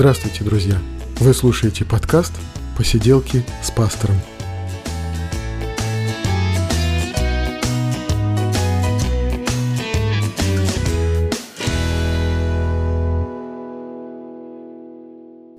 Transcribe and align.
Здравствуйте, 0.00 0.44
друзья! 0.44 0.78
Вы 1.18 1.34
слушаете 1.34 1.84
подкаст 1.84 2.32
«Посиделки 2.74 3.44
с 3.62 3.70
пастором». 3.70 4.16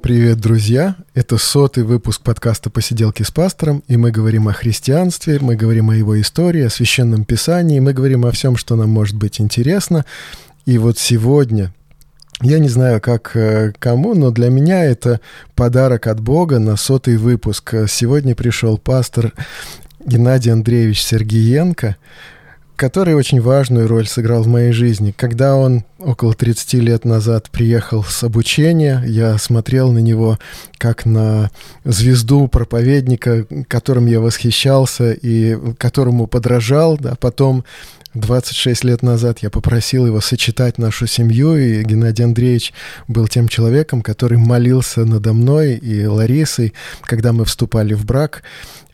Привет, 0.01 0.39
друзья! 0.39 0.95
Это 1.13 1.37
сотый 1.37 1.83
выпуск 1.83 2.23
подкаста 2.23 2.71
«Посиделки 2.71 3.21
с 3.21 3.29
пастором», 3.29 3.83
и 3.87 3.95
мы 3.95 4.09
говорим 4.09 4.47
о 4.47 4.53
христианстве, 4.53 5.37
мы 5.39 5.55
говорим 5.55 5.91
о 5.91 5.95
его 5.95 6.19
истории, 6.19 6.63
о 6.63 6.71
священном 6.71 7.25
писании, 7.25 7.79
мы 7.79 7.93
говорим 7.93 8.25
о 8.25 8.31
всем, 8.31 8.57
что 8.57 8.75
нам 8.75 8.89
может 8.89 9.15
быть 9.15 9.39
интересно. 9.39 10.03
И 10.65 10.79
вот 10.79 10.97
сегодня, 10.97 11.71
я 12.41 12.59
не 12.59 12.69
знаю, 12.69 13.01
как 13.01 13.35
э, 13.35 13.73
кому, 13.77 14.13
но 14.15 14.31
для 14.31 14.49
меня 14.49 14.83
это 14.83 15.19
подарок 15.55 16.07
от 16.07 16.19
Бога 16.19 16.59
на 16.59 16.75
сотый 16.75 17.17
выпуск. 17.17 17.73
Сегодня 17.87 18.35
пришел 18.35 18.77
пастор 18.77 19.33
Геннадий 20.05 20.51
Андреевич 20.51 21.03
Сергиенко, 21.03 21.97
который 22.75 23.13
очень 23.13 23.39
важную 23.39 23.87
роль 23.87 24.07
сыграл 24.07 24.41
в 24.41 24.47
моей 24.47 24.71
жизни. 24.71 25.13
Когда 25.15 25.55
он 25.55 25.83
около 25.99 26.33
30 26.33 26.73
лет 26.75 27.05
назад 27.05 27.51
приехал 27.51 28.03
с 28.03 28.23
обучения, 28.23 29.03
я 29.05 29.37
смотрел 29.37 29.91
на 29.91 29.99
него 29.99 30.39
как 30.79 31.05
на 31.05 31.51
звезду 31.85 32.47
проповедника, 32.47 33.45
которым 33.67 34.07
я 34.07 34.19
восхищался 34.19 35.11
и 35.11 35.57
которому 35.77 36.25
подражал. 36.25 36.97
Да. 36.97 37.13
Потом 37.19 37.65
26 38.13 38.83
лет 38.83 39.03
назад 39.03 39.39
я 39.39 39.49
попросил 39.49 40.05
его 40.05 40.19
сочетать 40.19 40.77
нашу 40.77 41.07
семью, 41.07 41.55
и 41.55 41.83
Геннадий 41.83 42.25
Андреевич 42.25 42.73
был 43.07 43.27
тем 43.27 43.47
человеком, 43.47 44.01
который 44.01 44.37
молился 44.37 45.05
надо 45.05 45.33
мной 45.33 45.75
и 45.75 46.05
Ларисой, 46.05 46.73
когда 47.03 47.31
мы 47.31 47.45
вступали 47.45 47.93
в 47.93 48.05
брак. 48.05 48.43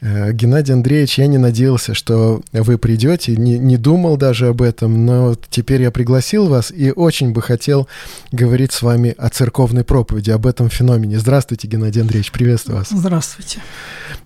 Э, 0.02 0.32
Геннадий 0.32 0.74
Андреевич, 0.74 1.18
я 1.18 1.26
не 1.26 1.40
надеялся, 1.40 1.96
что 1.96 2.42
вы 2.52 2.78
придете, 2.78 3.36
не, 3.36 3.58
не 3.58 3.78
думал 3.78 4.18
даже 4.18 4.48
об 4.48 4.62
этом, 4.62 5.06
но 5.06 5.36
теперь 5.50 5.81
я 5.81 5.90
пригласил 5.90 6.48
вас 6.48 6.72
и 6.72 6.92
очень 6.92 7.31
бы 7.31 7.42
хотел 7.42 7.88
говорить 8.31 8.72
с 8.72 8.84
вами 8.84 9.16
о 9.18 9.30
церковной 9.30 9.84
проповеди, 9.84 10.30
об 10.30 10.46
этом 10.46 10.70
феномене. 10.70 11.18
Здравствуйте, 11.18 11.68
Геннадий 11.68 12.02
Андреевич, 12.02 12.31
приветствую 12.31 12.78
вас. 12.78 12.90
Здравствуйте. 12.92 13.62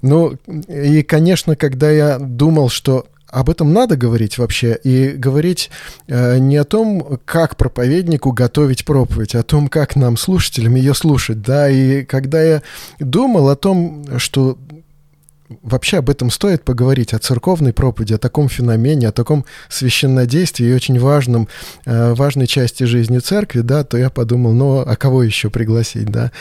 Ну, 0.02 0.36
и, 0.68 1.04
конечно, 1.04 1.56
когда 1.56 1.90
я 1.90 2.20
думал, 2.20 2.68
что 2.68 3.06
об 3.32 3.50
этом 3.50 3.74
надо 3.74 3.96
говорить 3.96 4.38
вообще 4.38 4.78
и 4.84 5.10
говорить 5.10 5.70
э, 6.08 6.38
не 6.38 6.58
о 6.58 6.64
том, 6.64 7.20
как 7.26 7.56
проповеднику 7.56 8.32
готовить 8.32 8.86
проповедь, 8.86 9.36
а 9.36 9.40
о 9.40 9.44
том, 9.44 9.68
как 9.68 9.96
нам, 9.96 10.18
слушателям, 10.18 10.76
ее 10.76 10.94
слушать, 10.94 11.42
да, 11.42 11.70
и 11.70 12.04
когда 12.04 12.42
я 12.42 12.62
думал 13.00 13.50
о 13.50 13.56
том, 13.56 14.06
что 14.18 14.58
вообще 15.62 15.98
об 15.98 16.10
этом 16.10 16.30
стоит 16.30 16.64
поговорить, 16.64 17.14
о 17.14 17.20
церковной 17.20 17.74
проповеди, 17.74 18.14
о 18.14 18.18
таком 18.18 18.50
феномене, 18.50 19.10
о 19.10 19.12
таком 19.12 19.46
священнодействии 19.70 20.68
и 20.68 20.74
очень 20.74 21.00
важном, 21.00 21.48
э, 21.86 22.14
важной 22.14 22.48
части 22.48 22.84
жизни 22.84 23.20
церкви, 23.20 23.62
да, 23.62 23.84
то 23.84 23.98
я 23.98 24.10
подумал, 24.10 24.54
ну, 24.54 24.80
а 24.80 24.96
кого 24.96 25.24
еще 25.24 25.50
пригласить, 25.50 26.06
да. 26.06 26.32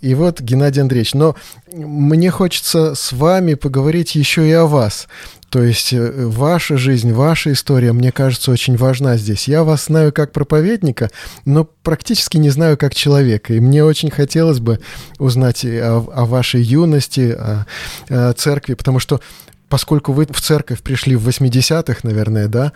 И 0.00 0.14
вот, 0.14 0.40
Геннадий 0.40 0.82
Андреевич, 0.82 1.14
но 1.14 1.34
мне 1.72 2.30
хочется 2.30 2.94
с 2.94 3.12
вами 3.12 3.54
поговорить 3.54 4.14
еще 4.14 4.48
и 4.48 4.52
о 4.52 4.66
вас. 4.66 5.08
То 5.48 5.62
есть 5.62 5.92
э, 5.92 6.26
ваша 6.26 6.76
жизнь, 6.76 7.12
ваша 7.12 7.52
история, 7.52 7.92
мне 7.92 8.12
кажется, 8.12 8.50
очень 8.50 8.76
важна 8.76 9.16
здесь. 9.16 9.48
Я 9.48 9.64
вас 9.64 9.86
знаю 9.86 10.12
как 10.12 10.32
проповедника, 10.32 11.10
но 11.44 11.64
практически 11.64 12.36
не 12.36 12.50
знаю 12.50 12.76
как 12.76 12.94
человека. 12.94 13.54
И 13.54 13.60
мне 13.60 13.84
очень 13.84 14.10
хотелось 14.10 14.60
бы 14.60 14.80
узнать 15.18 15.64
о, 15.64 16.04
о 16.12 16.24
вашей 16.26 16.62
юности, 16.62 17.32
о, 17.32 17.66
о 18.08 18.32
церкви, 18.34 18.74
потому 18.74 18.98
что 18.98 19.20
поскольку 19.68 20.12
вы 20.12 20.26
в 20.30 20.40
церковь 20.40 20.82
пришли 20.82 21.16
в 21.16 21.26
80-х, 21.28 22.00
наверное, 22.02 22.48
да, 22.48 22.72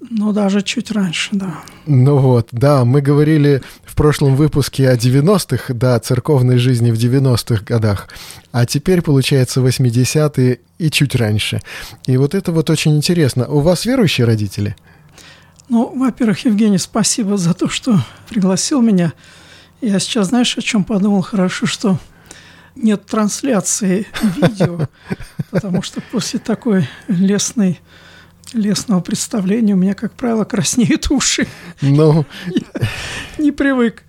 ну, 0.00 0.32
даже 0.32 0.62
чуть 0.62 0.90
раньше, 0.92 1.30
да. 1.32 1.60
Ну 1.86 2.18
вот, 2.18 2.48
да, 2.52 2.84
мы 2.84 3.00
говорили 3.00 3.62
в 3.84 3.96
прошлом 3.96 4.36
выпуске 4.36 4.88
о 4.88 4.96
90-х, 4.96 5.74
да, 5.74 5.98
церковной 5.98 6.58
жизни 6.58 6.90
в 6.90 6.94
90-х 6.94 7.64
годах, 7.64 8.08
а 8.52 8.64
теперь, 8.64 9.02
получается, 9.02 9.60
80-е 9.60 10.60
и 10.78 10.90
чуть 10.90 11.16
раньше. 11.16 11.60
И 12.06 12.16
вот 12.16 12.34
это 12.34 12.52
вот 12.52 12.70
очень 12.70 12.96
интересно. 12.96 13.48
У 13.48 13.60
вас 13.60 13.86
верующие 13.86 14.26
родители? 14.26 14.76
Ну, 15.68 15.92
во-первых, 15.98 16.44
Евгений, 16.44 16.78
спасибо 16.78 17.36
за 17.36 17.52
то, 17.52 17.68
что 17.68 18.00
пригласил 18.28 18.80
меня. 18.80 19.12
Я 19.80 19.98
сейчас, 19.98 20.28
знаешь, 20.28 20.56
о 20.56 20.62
чем 20.62 20.84
подумал? 20.84 21.22
Хорошо, 21.22 21.66
что 21.66 21.98
нет 22.76 23.04
трансляции 23.04 24.06
видео, 24.36 24.88
потому 25.50 25.82
что 25.82 26.00
после 26.00 26.38
такой 26.38 26.88
лесной 27.08 27.80
лесного 28.52 29.00
представления 29.00 29.74
у 29.74 29.76
меня, 29.76 29.94
как 29.94 30.12
правило, 30.12 30.44
краснеют 30.44 31.10
уши. 31.10 31.46
Ну, 31.80 32.24
не 33.38 33.52
привык 33.52 34.02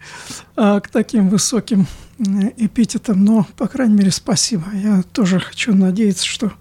а, 0.55 0.79
к 0.79 0.89
таким 0.89 1.29
высоким 1.29 1.87
э, 2.19 2.51
эпитетам, 2.57 3.23
но, 3.23 3.47
по 3.57 3.67
крайней 3.67 3.95
мере, 3.95 4.11
спасибо. 4.11 4.65
Я 4.73 5.03
тоже 5.11 5.39
хочу 5.39 5.75
надеяться, 5.75 6.25
что 6.25 6.51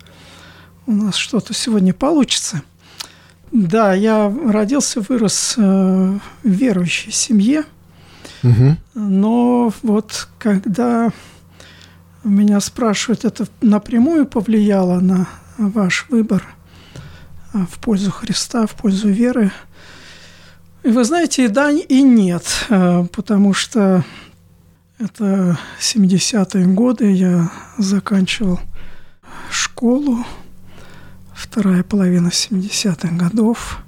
у 0.87 0.93
нас 0.93 1.17
что-то 1.17 1.55
сегодня 1.55 1.93
получится. 1.93 2.63
Да, 3.51 3.95
я 3.95 4.33
родился, 4.47 5.01
вырос 5.01 5.55
э, 5.57 5.61
в 5.63 6.21
верующей 6.49 7.13
семье, 7.13 7.65
угу. 8.43 8.77
но 8.95 9.73
вот 9.83 10.29
когда 10.39 11.11
меня 12.25 12.61
спрашивают, 12.61 13.25
это 13.25 13.49
напрямую 13.63 14.27
повлияло 14.27 15.01
на 15.01 15.27
ваш 15.57 16.07
выбор– 16.11 16.45
в 17.67 17.79
пользу 17.79 18.11
Христа, 18.11 18.67
в 18.67 18.75
пользу 18.75 19.09
веры. 19.09 19.53
И 20.83 20.89
вы 20.89 21.05
знаете, 21.05 21.45
и 21.45 21.49
да, 21.49 21.71
и 21.71 22.03
нет, 22.03 22.45
а, 22.71 23.05
потому 23.07 23.53
что 23.55 24.05
это 24.99 25.59
70-е 25.81 26.67
годы, 26.67 27.13
я 27.13 27.51
заканчивал 27.79 28.61
школу, 29.51 30.25
вторая 31.35 31.83
половина 31.83 32.29
70-х 32.29 33.15
годов. 33.17 33.79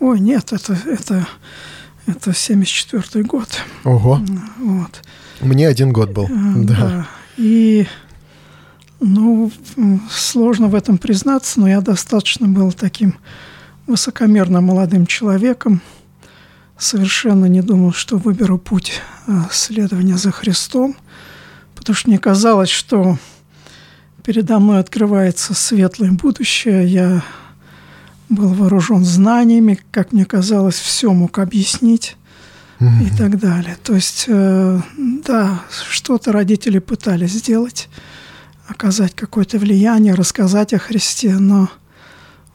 Ой, 0.00 0.20
нет, 0.20 0.52
это, 0.52 0.76
это, 0.86 1.26
это 2.06 2.30
74-й 2.30 3.22
год. 3.22 3.48
Ого. 3.84 4.20
Вот. 4.58 5.02
Мне 5.40 5.68
один 5.68 5.92
год 5.92 6.10
был. 6.10 6.24
А, 6.24 6.52
да. 6.56 6.74
да. 6.74 7.08
И 7.36 7.86
ну, 9.02 9.50
сложно 10.10 10.68
в 10.68 10.74
этом 10.74 10.96
признаться, 10.96 11.60
но 11.60 11.68
я 11.68 11.80
достаточно 11.80 12.46
был 12.46 12.72
таким 12.72 13.16
высокомерным 13.86 14.64
молодым 14.64 15.06
человеком. 15.06 15.82
Совершенно 16.78 17.46
не 17.46 17.62
думал, 17.62 17.92
что 17.92 18.16
выберу 18.16 18.58
путь 18.58 19.00
а, 19.26 19.48
следования 19.50 20.16
за 20.16 20.30
Христом, 20.30 20.96
потому 21.74 21.94
что 21.96 22.08
мне 22.08 22.18
казалось, 22.18 22.70
что 22.70 23.18
передо 24.24 24.60
мной 24.60 24.78
открывается 24.78 25.52
светлое 25.52 26.12
будущее. 26.12 26.86
Я 26.86 27.24
был 28.28 28.48
вооружен 28.54 29.04
знаниями, 29.04 29.80
как 29.90 30.12
мне 30.12 30.24
казалось, 30.24 30.76
все 30.76 31.12
мог 31.12 31.38
объяснить 31.38 32.16
mm-hmm. 32.78 33.06
и 33.06 33.16
так 33.16 33.38
далее. 33.38 33.76
То 33.82 33.94
есть, 33.94 34.26
э, 34.28 34.80
да, 35.26 35.62
что-то 35.90 36.30
родители 36.30 36.78
пытались 36.78 37.32
сделать– 37.32 37.88
оказать 38.72 39.14
какое-то 39.14 39.58
влияние, 39.58 40.14
рассказать 40.14 40.74
о 40.74 40.78
Христе, 40.78 41.34
но 41.38 41.68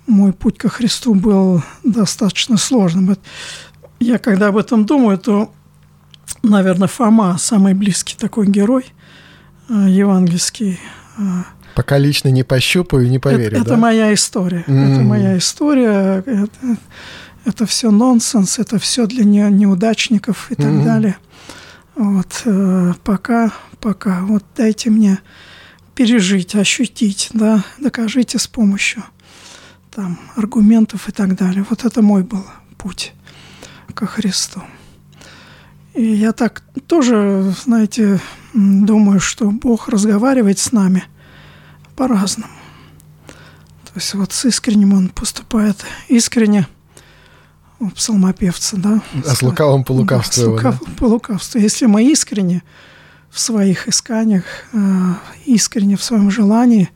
мой 0.06 0.34
путь 0.34 0.58
ко 0.58 0.70
Христу 0.70 1.14
был 1.14 1.64
достаточно 1.84 2.58
сложным. 2.58 3.18
Я 4.00 4.18
когда 4.18 4.48
об 4.48 4.58
этом 4.58 4.86
думаю, 4.86 5.18
то, 5.18 5.52
наверное, 6.44 6.88
Фома 6.88 7.38
самый 7.40 7.74
близкий 7.74 8.16
такой 8.16 8.48
герой 8.48 8.86
э, 9.70 9.88
евангельский. 9.90 10.80
Э. 11.18 11.22
Пока 11.76 11.98
лично 11.98 12.30
не 12.30 12.44
пощупаю, 12.44 13.10
не 13.10 13.20
поверю. 13.20 13.58
Это, 13.58 13.66
да? 13.66 13.72
это 13.74 13.78
моя 13.78 14.14
история. 14.14 14.64
Mm-hmm. 14.68 14.94
Это 14.94 15.02
моя 15.02 15.38
история. 15.38 16.24
Это, 16.26 16.78
это 17.46 17.66
все 17.66 17.92
нонсенс, 17.92 18.60
это 18.60 18.80
все 18.80 19.08
для 19.08 19.24
не, 19.24 19.50
неудачников 19.50 20.52
и 20.52 20.56
так 20.56 20.66
mm-hmm. 20.66 20.84
далее. 20.84 21.18
Вот 21.96 22.42
э, 22.46 22.94
пока, 23.04 23.52
пока. 23.80 24.22
Вот 24.22 24.44
дайте 24.56 24.90
мне 24.90 25.20
пережить, 25.98 26.54
ощутить, 26.54 27.30
да, 27.34 27.64
докажите 27.80 28.38
с 28.38 28.46
помощью 28.46 29.04
там, 29.90 30.20
аргументов 30.36 31.10
и 31.10 31.12
так 31.12 31.36
далее. 31.36 31.66
Вот 31.68 31.86
это 31.86 32.04
мой 32.04 32.22
был 32.22 32.46
путь 32.78 33.14
ко 33.96 34.06
Христу. 34.06 34.62
И 35.96 36.06
я 36.06 36.34
так 36.34 36.62
тоже, 36.86 37.52
знаете, 37.64 38.20
думаю, 38.54 39.20
что 39.20 39.50
Бог 39.50 39.90
разговаривает 39.90 40.60
с 40.60 40.72
нами 40.72 41.04
по-разному. 41.96 42.54
То 43.86 43.94
есть 43.96 44.14
вот 44.14 44.34
с 44.34 44.46
искренним 44.46 44.94
Он 44.94 45.10
поступает 45.10 45.84
искренне, 46.10 46.68
у 47.80 47.90
псалмопевца, 47.90 48.78
да. 48.78 49.02
А 49.26 49.34
с 49.34 49.42
лукавым 49.42 49.84
по 49.84 49.94
лукавству. 49.94 50.44
Да, 50.44 50.50
с 50.50 50.54
лукавым 50.54 50.80
да? 50.86 50.92
по 50.98 51.06
лукавству. 51.06 51.60
Если 51.60 51.88
мы 51.88 52.04
искренне 52.04 52.62
в 53.30 53.40
своих 53.40 53.88
исканиях, 53.88 54.44
э, 54.74 54.78
искренне 55.46 55.96
в 55.98 56.04
своем 56.04 56.32
желании, 56.32 56.90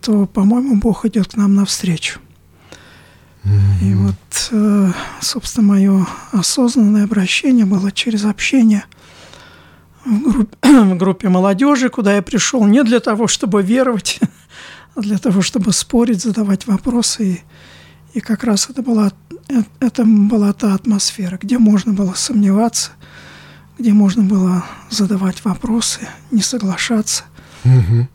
то, 0.00 0.26
по-моему, 0.26 0.76
Бог 0.76 1.04
идет 1.04 1.32
к 1.32 1.36
нам 1.36 1.54
навстречу. 1.54 2.20
Mm-hmm. 3.44 3.82
И 3.82 3.94
вот, 3.94 4.48
э, 4.52 4.92
собственно, 5.20 5.66
мое 5.66 6.06
осознанное 6.32 7.04
обращение 7.04 7.66
было 7.66 7.92
через 7.92 8.24
общение 8.24 8.84
в 10.04 10.20
группе, 10.20 10.56
в 10.62 10.96
группе 10.96 11.28
молодежи, 11.28 11.88
куда 11.88 12.16
я 12.16 12.22
пришел 12.22 12.64
не 12.66 12.82
для 12.82 13.00
того, 13.00 13.26
чтобы 13.26 13.62
веровать, 13.62 14.20
а 14.94 15.00
для 15.00 15.18
того, 15.18 15.42
чтобы 15.42 15.72
спорить, 15.72 16.22
задавать 16.22 16.66
вопросы. 16.66 17.24
И, 18.12 18.18
и 18.18 18.20
как 18.20 18.44
раз 18.44 18.68
это 18.70 18.82
была, 18.82 19.12
э, 19.48 19.62
это 19.80 20.04
была 20.04 20.52
та 20.52 20.74
атмосфера, 20.74 21.38
где 21.40 21.58
можно 21.58 21.92
было 21.92 22.14
сомневаться, 22.14 22.92
где 23.78 23.92
можно 23.92 24.22
было 24.22 24.64
задавать 24.90 25.44
вопросы, 25.44 26.08
не 26.30 26.42
соглашаться. 26.42 27.24
Угу. 27.64 28.08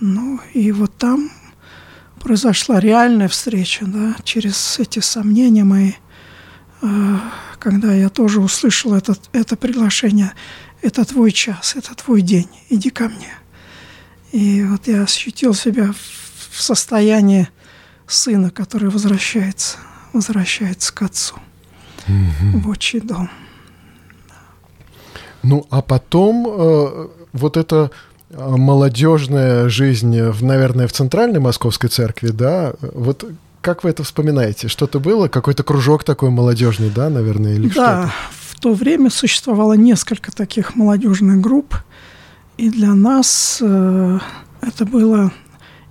Ну 0.00 0.40
и 0.52 0.72
вот 0.72 0.96
там 0.96 1.30
произошла 2.20 2.80
реальная 2.80 3.28
встреча, 3.28 3.84
да, 3.86 4.16
через 4.24 4.78
эти 4.78 4.98
сомнения 4.98 5.64
мои, 5.64 5.92
э, 6.82 7.18
когда 7.58 7.94
я 7.94 8.08
тоже 8.08 8.40
услышал 8.40 8.94
это, 8.94 9.16
это 9.32 9.56
приглашение, 9.56 10.32
это 10.82 11.04
твой 11.04 11.32
час, 11.32 11.74
это 11.76 11.94
твой 11.94 12.22
день, 12.22 12.48
иди 12.68 12.90
ко 12.90 13.08
мне. 13.08 13.32
И 14.32 14.62
вот 14.64 14.86
я 14.86 15.02
ощутил 15.02 15.54
себя 15.54 15.94
в 16.50 16.60
состоянии 16.60 17.48
сына, 18.06 18.50
который 18.50 18.90
возвращается, 18.90 19.78
возвращается 20.12 20.92
к 20.92 21.02
отцу 21.02 21.36
угу. 22.06 22.58
в 22.58 22.68
отчий 22.68 23.00
дом. 23.00 23.30
Ну, 25.46 25.66
а 25.70 25.80
потом 25.80 26.46
э, 26.48 27.08
вот 27.32 27.56
это 27.56 27.90
а, 28.30 28.56
молодежная 28.56 29.68
жизнь, 29.68 30.20
в, 30.20 30.42
наверное, 30.42 30.88
в 30.88 30.92
центральной 30.92 31.38
московской 31.38 31.88
церкви, 31.88 32.28
да, 32.28 32.74
вот 32.80 33.24
как 33.60 33.84
вы 33.84 33.90
это 33.90 34.02
вспоминаете? 34.04 34.68
Что-то 34.68 35.00
было? 35.00 35.28
Какой-то 35.28 35.62
кружок 35.62 36.04
такой 36.04 36.30
молодежный, 36.30 36.90
да, 36.90 37.10
наверное, 37.10 37.54
или 37.54 37.68
да, 37.68 37.72
что-то? 37.72 38.12
в 38.50 38.60
то 38.60 38.74
время 38.74 39.10
существовало 39.10 39.74
несколько 39.74 40.32
таких 40.32 40.76
молодежных 40.76 41.40
групп, 41.40 41.76
и 42.56 42.70
для 42.70 42.94
нас 42.94 43.58
э, 43.60 44.18
это 44.62 44.84
было, 44.84 45.32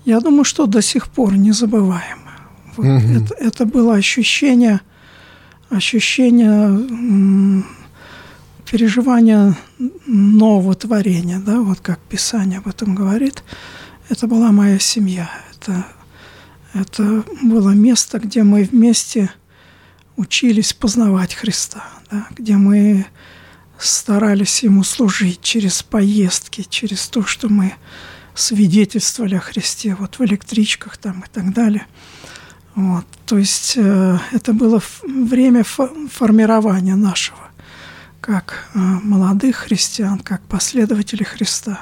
я 0.03 0.19
думаю, 0.19 0.43
что 0.43 0.65
до 0.65 0.81
сих 0.81 1.07
пор 1.07 1.33
незабываемо. 1.35 2.31
Вот 2.75 2.85
угу. 2.85 3.13
это, 3.13 3.33
это 3.35 3.65
было 3.65 3.95
ощущение, 3.95 4.81
ощущение 5.69 7.63
переживание 8.65 9.55
нового 10.05 10.75
творения, 10.75 11.39
да, 11.39 11.59
вот 11.59 11.79
как 11.79 11.99
Писание 11.99 12.59
об 12.59 12.67
этом 12.67 12.95
говорит, 12.95 13.43
это 14.09 14.27
была 14.27 14.51
моя 14.51 14.79
семья. 14.79 15.29
Это, 15.53 15.85
это 16.73 17.23
было 17.41 17.71
место, 17.71 18.19
где 18.19 18.43
мы 18.43 18.63
вместе 18.63 19.31
учились 20.17 20.73
познавать 20.73 21.33
Христа, 21.33 21.85
да, 22.11 22.27
где 22.31 22.55
мы 22.55 23.05
старались 23.77 24.63
Ему 24.63 24.83
служить 24.83 25.41
через 25.41 25.83
поездки, 25.83 26.65
через 26.69 27.07
то, 27.07 27.23
что 27.23 27.49
мы 27.49 27.73
свидетельствовали 28.33 29.35
о 29.35 29.39
Христе, 29.39 29.95
вот 29.99 30.19
в 30.19 30.25
электричках 30.25 30.97
там 30.97 31.21
и 31.21 31.29
так 31.31 31.53
далее. 31.53 31.85
Вот, 32.75 33.05
то 33.25 33.37
есть 33.37 33.75
э, 33.77 34.17
это 34.33 34.51
было 34.51 34.81
время 35.07 35.63
формирования 35.63 36.95
нашего 36.95 37.44
как 38.25 38.69
э, 38.73 38.79
молодых 38.79 39.57
христиан, 39.57 40.17
как 40.17 40.41
последователи 40.41 41.21
Христа. 41.21 41.81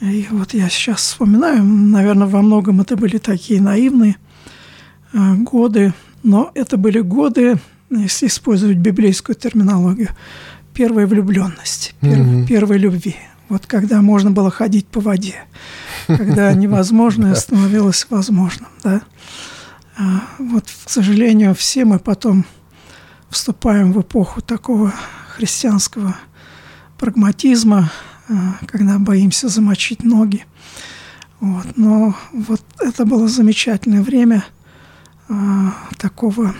И 0.00 0.28
вот 0.30 0.54
я 0.54 0.68
сейчас 0.68 1.00
вспоминаю, 1.00 1.64
наверное, 1.64 2.28
во 2.28 2.40
многом 2.40 2.80
это 2.80 2.96
были 2.96 3.18
такие 3.18 3.60
наивные 3.60 4.16
э, 5.12 5.34
годы, 5.34 5.92
но 6.22 6.52
это 6.54 6.76
были 6.76 7.00
годы, 7.00 7.58
если 7.90 8.28
использовать 8.28 8.76
библейскую 8.76 9.34
терминологию, 9.34 10.10
первой 10.72 11.06
влюбленности, 11.06 11.94
перв, 12.00 12.20
mm-hmm. 12.20 12.46
первой 12.46 12.78
любви. 12.78 13.16
Вот 13.48 13.66
когда 13.66 14.02
можно 14.02 14.30
было 14.30 14.52
ходить 14.52 14.86
по 14.86 15.00
воде, 15.00 15.34
когда 16.06 16.52
невозможное 16.54 17.34
становилось 17.34 18.06
возможным. 18.08 18.68
Да? 18.84 19.02
А 19.98 20.22
вот, 20.38 20.66
к 20.84 20.88
сожалению, 20.88 21.56
все 21.56 21.84
мы 21.84 21.98
потом 21.98 22.44
вступаем 23.30 23.92
в 23.92 24.00
эпоху 24.00 24.40
такого 24.42 24.94
христианского 25.40 26.14
прагматизма, 26.98 27.90
э, 28.28 28.34
когда 28.66 28.98
боимся 28.98 29.48
замочить 29.48 30.04
ноги. 30.04 30.44
Вот. 31.40 31.66
Но 31.76 32.14
вот 32.32 32.60
это 32.78 33.06
было 33.06 33.26
замечательное 33.26 34.02
время 34.02 34.44
э, 35.30 35.34
такого 35.96 36.54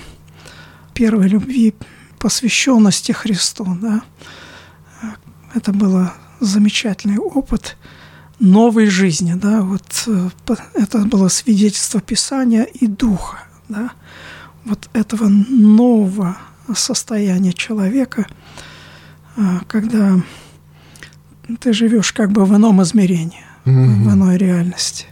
первой 0.94 1.28
любви, 1.28 1.74
посвященности 2.18 3.12
Христу. 3.12 3.66
Да? 3.82 4.00
Это 5.54 5.72
был 5.72 6.08
замечательный 6.40 7.18
опыт 7.18 7.76
новой 8.38 8.86
жизни. 8.86 9.34
Да? 9.34 9.60
Вот, 9.60 10.04
э, 10.06 10.30
это 10.72 11.00
было 11.00 11.28
свидетельство 11.28 12.00
Писания 12.00 12.62
и 12.62 12.86
Духа. 12.86 13.40
Да? 13.68 13.90
Вот 14.64 14.88
этого 14.94 15.28
нового 15.28 16.38
состояния 16.74 17.52
человека– 17.52 18.26
когда 19.66 20.20
ты 21.60 21.72
живешь 21.72 22.12
как 22.12 22.30
бы 22.30 22.44
в 22.44 22.54
ином 22.54 22.82
измерении, 22.82 23.44
mm-hmm. 23.64 24.04
в 24.04 24.14
иной 24.14 24.36
реальности. 24.36 25.06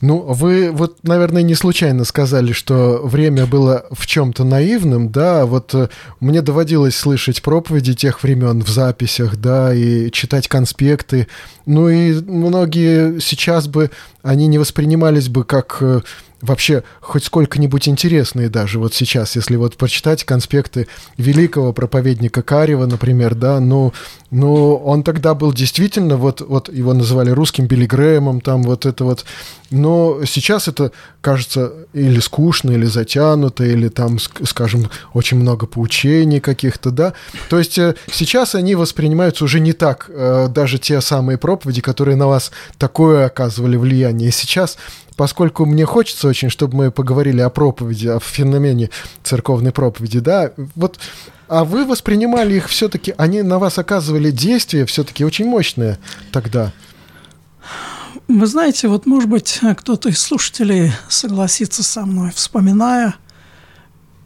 Ну, 0.00 0.20
вы 0.20 0.70
вот, 0.70 0.98
наверное, 1.02 1.42
не 1.42 1.54
случайно 1.54 2.04
сказали, 2.04 2.52
что 2.52 3.00
время 3.02 3.46
было 3.46 3.86
в 3.90 4.06
чем-то 4.06 4.44
наивным, 4.44 5.10
да, 5.10 5.44
вот 5.44 5.74
э, 5.74 5.88
мне 6.20 6.40
доводилось 6.40 6.96
слышать 6.96 7.42
проповеди 7.42 7.94
тех 7.94 8.22
времен 8.22 8.62
в 8.62 8.68
записях, 8.68 9.36
да, 9.36 9.74
и 9.74 10.12
читать 10.12 10.46
конспекты, 10.46 11.26
ну 11.66 11.88
и 11.88 12.12
многие 12.12 13.18
сейчас 13.18 13.66
бы, 13.66 13.90
они 14.22 14.46
не 14.46 14.58
воспринимались 14.58 15.28
бы 15.28 15.42
как 15.42 15.78
э, 15.80 16.02
вообще 16.40 16.84
хоть 17.00 17.24
сколько-нибудь 17.24 17.88
интересные 17.88 18.48
даже 18.48 18.78
вот 18.78 18.94
сейчас, 18.94 19.34
если 19.36 19.56
вот 19.56 19.76
прочитать 19.76 20.24
конспекты 20.24 20.86
великого 21.16 21.72
проповедника 21.72 22.42
Карева, 22.42 22.86
например, 22.86 23.34
да, 23.34 23.58
ну, 23.60 23.92
ну 24.30 24.76
он 24.76 25.02
тогда 25.02 25.34
был 25.34 25.52
действительно, 25.52 26.16
вот, 26.16 26.40
вот 26.40 26.72
его 26.72 26.94
называли 26.94 27.30
русским 27.30 27.66
Билли 27.66 27.88
там 28.40 28.62
вот 28.62 28.86
это 28.86 29.04
вот, 29.04 29.24
но 29.70 30.20
сейчас 30.24 30.68
это 30.68 30.92
кажется 31.20 31.72
или 31.92 32.20
скучно, 32.20 32.70
или 32.70 32.86
затянуто, 32.86 33.64
или 33.64 33.88
там, 33.88 34.18
скажем, 34.18 34.90
очень 35.14 35.38
много 35.38 35.66
поучений 35.66 36.40
каких-то, 36.40 36.90
да, 36.90 37.14
то 37.50 37.58
есть 37.58 37.78
э, 37.78 37.96
сейчас 38.12 38.54
они 38.54 38.76
воспринимаются 38.76 39.44
уже 39.44 39.58
не 39.58 39.72
так, 39.72 40.06
э, 40.08 40.48
даже 40.48 40.78
те 40.78 41.00
самые 41.00 41.36
проповеди, 41.36 41.80
которые 41.80 42.16
на 42.16 42.28
вас 42.28 42.52
такое 42.78 43.26
оказывали 43.26 43.76
влияние, 43.76 44.30
сейчас 44.30 44.78
поскольку 45.18 45.66
мне 45.66 45.84
хочется 45.84 46.28
очень, 46.28 46.48
чтобы 46.48 46.76
мы 46.76 46.90
поговорили 46.92 47.40
о 47.40 47.50
проповеди, 47.50 48.06
о 48.06 48.20
феномене 48.20 48.88
церковной 49.24 49.72
проповеди, 49.72 50.20
да, 50.20 50.52
вот, 50.76 51.00
а 51.48 51.64
вы 51.64 51.84
воспринимали 51.84 52.54
их 52.54 52.68
все-таки, 52.68 53.12
они 53.18 53.42
на 53.42 53.58
вас 53.58 53.78
оказывали 53.78 54.30
действие 54.30 54.86
все-таки 54.86 55.24
очень 55.24 55.46
мощное 55.46 55.98
тогда. 56.30 56.72
Вы 58.28 58.46
знаете, 58.46 58.86
вот, 58.86 59.06
может 59.06 59.28
быть, 59.28 59.60
кто-то 59.78 60.08
из 60.08 60.20
слушателей 60.20 60.92
согласится 61.08 61.82
со 61.82 62.06
мной, 62.06 62.30
вспоминая 62.32 63.16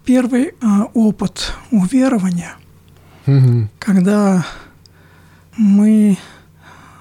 первый 0.05 0.49
э, 0.49 0.53
опыт 0.93 1.55
уверования, 1.71 2.55
угу. 3.27 3.71
когда 3.79 4.45
мы 5.57 6.19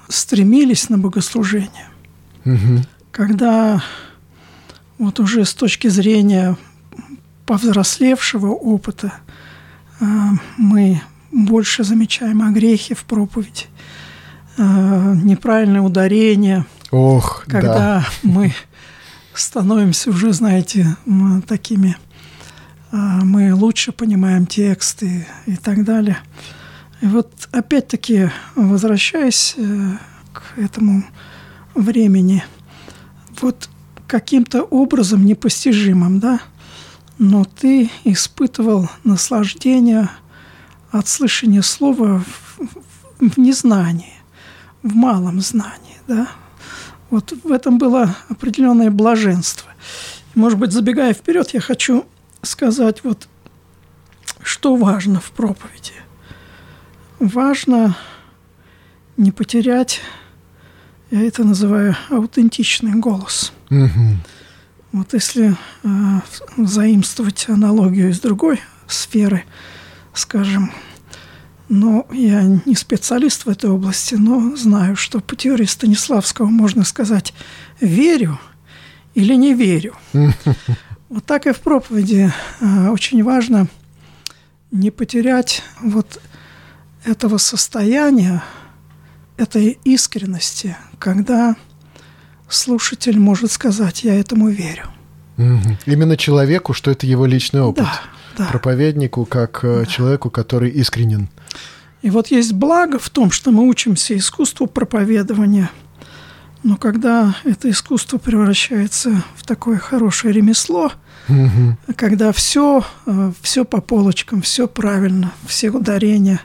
стремились 0.08 0.88
на 0.88 0.96
богослужение. 0.96 1.90
Угу 2.46 2.84
когда 3.12 3.84
вот 4.98 5.20
уже 5.20 5.44
с 5.44 5.54
точки 5.54 5.88
зрения 5.88 6.56
повзрослевшего 7.46 8.48
опыта 8.48 9.12
э, 10.00 10.04
мы 10.56 11.00
больше 11.30 11.84
замечаем 11.84 12.42
огрехи 12.42 12.94
в 12.94 13.04
проповеди, 13.04 13.66
э, 14.56 15.14
неправильное 15.22 15.82
ударение. 15.82 16.64
Ох, 16.90 17.44
когда 17.46 17.74
да. 17.74 18.06
мы 18.22 18.54
становимся 19.34 20.10
уже, 20.10 20.32
знаете, 20.32 20.96
такими, 21.46 21.96
э, 22.92 22.96
мы 22.96 23.54
лучше 23.54 23.92
понимаем 23.92 24.46
тексты 24.46 25.26
и 25.46 25.56
так 25.56 25.84
далее. 25.84 26.16
И 27.02 27.06
вот 27.06 27.30
опять-таки, 27.50 28.30
возвращаясь 28.54 29.56
к 30.32 30.58
этому 30.58 31.04
времени– 31.74 32.42
вот 33.40 33.68
каким-то 34.06 34.62
образом 34.62 35.24
непостижимым, 35.24 36.20
да, 36.20 36.40
но 37.18 37.44
ты 37.44 37.90
испытывал 38.04 38.88
наслаждение 39.04 40.10
от 40.90 41.08
слышания 41.08 41.62
слова 41.62 42.22
в, 42.58 42.60
в 43.18 43.38
незнании, 43.38 44.14
в 44.82 44.94
малом 44.94 45.40
знании, 45.40 45.98
да. 46.06 46.28
Вот 47.10 47.32
в 47.44 47.52
этом 47.52 47.78
было 47.78 48.16
определенное 48.28 48.90
блаженство. 48.90 49.70
Может 50.34 50.58
быть, 50.58 50.72
забегая 50.72 51.12
вперед, 51.12 51.50
я 51.52 51.60
хочу 51.60 52.06
сказать, 52.42 53.04
вот 53.04 53.28
что 54.42 54.76
важно 54.76 55.20
в 55.20 55.30
проповеди. 55.30 55.92
Важно 57.18 57.96
не 59.16 59.30
потерять, 59.30 60.00
я 61.12 61.20
это 61.20 61.44
называю 61.44 61.94
аутентичный 62.08 62.94
голос. 62.94 63.52
Угу. 63.70 64.16
Вот 64.92 65.12
если 65.12 65.54
э, 65.82 66.20
заимствовать 66.56 67.48
аналогию 67.48 68.08
из 68.08 68.18
другой 68.18 68.60
сферы, 68.86 69.44
скажем, 70.14 70.72
но 71.68 72.06
я 72.12 72.42
не 72.64 72.74
специалист 72.74 73.44
в 73.44 73.50
этой 73.50 73.68
области, 73.68 74.14
но 74.14 74.56
знаю, 74.56 74.96
что 74.96 75.20
по 75.20 75.36
теории 75.36 75.66
Станиславского 75.66 76.46
можно 76.46 76.82
сказать 76.82 77.34
«верю» 77.78 78.40
или 79.14 79.34
«не 79.34 79.54
верю». 79.54 79.94
Вот 81.08 81.26
так 81.26 81.46
и 81.46 81.52
в 81.52 81.60
проповеди 81.60 82.32
э, 82.60 82.88
очень 82.88 83.22
важно 83.22 83.66
не 84.70 84.90
потерять 84.90 85.62
вот 85.82 86.22
этого 87.04 87.36
состояния, 87.36 88.42
этой 89.36 89.78
искренности, 89.84 90.76
когда 90.98 91.56
слушатель 92.48 93.18
может 93.18 93.50
сказать, 93.52 94.04
я 94.04 94.14
этому 94.14 94.48
верю. 94.48 94.84
Именно 95.86 96.16
человеку, 96.16 96.72
что 96.72 96.90
это 96.90 97.06
его 97.06 97.26
личный 97.26 97.62
опыт. 97.62 97.84
Да, 97.84 98.00
да. 98.36 98.46
Проповеднику, 98.46 99.24
как 99.24 99.64
э, 99.64 99.80
да. 99.80 99.86
человеку, 99.86 100.30
который 100.30 100.70
искренен. 100.70 101.28
И 102.02 102.10
вот 102.10 102.28
есть 102.28 102.52
благо 102.52 102.98
в 102.98 103.10
том, 103.10 103.30
что 103.30 103.50
мы 103.50 103.66
учимся 103.68 104.16
искусству 104.16 104.66
проповедования– 104.66 105.70
но 106.62 106.76
когда 106.76 107.34
это 107.44 107.68
искусство 107.70 108.18
превращается 108.18 109.24
в 109.36 109.44
такое 109.44 109.78
хорошее 109.78 110.32
ремесло, 110.32 110.92
угу. 111.28 111.76
когда 111.96 112.32
все, 112.32 112.84
э, 113.06 113.32
все 113.42 113.64
по 113.64 113.80
полочкам, 113.80 114.42
все 114.42 114.68
правильно, 114.68 115.32
все 115.46 115.70
ударения, 115.70 116.40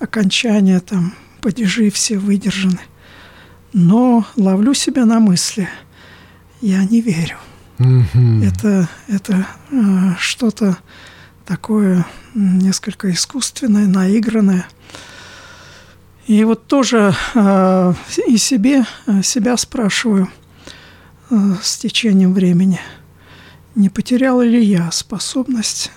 окончания, 0.00 0.80
там, 0.80 1.14
падежи 1.42 1.90
все 1.90 2.16
выдержаны. 2.16 2.80
Но 3.74 4.24
ловлю 4.36 4.72
себя 4.72 5.04
на 5.04 5.20
мысли, 5.20 5.68
я 6.62 6.82
не 6.84 7.02
верю. 7.02 7.36
Угу. 7.78 8.44
Это, 8.44 8.88
это 9.08 9.46
э, 9.70 10.14
что-то 10.18 10.78
такое 11.44 12.06
несколько 12.34 13.10
искусственное, 13.10 13.86
наигранное– 13.86 14.66
и 16.26 16.44
вот 16.44 16.66
тоже 16.66 17.14
э, 17.34 17.94
и 18.28 18.36
себе, 18.36 18.84
э, 19.06 19.22
себя 19.22 19.56
спрашиваю 19.56 20.28
э, 21.30 21.54
с 21.60 21.78
течением 21.78 22.32
времени, 22.32 22.80
не 23.74 23.88
потеряла 23.88 24.42
ли 24.42 24.64
я 24.64 24.90
способность 24.92 25.90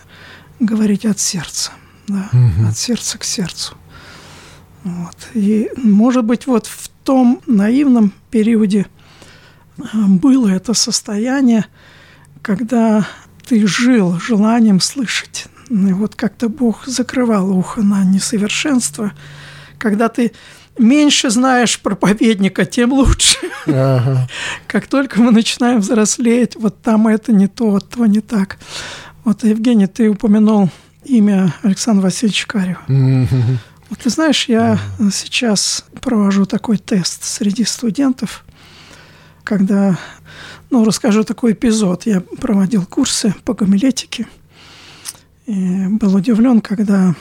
говорить 0.60 1.06
от 1.06 1.20
сердца, 1.20 1.72
да, 2.08 2.30
угу. 2.32 2.68
от 2.68 2.78
сердца 2.78 3.20
к 3.20 3.24
сердцу. 3.24 3.78
Вот. 4.86 5.16
И, 5.34 5.70
может 5.76 6.24
быть, 6.24 6.48
вот 6.48 6.68
в 6.68 6.88
том 7.04 7.42
наивном 7.46 8.14
периоде 8.32 8.86
э, 9.78 9.84
было 10.08 10.48
это 10.48 10.74
состояние, 10.74 11.66
когда 12.42 13.06
ты 13.46 13.68
жил 13.68 14.18
желанием 14.20 14.80
слышать. 14.80 15.48
И 15.70 15.92
вот 15.92 16.16
как-то 16.16 16.48
Бог 16.48 16.86
закрывал 16.86 17.52
ухо 17.52 17.82
на 17.82 18.06
несовершенство– 18.06 19.12
когда 19.78 20.10
ты 20.10 20.32
меньше 20.78 21.30
знаешь 21.30 21.80
проповедника, 21.80 22.66
тем 22.66 22.94
лучше. 22.94 23.38
Ага. 23.68 24.28
Как 24.68 24.88
только 24.88 25.22
мы 25.22 25.32
начинаем 25.32 25.80
взрослеть, 25.80 26.56
вот 26.56 26.82
там 26.82 27.08
это 27.08 27.32
не 27.32 27.48
то, 27.48 27.72
вот 27.72 27.90
то 27.90 28.06
не 28.06 28.20
так. 28.20 28.58
Вот, 29.24 29.44
Евгений, 29.44 29.88
ты 29.88 30.10
упомянул 30.10 30.70
имя 31.04 31.54
Александра 31.64 32.04
Васильевича 32.04 32.48
Карева. 32.48 32.82
Вот 33.90 34.00
ты 34.00 34.10
знаешь, 34.10 34.48
я 34.48 34.80
сейчас 35.12 35.86
провожу 36.02 36.46
такой 36.46 36.78
тест 36.78 37.24
среди 37.24 37.64
студентов, 37.66 38.44
когда, 39.44 39.98
ну, 40.72 40.84
расскажу 40.84 41.24
такой 41.24 41.54
эпизод. 41.54 42.06
Я 42.06 42.22
проводил 42.22 42.86
курсы 42.86 43.34
по 43.44 43.54
гомилетике 43.54 44.28
и 45.46 45.88
был 45.88 46.16
удивлен, 46.16 46.62
когда 46.62 47.16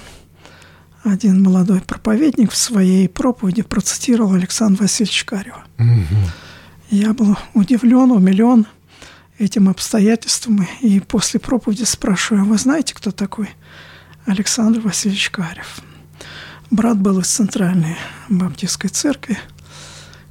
один 1.03 1.43
молодой 1.43 1.83
проповедник 1.83 2.51
в 2.51 2.57
своей 2.57 3.09
проповеди 3.09 3.63
процитировал 3.63 4.33
Александра 4.33 4.83
Васильевича 4.83 5.27
Карева. 5.27 5.65
Угу. 5.79 6.17
Я 6.91 7.13
был 7.13 7.37
удивлен, 7.53 8.11
умилен 8.11 8.67
этим 9.39 9.69
обстоятельством, 9.69 10.67
и 10.81 11.01
после 11.01 11.41
проповеди 11.41 11.85
спрашиваю, 11.85 12.43
а 12.43 12.47
вы 12.47 12.57
знаете, 12.57 12.95
кто 12.95 13.11
такой 13.11 13.51
Александр 14.25 14.81
Васильевич 14.81 15.31
Карев? 15.31 15.83
Брат 16.71 16.99
был 16.99 17.21
из 17.21 17.29
Центральной 17.29 17.97
Баптистской 18.29 18.91
церкви. 18.91 19.39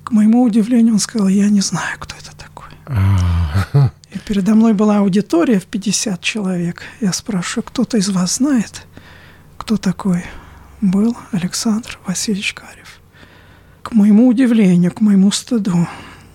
К 0.03 0.11
моему 0.11 0.43
удивлению, 0.43 0.95
он 0.95 0.99
сказал, 0.99 1.27
я 1.27 1.49
не 1.49 1.61
знаю, 1.61 1.97
кто 1.99 2.15
это 2.15 2.35
такой. 2.35 2.69
А. 2.85 3.91
И 4.11 4.19
передо 4.19 4.53
мной 4.53 4.73
была 4.73 4.97
аудитория 4.99 5.59
в 5.59 5.65
50 5.65 6.21
человек. 6.21 6.83
Я 7.01 7.13
спрашиваю, 7.13 7.63
кто-то 7.63 7.97
из 7.97 8.09
вас 8.09 8.35
знает, 8.35 8.85
кто 9.57 9.77
такой 9.77 10.23
был 10.81 11.17
Александр 11.31 11.97
Васильевич 12.05 12.53
Карев. 12.53 12.99
К 13.81 13.93
моему 13.93 14.27
удивлению, 14.27 14.91
к 14.91 15.01
моему 15.01 15.31
стыду, 15.31 15.87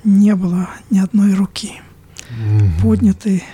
не 0.04 0.34
было 0.34 0.68
ни 0.90 0.98
одной 0.98 1.34
руки 1.34 1.80
mm-hmm. 2.30 2.82
поднятой. 2.82 3.44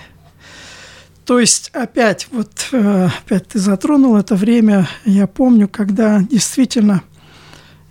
То 1.25 1.39
есть 1.39 1.71
опять, 1.73 2.27
вот 2.31 2.69
э, 2.71 3.09
опять 3.17 3.47
ты 3.47 3.59
затронул 3.59 4.15
это 4.15 4.35
время, 4.35 4.87
я 5.05 5.27
помню, 5.27 5.67
когда 5.67 6.21
действительно 6.21 7.01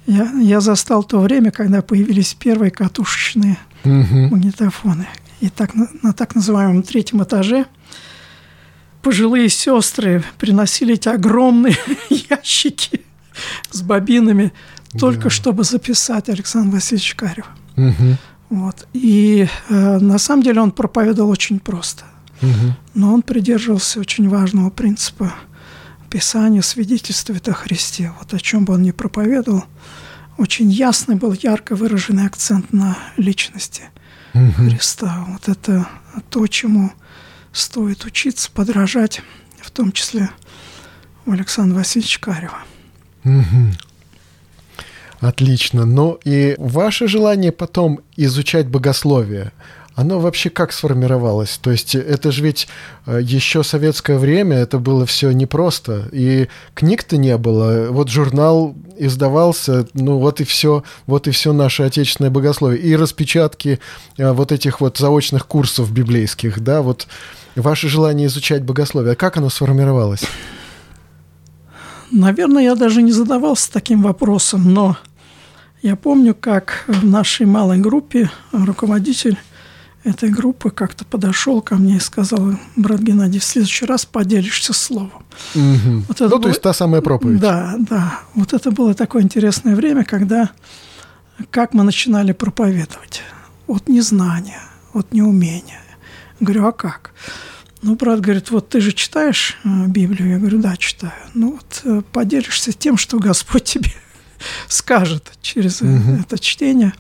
я, 0.06 0.30
я 0.40 0.60
застал 0.60 1.02
то 1.02 1.18
время, 1.18 1.50
когда 1.50 1.82
появились 1.82 2.34
первые 2.34 2.70
катушечные 2.70 3.58
mm-hmm. 3.82 4.28
магнитофоны. 4.28 5.08
И 5.40 5.48
так, 5.48 5.74
на, 5.74 5.88
на 6.02 6.12
так 6.12 6.34
называемом 6.34 6.82
третьем 6.82 7.22
этаже– 7.22 7.66
пожилые 9.04 9.50
сестры 9.50 10.24
приносили 10.38 10.94
эти 10.94 11.08
огромные 11.08 11.76
ящики 12.08 13.02
с 13.70 13.82
бобинами, 13.82 14.52
только 14.98 15.24
да. 15.24 15.30
чтобы 15.30 15.62
записать 15.64 16.28
Александра 16.28 16.76
Васильевича 16.76 17.16
Карева. 17.16 17.48
Угу. 17.76 18.16
Вот. 18.50 18.88
И 18.94 19.46
э, 19.68 19.98
на 19.98 20.18
самом 20.18 20.42
деле 20.42 20.60
он 20.60 20.72
проповедовал 20.72 21.30
очень 21.30 21.60
просто. 21.60 22.04
Угу. 22.42 22.74
Но 22.94 23.14
он 23.14 23.22
придерживался 23.22 24.00
очень 24.00 24.28
важного 24.28 24.70
принципа 24.70 25.32
Писания, 26.10 26.62
свидетельствует 26.62 27.48
о 27.48 27.52
Христе. 27.52 28.12
Вот 28.18 28.34
о 28.34 28.38
чем 28.38 28.64
бы 28.64 28.74
он 28.74 28.82
ни 28.82 28.92
проповедовал, 28.92 29.64
очень 30.38 30.70
ясный 30.70 31.16
был, 31.16 31.32
ярко 31.32 31.74
выраженный 31.76 32.26
акцент 32.26 32.72
на 32.72 32.96
личности 33.16 33.84
угу. 34.32 34.68
Христа. 34.68 35.24
Вот 35.28 35.48
это 35.48 35.88
то, 36.30 36.46
чему 36.46 36.92
стоит 37.52 38.04
учиться, 38.04 38.50
подражать, 38.50 39.22
в 39.60 39.70
том 39.70 39.92
числе 39.92 40.30
у 41.26 41.32
Александра 41.32 41.78
Васильевича 41.78 42.20
Карева. 42.20 42.58
Угу. 43.24 43.72
Отлично. 45.20 45.86
Но 45.86 46.18
и 46.24 46.54
ваше 46.58 47.08
желание 47.08 47.52
потом 47.52 48.00
изучать 48.16 48.68
богословие, 48.68 49.52
оно 49.94 50.18
вообще 50.18 50.50
как 50.50 50.72
сформировалось? 50.72 51.58
То 51.62 51.70
есть 51.70 51.94
это 51.94 52.32
же 52.32 52.42
ведь 52.42 52.68
э, 53.06 53.20
еще 53.22 53.62
советское 53.62 54.18
время, 54.18 54.56
это 54.56 54.78
было 54.78 55.06
все 55.06 55.30
непросто, 55.30 56.08
и 56.12 56.48
книг-то 56.74 57.16
не 57.16 57.36
было. 57.38 57.88
Вот 57.90 58.08
журнал 58.08 58.74
издавался, 58.98 59.86
ну 59.94 60.18
вот 60.18 60.40
и 60.40 60.44
все, 60.44 60.82
вот 61.06 61.28
и 61.28 61.30
все 61.30 61.52
наше 61.52 61.84
отечественное 61.84 62.30
богословие. 62.30 62.80
И 62.80 62.96
распечатки 62.96 63.78
э, 64.16 64.32
вот 64.32 64.50
этих 64.50 64.80
вот 64.80 64.98
заочных 64.98 65.46
курсов 65.46 65.92
библейских, 65.92 66.60
да, 66.60 66.82
вот 66.82 67.06
ваше 67.54 67.88
желание 67.88 68.26
изучать 68.26 68.64
богословие, 68.64 69.12
а 69.12 69.16
как 69.16 69.36
оно 69.36 69.48
сформировалось? 69.48 70.24
Наверное, 72.10 72.62
я 72.62 72.74
даже 72.74 73.02
не 73.02 73.12
задавался 73.12 73.72
таким 73.72 74.02
вопросом, 74.02 74.72
но 74.72 74.96
я 75.82 75.96
помню, 75.96 76.34
как 76.34 76.84
в 76.86 77.04
нашей 77.04 77.46
малой 77.46 77.78
группе 77.78 78.30
руководитель 78.52 79.38
этой 80.04 80.28
группы 80.28 80.70
как-то 80.70 81.04
подошел 81.04 81.62
ко 81.62 81.76
мне 81.76 81.96
и 81.96 82.00
сказал, 82.00 82.58
брат 82.76 83.00
Геннадий, 83.00 83.40
в 83.40 83.44
следующий 83.44 83.87
раз 83.87 84.04
поделишься 84.04 84.73
словом. 84.73 85.25
Угу. 85.54 86.04
Вот 86.08 86.16
это 86.16 86.25
ну, 86.25 86.30
было... 86.30 86.42
то 86.42 86.49
есть 86.49 86.62
та 86.62 86.73
самая 86.73 87.00
проповедь. 87.00 87.40
Да, 87.40 87.76
да. 87.78 88.20
Вот 88.34 88.52
это 88.52 88.70
было 88.70 88.94
такое 88.94 89.23
интересное 89.23 89.75
время, 89.75 90.04
когда 90.04 90.50
как 91.50 91.75
мы 91.75 91.82
начинали 91.84 92.32
проповедовать. 92.32 93.23
От 93.66 93.88
незнания, 93.88 94.61
от 94.92 95.12
неумения. 95.12 95.80
Говорю, 96.38 96.66
а 96.66 96.73
как? 96.73 97.12
Ну, 97.82 97.96
брат 97.96 98.20
говорит, 98.20 98.50
вот 98.50 98.68
ты 98.68 98.80
же 98.80 98.92
читаешь 98.92 99.58
э, 99.64 99.87
Библию? 99.87 100.30
Я 100.30 100.38
говорю, 100.38 100.58
да, 100.58 100.76
читаю. 100.76 101.12
Ну, 101.34 101.52
вот 101.52 101.80
э, 101.84 102.02
поделишься 102.12 102.73
тем, 102.73 102.96
что 102.96 103.18
Господь 103.18 103.64
тебе 103.64 103.92
скажет 104.68 105.32
через 105.42 105.82
угу. 105.82 106.18
это 106.20 106.38
чтение. 106.38 106.92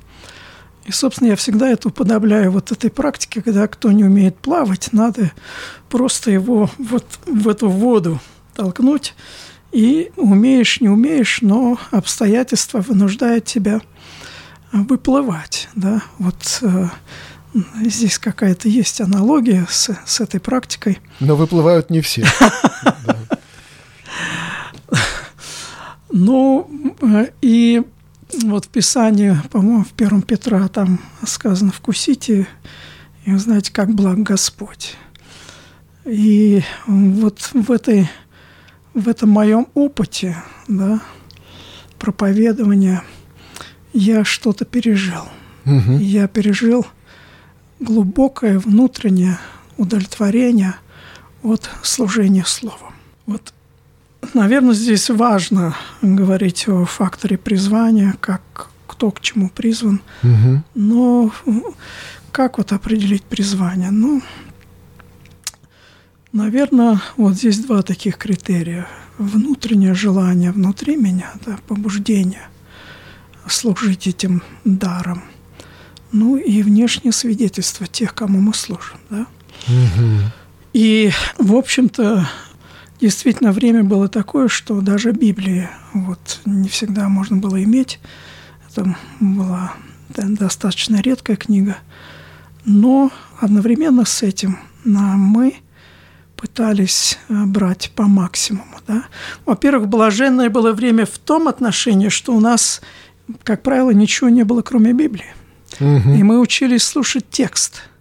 И, 0.86 0.92
собственно, 0.92 1.28
я 1.28 1.36
всегда 1.36 1.68
это 1.68 1.88
уподобляю 1.88 2.50
вот 2.50 2.70
этой 2.70 2.90
практике, 2.90 3.40
когда 3.42 3.66
кто 3.68 3.90
не 3.90 4.04
умеет 4.04 4.36
плавать, 4.36 4.92
надо 4.92 5.32
просто 5.88 6.30
его 6.30 6.70
вот 6.78 7.06
в 7.26 7.48
эту 7.48 7.68
воду 7.68 8.20
толкнуть. 8.54 9.14
И 9.72 10.12
умеешь, 10.16 10.80
не 10.80 10.88
умеешь, 10.88 11.38
но 11.40 11.78
обстоятельства 11.90 12.80
вынуждают 12.80 13.44
тебя 13.44 13.80
выплывать. 14.72 15.68
Да? 15.74 16.02
Вот 16.18 16.60
э, 16.62 16.88
здесь 17.82 18.18
какая-то 18.18 18.68
есть 18.68 19.00
аналогия 19.00 19.66
с, 19.68 19.96
с 20.04 20.20
этой 20.20 20.38
практикой. 20.38 21.00
Но 21.18 21.34
выплывают 21.34 21.90
не 21.90 22.00
все. 22.00 22.26
Ну, 26.16 26.94
э, 27.02 27.30
и 27.42 27.82
вот 28.42 28.66
в 28.66 28.68
Писании, 28.68 29.36
по-моему, 29.50 29.84
в 29.84 29.92
первом 29.92 30.22
Петра 30.22 30.66
там 30.68 31.00
сказано 31.26 31.72
«вкусите 31.72 32.46
и 33.24 33.32
узнаете, 33.32 33.72
как 33.72 33.94
благ 33.94 34.18
Господь». 34.18 34.96
И 36.04 36.62
вот 36.86 37.38
в, 37.52 37.72
этой, 37.72 38.10
в 38.92 39.08
этом 39.08 39.30
моем 39.30 39.68
опыте 39.74 40.36
да, 40.68 41.00
проповедования 41.98 43.02
я 43.94 44.24
что-то 44.24 44.66
пережил. 44.66 45.22
Угу. 45.64 45.92
Я 45.98 46.28
пережил 46.28 46.86
глубокое 47.80 48.58
внутреннее 48.58 49.38
удовлетворение 49.78 50.74
от 51.42 51.70
служения 51.82 52.44
Словом. 52.44 52.92
Вот 53.24 53.53
Наверное, 54.34 54.74
здесь 54.74 55.10
важно 55.10 55.76
говорить 56.02 56.68
о 56.68 56.84
факторе 56.84 57.38
призвания, 57.38 58.16
как 58.20 58.68
кто 58.88 59.10
к 59.10 59.20
чему 59.20 59.48
призван. 59.48 60.02
Угу. 60.22 60.62
Но 60.74 61.32
как 62.32 62.58
вот 62.58 62.72
определить 62.72 63.22
призвание? 63.22 63.90
Ну, 63.90 64.22
наверное, 66.32 67.00
вот 67.16 67.34
здесь 67.34 67.58
два 67.60 67.82
таких 67.82 68.18
критерия. 68.18 68.88
Внутреннее 69.18 69.94
желание 69.94 70.50
внутри 70.50 70.96
меня, 70.96 71.32
да, 71.46 71.58
побуждение 71.68 72.48
служить 73.48 74.08
этим 74.08 74.42
даром. 74.64 75.22
Ну 76.10 76.36
и 76.36 76.62
внешнее 76.62 77.12
свидетельство 77.12 77.86
тех, 77.86 78.14
кому 78.14 78.40
мы 78.40 78.54
служим. 78.54 78.98
Да? 79.10 79.26
Угу. 79.68 80.32
И, 80.72 81.12
в 81.38 81.54
общем-то, 81.54 82.28
действительно 83.04 83.52
время 83.52 83.84
было 83.84 84.08
такое, 84.08 84.48
что 84.48 84.80
даже 84.80 85.12
Библии 85.12 85.68
вот 85.92 86.40
не 86.46 86.70
всегда 86.70 87.10
можно 87.10 87.36
было 87.36 87.62
иметь. 87.62 88.00
Это 88.66 88.96
была 89.20 89.74
достаточно 90.08 91.02
редкая 91.02 91.36
книга. 91.36 91.76
Но 92.64 93.10
одновременно 93.38 94.06
с 94.06 94.22
этим 94.22 94.58
мы 94.84 95.56
пытались 96.34 97.18
э, 97.28 97.44
брать 97.44 97.92
по 97.94 98.04
максимуму. 98.04 98.78
Да? 98.86 99.04
Во-первых, 99.44 99.88
блаженное 99.88 100.48
было 100.48 100.72
время 100.72 101.04
в 101.04 101.18
том 101.18 101.46
отношении, 101.46 102.08
что 102.08 102.34
у 102.34 102.40
нас, 102.40 102.80
как 103.42 103.62
правило, 103.62 103.90
ничего 103.90 104.30
не 104.30 104.44
было, 104.44 104.62
кроме 104.62 104.94
Библии. 104.94 105.34
Угу. 105.78 106.14
И 106.14 106.22
мы 106.22 106.40
учились 106.40 106.84
слушать 106.84 107.26
текст– 107.30 107.82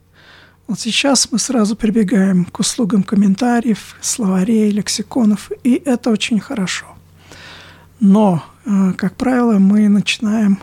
вот 0.74 0.80
сейчас 0.80 1.32
мы 1.32 1.38
сразу 1.38 1.76
прибегаем 1.76 2.46
к 2.46 2.60
услугам 2.60 3.04
комментариев, 3.04 3.96
словарей, 4.02 4.72
лексиконов, 4.72 5.52
и 5.64 5.80
это 5.86 6.10
очень 6.10 6.40
хорошо. 6.40 6.88
Но, 8.00 8.44
э, 8.66 8.94
как 8.98 9.16
правило, 9.16 9.60
мы 9.60 9.88
начинаем 9.88 10.58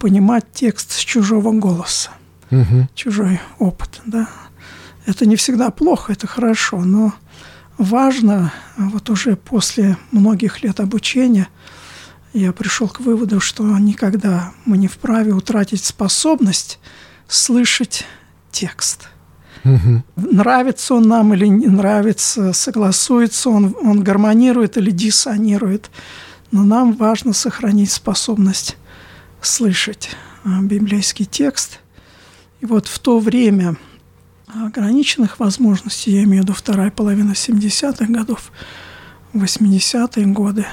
понимать 0.00 0.46
текст 0.52 0.90
с 0.90 0.98
чужого 0.98 1.52
голоса, 1.52 2.10
угу. 2.50 2.88
чужой 2.96 3.40
опыт. 3.60 4.00
Да? 4.04 4.28
Это 5.06 5.26
не 5.26 5.36
всегда 5.36 5.70
плохо, 5.70 6.12
это 6.12 6.26
хорошо, 6.26 6.80
но 6.80 7.12
важно, 7.78 8.52
вот 8.76 9.10
уже 9.10 9.36
после 9.36 9.96
многих 10.10 10.64
лет 10.64 10.80
обучения, 10.80 11.46
я 12.32 12.52
пришел 12.52 12.88
к 12.88 12.98
выводу, 12.98 13.38
что 13.38 13.62
никогда 13.78 14.54
мы 14.64 14.76
не 14.76 14.88
вправе 14.88 15.32
утратить 15.32 15.84
способность 15.84 16.80
слышать 17.28 18.04
текст. 18.50 19.11
Угу. 19.64 20.02
Нравится 20.16 20.94
он 20.94 21.04
нам 21.04 21.34
или 21.34 21.46
не 21.46 21.66
нравится, 21.66 22.52
согласуется 22.52 23.50
он, 23.50 23.76
он 23.82 24.02
гармонирует 24.02 24.76
или 24.76 24.90
диссонирует. 24.90 25.90
Но 26.50 26.64
нам 26.64 26.92
важно 26.92 27.32
сохранить 27.32 27.90
способность 27.90 28.76
слышать 29.40 30.10
а, 30.44 30.60
библейский 30.60 31.24
текст. 31.24 31.80
И 32.60 32.66
вот 32.66 32.86
в 32.86 32.98
то 32.98 33.18
время 33.18 33.76
ограниченных 34.46 35.40
возможностей, 35.40 36.12
я 36.12 36.24
имею 36.24 36.42
в 36.42 36.46
виду 36.46 36.54
вторая 36.54 36.90
половина 36.90 37.32
70-х 37.32 38.06
годов, 38.06 38.52
80-е 39.32 40.26
годы, 40.26 40.66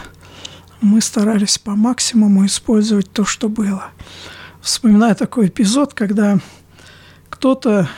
мы 0.82 1.02
старались 1.02 1.58
по 1.58 1.76
максимуму 1.76 2.46
использовать 2.46 3.12
то, 3.12 3.26
что 3.26 3.50
было. 3.50 3.86
Вспоминаю 4.62 5.16
такой 5.16 5.48
эпизод, 5.48 5.94
когда 5.94 6.40
кто-то 7.30 7.90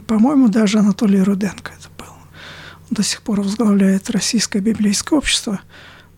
по-моему, 0.00 0.48
даже 0.48 0.78
Анатолий 0.78 1.22
Руденко 1.22 1.72
это 1.78 1.88
был. 1.98 2.12
Он 2.12 2.88
до 2.90 3.02
сих 3.02 3.22
пор 3.22 3.40
возглавляет 3.40 4.10
Российское 4.10 4.60
библейское 4.60 5.18
общество. 5.18 5.60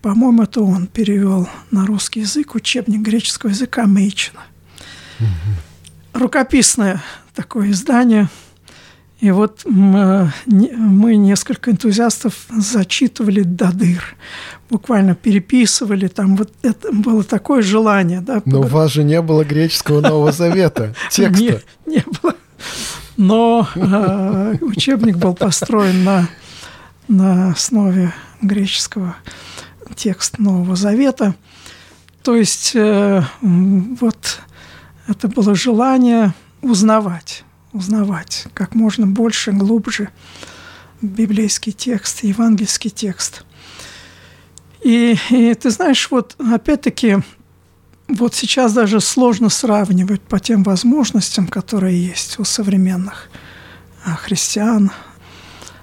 По-моему, 0.02 0.42
это 0.42 0.60
он 0.60 0.86
перевел 0.86 1.48
на 1.70 1.86
русский 1.86 2.20
язык 2.20 2.54
учебник 2.54 3.00
греческого 3.00 3.50
языка 3.50 3.86
Мейчина. 3.86 4.40
Угу. 5.20 6.20
Рукописное 6.20 7.02
такое 7.34 7.70
издание. 7.70 8.28
И 9.20 9.30
вот 9.30 9.62
мы, 9.64 10.32
мы 10.46 11.16
несколько 11.16 11.70
энтузиастов 11.70 12.46
зачитывали 12.50 13.40
до 13.42 13.72
дыр, 13.72 14.16
буквально 14.68 15.14
переписывали, 15.14 16.08
там 16.08 16.36
вот 16.36 16.52
это 16.62 16.92
было 16.92 17.24
такое 17.24 17.62
желание. 17.62 18.20
Да, 18.20 18.42
Но 18.44 18.60
у 18.60 18.64
вас 18.64 18.92
же 18.92 19.02
не 19.02 19.22
было 19.22 19.44
греческого 19.44 20.02
Нового 20.02 20.30
Завета, 20.30 20.94
текста. 21.10 21.62
Не, 21.86 21.94
не 21.96 22.04
было 22.20 22.34
но 23.16 23.68
э, 23.74 24.56
учебник 24.60 25.16
был 25.16 25.34
построен 25.34 26.04
на, 26.04 26.28
на 27.08 27.52
основе 27.52 28.12
греческого 28.42 29.16
текста 29.94 30.42
Нового 30.42 30.76
Завета. 30.76 31.34
То 32.22 32.36
есть 32.36 32.72
э, 32.74 33.22
вот 33.40 34.40
это 35.06 35.28
было 35.28 35.54
желание 35.54 36.32
узнавать, 36.62 37.44
узнавать 37.72 38.46
как 38.54 38.74
можно 38.74 39.06
больше, 39.06 39.52
глубже 39.52 40.10
библейский 41.02 41.72
текст, 41.72 42.24
евангельский 42.24 42.90
текст. 42.90 43.44
И, 44.82 45.16
и 45.30 45.54
ты 45.54 45.70
знаешь, 45.70 46.08
вот 46.10 46.36
опять-таки 46.38 47.18
вот 48.08 48.34
сейчас 48.34 48.72
даже 48.72 49.00
сложно 49.00 49.48
сравнивать 49.48 50.20
по 50.20 50.38
тем 50.38 50.62
возможностям, 50.62 51.46
которые 51.46 52.08
есть 52.08 52.38
у 52.38 52.44
современных 52.44 53.28
а, 54.04 54.14
христиан. 54.16 54.90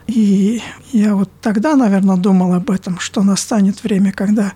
И 0.08 0.62
я 0.92 1.16
вот 1.16 1.32
тогда, 1.42 1.76
наверное, 1.76 2.18
думал 2.18 2.54
об 2.54 2.70
этом, 2.70 3.00
что 3.00 3.24
настанет 3.24 3.84
время, 3.84 4.12
когда 4.12 4.54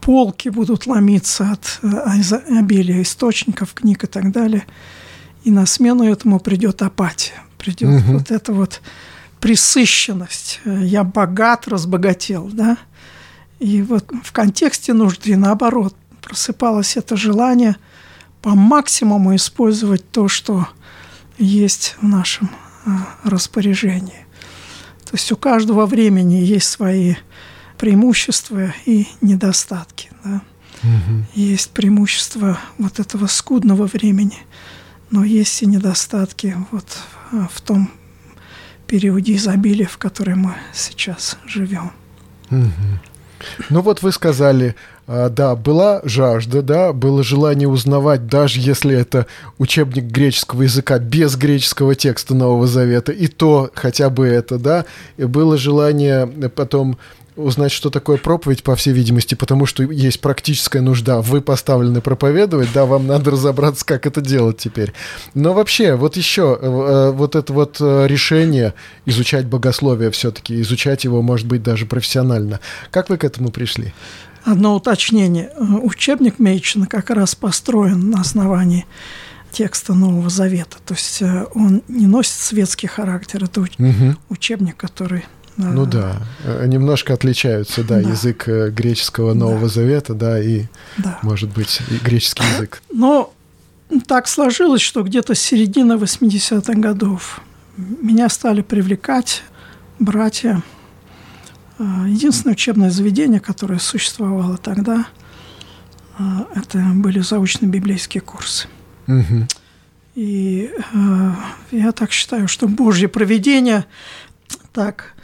полки 0.00 0.48
будут 0.48 0.86
ломиться 0.86 1.50
от 1.52 1.80
э, 1.82 2.58
обилия 2.58 3.02
источников, 3.02 3.74
книг 3.74 4.04
и 4.04 4.06
так 4.06 4.32
далее. 4.32 4.64
И 5.44 5.50
на 5.50 5.66
смену 5.66 6.04
этому 6.04 6.40
придет 6.40 6.82
апатия, 6.82 7.34
придет 7.58 8.02
угу. 8.02 8.18
вот 8.18 8.30
эта 8.30 8.52
вот 8.52 8.80
присыщенность. 9.40 10.60
Я 10.64 11.04
богат, 11.04 11.68
разбогател, 11.68 12.48
да? 12.52 12.78
И 13.58 13.82
вот 13.82 14.10
в 14.22 14.32
контексте 14.32 14.92
нужды, 14.92 15.36
наоборот, 15.36 15.94
просыпалось 16.26 16.96
это 16.96 17.16
желание 17.16 17.76
по 18.42 18.56
максимуму 18.56 19.36
использовать 19.36 20.10
то, 20.10 20.26
что 20.26 20.66
есть 21.38 21.96
в 22.02 22.06
нашем 22.08 22.50
а, 22.84 23.06
распоряжении. 23.22 24.26
То 25.04 25.12
есть 25.12 25.30
у 25.30 25.36
каждого 25.36 25.86
времени 25.86 26.34
есть 26.34 26.68
свои 26.68 27.14
преимущества 27.78 28.74
и 28.86 29.06
недостатки. 29.20 30.10
Да? 30.24 30.42
Угу. 30.82 31.26
Есть 31.34 31.70
преимущества 31.70 32.58
вот 32.76 32.98
этого 32.98 33.28
скудного 33.28 33.86
времени, 33.86 34.38
но 35.12 35.22
есть 35.22 35.62
и 35.62 35.66
недостатки 35.66 36.56
вот 36.72 36.98
а, 37.30 37.46
в 37.52 37.60
том 37.60 37.88
периоде 38.88 39.36
изобилия, 39.36 39.86
в 39.86 39.98
котором 39.98 40.40
мы 40.40 40.54
сейчас 40.74 41.38
живем. 41.46 41.92
Угу. 42.50 42.70
Ну 43.70 43.80
вот 43.80 44.02
вы 44.02 44.10
сказали, 44.10 44.74
да, 45.06 45.54
была 45.54 46.00
жажда, 46.04 46.62
да, 46.62 46.92
было 46.92 47.22
желание 47.22 47.68
узнавать, 47.68 48.26
даже 48.26 48.60
если 48.60 48.96
это 48.96 49.26
учебник 49.58 50.04
греческого 50.04 50.62
языка 50.62 50.98
без 50.98 51.36
греческого 51.36 51.94
текста 51.94 52.34
Нового 52.34 52.66
Завета, 52.66 53.12
и 53.12 53.28
то 53.28 53.70
хотя 53.74 54.10
бы 54.10 54.26
это, 54.26 54.58
да, 54.58 54.84
и 55.16 55.24
было 55.24 55.56
желание 55.56 56.26
потом 56.26 56.98
узнать, 57.36 57.72
что 57.72 57.90
такое 57.90 58.16
проповедь, 58.16 58.62
по 58.62 58.74
всей 58.76 58.92
видимости, 58.92 59.34
потому 59.34 59.66
что 59.66 59.82
есть 59.82 60.20
практическая 60.20 60.80
нужда. 60.80 61.20
Вы 61.20 61.40
поставлены 61.40 62.00
проповедовать, 62.00 62.68
да, 62.72 62.86
вам 62.86 63.06
надо 63.06 63.30
разобраться, 63.32 63.84
как 63.84 64.06
это 64.06 64.20
делать 64.20 64.56
теперь. 64.56 64.92
Но 65.34 65.52
вообще, 65.52 65.94
вот 65.94 66.16
еще, 66.16 66.58
э, 66.60 66.66
э, 66.66 67.10
вот 67.12 67.36
это 67.36 67.52
вот 67.52 67.76
э, 67.80 68.06
решение 68.08 68.74
изучать 69.04 69.46
богословие 69.46 70.10
все-таки, 70.10 70.60
изучать 70.62 71.04
его, 71.04 71.22
может 71.22 71.46
быть, 71.46 71.62
даже 71.62 71.86
профессионально. 71.86 72.60
Как 72.90 73.10
вы 73.10 73.18
к 73.18 73.24
этому 73.24 73.50
пришли? 73.50 73.92
Одно 74.46 74.76
уточнение. 74.76 75.50
Учебник 75.82 76.38
Мейчина 76.38 76.86
как 76.86 77.10
раз 77.10 77.34
построен 77.34 78.10
на 78.10 78.20
основании 78.20 78.86
текста 79.50 79.92
Нового 79.92 80.30
Завета. 80.30 80.76
То 80.86 80.94
есть 80.94 81.20
он 81.20 81.82
не 81.88 82.06
носит 82.06 82.34
светский 82.34 82.86
характер. 82.86 83.42
Это 83.42 83.60
угу. 83.60 84.16
учебник, 84.28 84.76
который 84.76 85.24
ну 85.56 85.86
да, 85.86 86.16
э, 86.44 86.66
немножко 86.66 87.14
отличаются, 87.14 87.82
да, 87.82 88.00
да. 88.00 88.10
язык 88.10 88.46
э, 88.46 88.70
греческого 88.70 89.32
Нового 89.32 89.62
да. 89.62 89.68
Завета, 89.68 90.14
да, 90.14 90.38
и, 90.38 90.64
да. 90.98 91.18
может 91.22 91.50
быть, 91.50 91.80
и 91.90 91.96
греческий 91.96 92.44
язык. 92.54 92.82
Но 92.92 93.32
так 94.06 94.28
сложилось, 94.28 94.82
что 94.82 95.02
где-то 95.02 95.34
с 95.34 95.40
середины 95.40 95.94
80-х 95.94 96.74
годов 96.74 97.40
меня 97.76 98.28
стали 98.28 98.60
привлекать 98.60 99.42
братья. 99.98 100.62
Э, 101.78 101.84
единственное 102.08 102.54
учебное 102.54 102.90
заведение, 102.90 103.40
которое 103.40 103.78
существовало 103.78 104.56
тогда, 104.56 105.06
это 106.54 106.78
были 106.94 107.20
заочные 107.20 107.68
библейские 107.70 108.22
курсы. 108.22 108.68
Угу. 109.06 109.46
И 110.14 110.70
э, 110.94 111.32
я 111.72 111.92
так 111.92 112.10
считаю, 112.10 112.48
что 112.48 112.68
Божье 112.68 113.06
проведение 113.06 113.84
так 114.72 115.16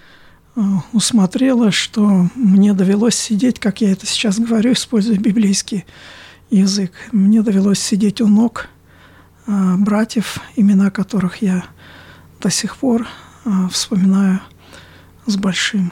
Э, 0.55 0.61
усмотрела, 0.93 1.71
что 1.71 2.29
мне 2.35 2.75
довелось 2.75 3.15
сидеть, 3.15 3.59
как 3.59 3.81
я 3.81 3.93
это 3.93 4.07
сейчас 4.07 4.39
говорю, 4.39 4.73
используя 4.73 5.17
библейский 5.17 5.87
язык. 6.51 6.93
Мне 7.11 7.43
довелось 7.43 7.81
сидеть 7.81 8.21
у 8.21 8.27
ног 8.27 8.69
э, 9.47 9.77
братьев, 9.79 10.41
имена 10.57 10.91
которых 10.91 11.41
я 11.41 11.65
до 12.41 12.51
сих 12.51 12.77
пор 12.77 13.07
э, 13.45 13.51
вспоминаю 13.71 14.41
с 15.25 15.37
большим 15.37 15.91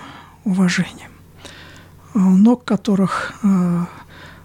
уважением. 0.50 1.10
У 2.14 2.18
ног 2.18 2.64
которых 2.64 3.32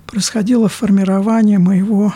происходило 0.06 0.70
формирование 0.70 1.60
моего 1.60 2.14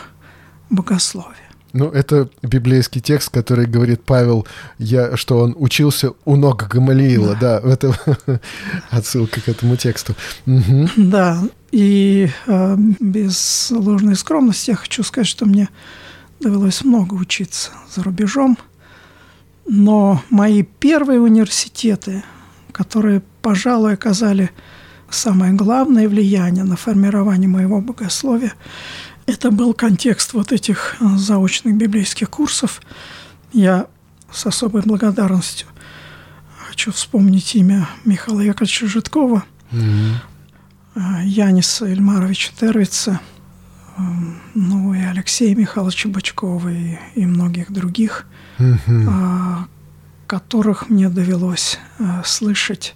богословия. 0.70 1.50
Ну, 1.72 1.88
это 1.88 2.28
библейский 2.42 3.00
текст, 3.00 3.30
который 3.30 3.66
говорит 3.66 4.02
Павел, 4.04 4.46
я, 4.78 5.16
что 5.16 5.38
он 5.38 5.54
учился 5.56 6.12
у 6.24 6.36
ног 6.36 6.66
Гамалиила, 6.68 7.36
да, 7.40 7.60
да 7.60 7.72
это 7.72 8.40
отсылка 8.90 9.40
к 9.40 9.48
этому 9.48 9.76
тексту. 9.76 10.14
Угу. 10.46 10.88
Да, 10.96 11.40
и 11.70 12.28
э, 12.46 12.76
без 12.98 13.70
ложной 13.70 14.16
скромности 14.16 14.70
я 14.70 14.76
хочу 14.76 15.04
сказать, 15.04 15.28
что 15.28 15.46
мне 15.46 15.68
довелось 16.40 16.82
много 16.82 17.14
учиться 17.14 17.70
за 17.94 18.02
рубежом, 18.02 18.58
но 19.66 20.22
мои 20.30 20.62
первые 20.62 21.20
университеты, 21.20 22.24
которые, 22.70 23.22
пожалуй, 23.42 23.94
оказали 23.94 24.50
самое 25.10 25.52
главное 25.52 26.08
влияние 26.08 26.64
на 26.64 26.76
формирование 26.76 27.48
моего 27.48 27.80
богословия, 27.80 28.54
это 29.26 29.50
был 29.50 29.74
контекст 29.74 30.32
вот 30.32 30.52
этих 30.52 30.96
э, 31.00 31.04
заочных 31.16 31.76
библейских 31.76 32.30
курсов. 32.30 32.80
Я 33.52 33.86
с 34.32 34.46
особой 34.46 34.82
благодарностью 34.82 35.68
хочу 36.68 36.92
вспомнить 36.92 37.54
имя 37.54 37.88
Михаила 38.04 38.40
Яковлевича 38.40 38.86
Житкова, 38.86 39.44
mm-hmm. 39.72 41.24
Яниса 41.24 41.86
Эльмаровича 41.86 42.52
Тервица, 42.58 43.20
э, 43.96 44.00
ну 44.54 44.94
и 44.94 45.00
Алексея 45.00 45.54
Михайловича 45.54 46.08
Бачкова 46.08 46.68
и, 46.68 46.98
и 47.14 47.26
многих 47.26 47.70
других, 47.70 48.26
mm-hmm. 48.58 49.66
Которых 50.30 50.88
мне 50.88 51.08
довелось 51.08 51.80
слышать 52.24 52.94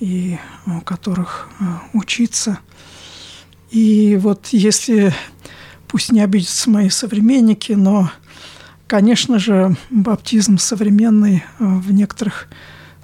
и 0.00 0.38
у 0.66 0.80
которых 0.80 1.48
учиться. 1.92 2.58
И 3.70 4.18
вот 4.20 4.48
если 4.48 5.14
пусть 5.86 6.10
не 6.10 6.20
обидятся 6.20 6.68
мои 6.68 6.88
современники, 6.88 7.74
но, 7.74 8.10
конечно 8.88 9.38
же, 9.38 9.76
баптизм 9.90 10.58
современный 10.58 11.36
э, 11.36 11.64
в 11.64 11.92
некоторых 11.92 12.48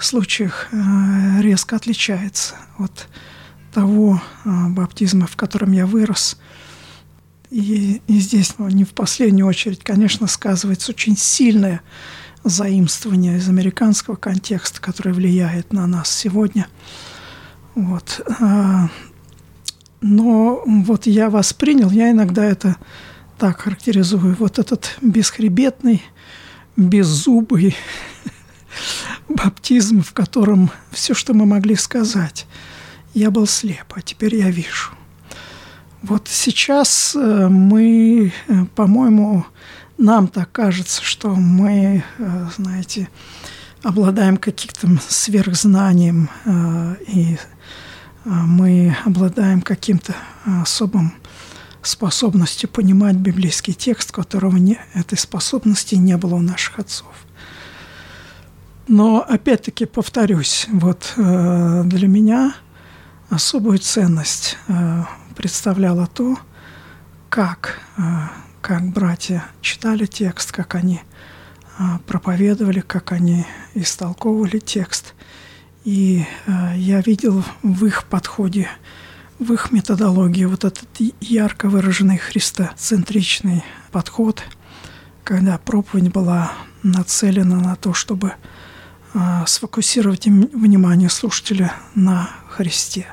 случаях 0.00 0.66
э, 0.72 1.40
резко 1.40 1.76
отличается 1.76 2.56
от 2.78 3.06
того 3.72 4.20
э, 4.44 4.68
баптизма, 4.70 5.28
в 5.28 5.36
котором 5.36 5.70
я 5.70 5.86
вырос. 5.86 6.38
И, 7.50 8.02
и 8.08 8.18
здесь 8.18 8.54
ну, 8.58 8.68
не 8.68 8.82
в 8.82 8.94
последнюю 8.94 9.46
очередь, 9.46 9.84
конечно, 9.84 10.26
сказывается 10.26 10.90
очень 10.90 11.16
сильное 11.16 11.82
заимствование 12.44 13.38
из 13.38 13.48
американского 13.48 14.16
контекста, 14.16 14.80
которое 14.80 15.12
влияет 15.12 15.72
на 15.72 15.86
нас 15.86 16.10
сегодня. 16.10 16.68
Вот. 17.74 18.20
Но 20.00 20.62
вот 20.66 21.06
я 21.06 21.30
воспринял, 21.30 21.90
я 21.90 22.10
иногда 22.10 22.44
это 22.44 22.76
так 23.38 23.62
характеризую, 23.62 24.36
вот 24.38 24.58
этот 24.58 24.96
бесхребетный, 25.00 26.02
беззубый 26.76 27.74
баптизм, 29.28 30.02
в 30.02 30.12
котором 30.12 30.70
все, 30.90 31.14
что 31.14 31.32
мы 31.34 31.46
могли 31.46 31.74
сказать, 31.74 32.46
я 33.14 33.30
был 33.30 33.46
слеп, 33.46 33.92
а 33.94 34.02
теперь 34.02 34.36
я 34.36 34.50
вижу. 34.50 34.90
Вот 36.02 36.28
сейчас 36.28 37.16
э, 37.16 37.48
мы, 37.48 38.30
э, 38.48 38.64
по-моему, 38.74 39.46
нам 39.98 40.28
так 40.28 40.50
кажется, 40.52 41.02
что 41.02 41.34
мы, 41.34 42.04
э, 42.18 42.46
знаете, 42.56 43.08
обладаем 43.82 44.36
каким-то 44.36 44.98
сверхзнанием 45.08 46.30
и 47.06 47.38
а, 48.24 48.30
мы 48.30 48.96
обладаем 49.04 49.60
каким-то 49.60 50.14
особым 50.62 51.12
способностью 51.82 52.68
понимать 52.68 53.16
библейский 53.16 53.74
текст, 53.74 54.12
которого 54.12 54.56
не, 54.56 54.78
этой 54.94 55.18
способности 55.18 55.94
не 55.96 56.16
было 56.16 56.36
у 56.36 56.40
наших 56.40 56.78
отцов. 56.78 57.12
Но 58.88 59.20
опять-таки 59.20 59.86
повторюсь, 59.86 60.66
вот 60.70 61.12
э, 61.16 61.82
для 61.84 62.08
меня 62.08 62.54
особую 63.30 63.78
ценность 63.78 64.56
э, 64.68 65.04
представляло 65.36 66.06
то, 66.06 66.36
как, 67.28 67.80
э, 67.96 68.02
как 68.64 68.82
братья 68.90 69.44
читали 69.60 70.06
текст, 70.06 70.50
как 70.50 70.74
они 70.74 71.00
э, 71.78 71.82
проповедовали, 72.06 72.80
как 72.80 73.12
они 73.12 73.46
истолковывали 73.74 74.58
текст– 74.58 75.14
и 75.84 76.24
э, 76.46 76.72
я 76.76 77.02
видел 77.02 77.44
в 77.62 77.84
их 77.84 78.04
подходе, 78.04 78.68
в 79.38 79.52
их 79.52 79.70
методологии 79.70 80.46
вот 80.46 80.64
этот 80.64 80.88
ярко 81.20 81.68
выраженный 81.68 82.16
христоцентричный 82.16 83.62
подход, 83.92 84.42
когда 85.24 85.58
проповедь 85.58 86.10
была 86.10 86.52
нацелена 86.82 87.60
на 87.60 87.76
то, 87.76 87.92
чтобы 87.92 88.32
э, 89.12 89.18
сфокусировать 89.46 90.24
внимание 90.24 91.10
слушателя 91.10 91.74
на 91.94 92.30
Христе. 92.48 93.06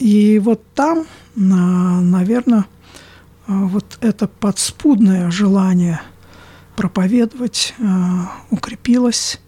И 0.00 0.40
вот 0.40 0.60
там, 0.74 1.06
на, 1.36 2.00
наверное, 2.00 2.64
вот 3.48 3.98
это 4.02 4.28
подспудное 4.28 5.30
желание 5.30 6.00
проповедовать 6.76 7.74
э, 7.78 7.84
укрепилось, 8.50 9.40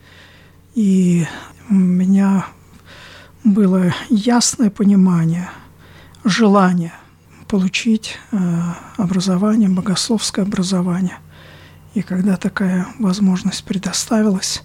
и 0.75 1.27
у 1.69 1.75
меня 1.75 2.47
было 3.45 3.95
ясное 4.09 4.71
понимание, 4.71 5.49
желание 6.25 6.95
получить 7.47 8.19
э, 8.33 8.37
образование, 8.97 9.69
богословское 9.69 10.45
образование. 10.45 11.19
И 11.95 12.03
когда 12.03 12.37
такая 12.37 12.87
возможность 12.99 13.65
предоставилась, 13.65 14.63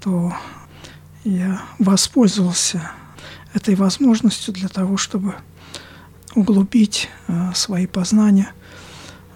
то 0.00 0.34
я 1.24 1.62
воспользовался 1.78 2.90
этой 3.54 3.74
возможностью 3.74 4.52
для 4.52 4.68
того, 4.68 4.96
чтобы 4.96 5.34
углубить 6.36 7.08
э, 7.26 7.50
свои 7.54 7.86
познания 7.86 8.52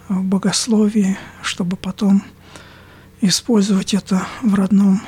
в 0.08 0.22
богословии, 0.22 1.18
чтобы 1.42 1.76
потом 1.76 2.22
использовать 3.20 3.94
это 3.94 4.22
в 4.42 4.54
родном 4.54 5.02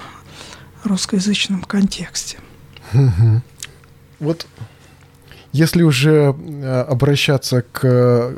русскоязычном 0.85 1.63
контексте. 1.63 2.39
Вот 4.19 4.47
если 5.53 5.83
уже 5.83 6.29
обращаться 6.89 7.63
к 7.63 8.33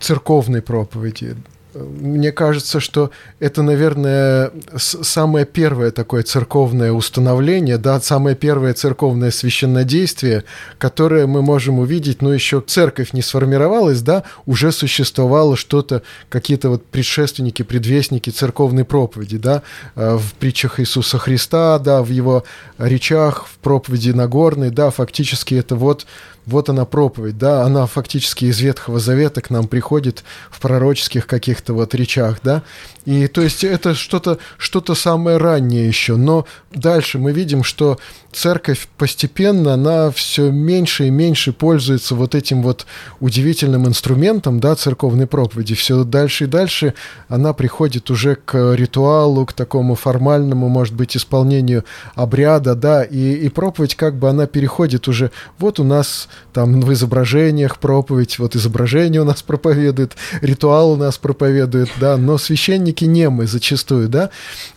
церковной 0.00 0.62
проповеди, 0.62 1.36
мне 1.78 2.32
кажется, 2.32 2.80
что 2.80 3.10
это, 3.40 3.62
наверное, 3.62 4.50
самое 4.76 5.46
первое 5.46 5.90
такое 5.90 6.22
церковное 6.22 6.92
установление, 6.92 7.78
да, 7.78 8.00
самое 8.00 8.36
первое 8.36 8.74
церковное 8.74 9.30
священнодействие, 9.30 10.44
которое 10.78 11.26
мы 11.26 11.42
можем 11.42 11.78
увидеть, 11.78 12.22
но 12.22 12.32
еще 12.32 12.62
церковь 12.66 13.12
не 13.12 13.22
сформировалась, 13.22 14.02
да, 14.02 14.24
уже 14.46 14.72
существовало 14.72 15.56
что-то, 15.56 16.02
какие-то 16.28 16.70
вот 16.70 16.84
предшественники, 16.86 17.62
предвестники 17.62 18.30
церковной 18.30 18.84
проповеди, 18.84 19.38
да, 19.38 19.62
э, 19.94 20.16
в 20.16 20.34
притчах 20.34 20.80
Иисуса 20.80 21.18
Христа, 21.18 21.78
да, 21.78 22.02
в 22.02 22.10
его 22.10 22.44
речах, 22.78 23.46
в 23.46 23.58
проповеди 23.58 24.10
Нагорной, 24.10 24.70
да, 24.70 24.90
фактически 24.90 25.54
это 25.54 25.76
вот 25.76 26.06
вот 26.48 26.68
она 26.68 26.84
проповедь, 26.84 27.38
да, 27.38 27.62
она 27.62 27.86
фактически 27.86 28.46
из 28.46 28.60
Ветхого 28.60 28.98
Завета 28.98 29.40
к 29.40 29.50
нам 29.50 29.68
приходит 29.68 30.24
в 30.50 30.60
пророческих 30.60 31.26
каких-то 31.26 31.74
вот 31.74 31.94
речах, 31.94 32.38
да, 32.42 32.62
и 33.04 33.26
то 33.26 33.40
есть 33.42 33.64
это 33.64 33.94
что-то 33.94 34.38
что 34.58 34.82
самое 34.94 35.36
раннее 35.38 35.86
еще. 35.86 36.16
Но 36.16 36.46
дальше 36.70 37.18
мы 37.18 37.32
видим, 37.32 37.62
что 37.62 37.98
церковь 38.32 38.88
постепенно, 38.98 39.74
она 39.74 40.10
все 40.10 40.50
меньше 40.50 41.06
и 41.06 41.10
меньше 41.10 41.52
пользуется 41.52 42.14
вот 42.14 42.34
этим 42.34 42.62
вот 42.62 42.86
удивительным 43.20 43.86
инструментом, 43.86 44.60
да, 44.60 44.74
церковной 44.74 45.26
проповеди. 45.26 45.74
Все 45.74 46.04
дальше 46.04 46.44
и 46.44 46.46
дальше 46.46 46.94
она 47.28 47.52
приходит 47.52 48.10
уже 48.10 48.36
к 48.36 48.74
ритуалу, 48.74 49.46
к 49.46 49.52
такому 49.52 49.94
формальному, 49.94 50.68
может 50.68 50.94
быть, 50.94 51.16
исполнению 51.16 51.84
обряда, 52.14 52.74
да, 52.74 53.04
и, 53.04 53.34
и 53.34 53.48
проповедь 53.48 53.94
как 53.94 54.16
бы 54.16 54.28
она 54.28 54.46
переходит 54.46 55.08
уже, 55.08 55.30
вот 55.58 55.80
у 55.80 55.84
нас 55.84 56.28
там 56.52 56.80
в 56.80 56.92
изображениях 56.92 57.78
проповедь, 57.78 58.38
вот 58.38 58.54
изображение 58.54 59.22
у 59.22 59.24
нас 59.24 59.42
проповедует, 59.42 60.16
ритуал 60.42 60.92
у 60.92 60.96
нас 60.96 61.16
проповедует, 61.16 61.88
да, 61.98 62.18
но 62.18 62.36
священник 62.36 62.98
все-таки 62.98 63.06
немы 63.06 63.46
зачастую, 63.46 64.08
да. 64.08 64.30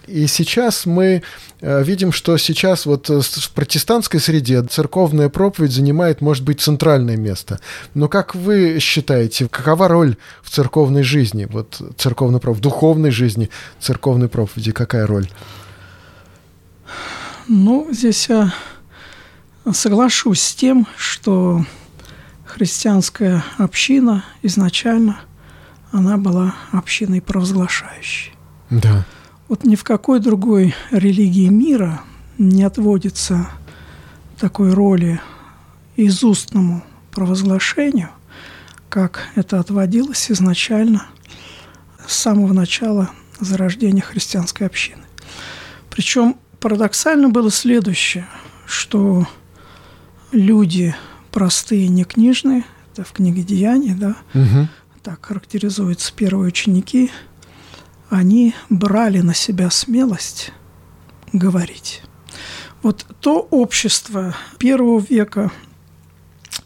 И 0.07 0.27
сейчас 0.27 0.85
мы 0.85 1.23
э, 1.61 1.83
видим, 1.83 2.11
что 2.11 2.37
сейчас 2.37 2.85
вот 2.85 3.09
э, 3.09 3.21
в 3.21 3.51
протестантской 3.51 4.19
среде 4.19 4.61
церковная 4.63 5.29
проповедь 5.29 5.71
занимает, 5.71 6.21
может 6.21 6.43
быть, 6.43 6.61
центральное 6.61 7.17
место. 7.17 7.59
Но 7.95 8.07
как 8.07 8.35
вы 8.35 8.79
считаете, 8.79 9.47
какова 9.47 9.87
роль 9.87 10.15
в 10.43 10.49
церковной 10.49 11.03
жизни, 11.03 11.47
вот 11.51 11.81
церковной 11.97 12.39
проповеди, 12.39 12.59
в 12.59 12.61
духовной 12.61 13.11
жизни 13.11 13.49
церковной 13.79 14.27
проповеди, 14.27 14.71
какая 14.71 15.07
роль? 15.07 15.27
Ну, 17.47 17.87
здесь 17.91 18.29
я 18.29 18.53
соглашусь 19.71 20.41
с 20.41 20.55
тем, 20.55 20.87
что 20.97 21.65
христианская 22.45 23.43
община 23.57 24.23
изначально– 24.41 25.19
она 25.91 26.17
была 26.17 26.55
общиной 26.71 27.21
провозглашающей. 27.21 28.33
Да. 28.69 29.05
Вот 29.47 29.65
ни 29.65 29.75
в 29.75 29.83
какой 29.83 30.19
другой 30.19 30.73
религии 30.89 31.49
мира 31.49 32.01
не 32.37 32.63
отводится 32.63 33.47
такой 34.39 34.73
роли 34.73 35.21
изустному 35.97 36.83
провозглашению, 37.11 38.09
как 38.89 39.27
это 39.35 39.59
отводилось 39.59 40.31
изначально 40.31 41.05
с 42.07 42.15
самого 42.15 42.53
начала 42.53 43.09
зарождения 43.39 44.01
христианской 44.01 44.65
общины. 44.65 45.03
Причем 45.89 46.37
парадоксально 46.59 47.29
было 47.29 47.51
следующее, 47.51 48.27
что 48.65 49.27
люди 50.31 50.95
простые, 51.31 51.87
не 51.87 52.03
книжные, 52.03 52.65
это 52.91 53.03
в 53.03 53.11
книге 53.11 53.43
Деяний, 53.43 53.93
да, 53.93 54.15
угу 54.33 54.67
так 55.03 55.25
характеризуются 55.25 56.13
первые 56.13 56.47
ученики, 56.47 57.11
они 58.09 58.53
брали 58.69 59.21
на 59.21 59.33
себя 59.33 59.69
смелость 59.69 60.51
говорить. 61.33 62.03
Вот 62.83 63.05
то 63.19 63.47
общество 63.51 64.35
первого 64.57 64.99
века, 64.99 65.51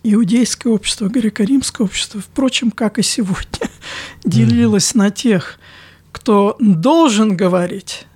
иудейское 0.04 0.71
общество, 0.71 1.08
греко-римское 1.08 1.86
общество, 1.86 2.21
впрочем, 2.21 2.71
как 2.71 2.99
и 2.99 3.04
сегодня, 3.04 3.69
делилось 4.25 4.91
mm-hmm. 4.91 4.97
на 4.97 5.12
тех, 5.12 5.60
кто 6.12 6.56
должен 6.60 7.36
говорить, 7.36 8.08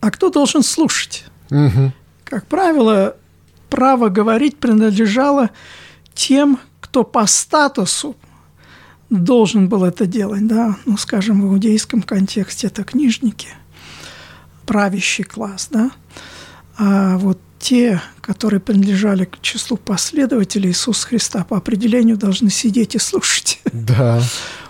а 0.00 0.10
кто 0.10 0.30
должен 0.30 0.62
слушать. 0.62 1.24
Mm-hmm. 1.50 1.90
Как 2.24 2.46
правило, 2.46 3.16
право 3.68 4.08
говорить 4.08 4.58
принадлежало 4.58 5.50
тем, 6.14 6.58
кто 6.80 7.04
по 7.04 7.26
статусу 7.26 8.16
должен 9.10 9.68
был 9.68 9.84
это 9.84 10.06
делать, 10.06 10.46
да, 10.46 10.76
ну, 10.84 10.96
скажем, 10.96 11.40
в 11.40 11.52
иудейском 11.52 12.02
контексте 12.02 12.66
это 12.66 12.84
книжники, 12.84 13.48
правящий 14.66 15.24
класс, 15.24 15.68
да, 15.70 15.90
а 16.76 17.18
вот 17.18 17.40
те, 17.58 18.00
которые 18.20 18.60
принадлежали 18.60 19.24
к 19.24 19.40
числу 19.40 19.76
последователей 19.76 20.70
Иисуса 20.70 21.08
Христа, 21.08 21.44
по 21.44 21.56
определению 21.56 22.16
должны 22.16 22.50
сидеть 22.50 22.94
и 22.94 22.98
слушать. 22.98 23.60
Да. 23.72 24.22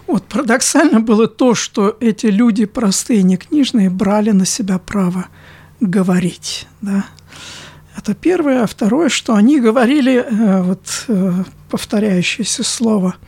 Вот 0.06 0.24
парадоксально 0.24 1.00
было 1.00 1.26
то, 1.26 1.54
что 1.54 1.96
эти 2.00 2.26
люди 2.26 2.64
простые, 2.64 3.22
не 3.22 3.36
книжные, 3.36 3.90
брали 3.90 4.30
на 4.30 4.46
себя 4.46 4.78
право 4.78 5.26
говорить, 5.80 6.66
да. 6.80 7.04
Это 7.98 8.14
первое. 8.14 8.62
А 8.62 8.66
второе, 8.66 9.08
что 9.08 9.34
они 9.34 9.60
говорили, 9.60 10.24
э, 10.24 10.62
вот 10.62 11.04
э, 11.08 11.44
повторяющееся 11.68 12.64
слово– 12.64 13.16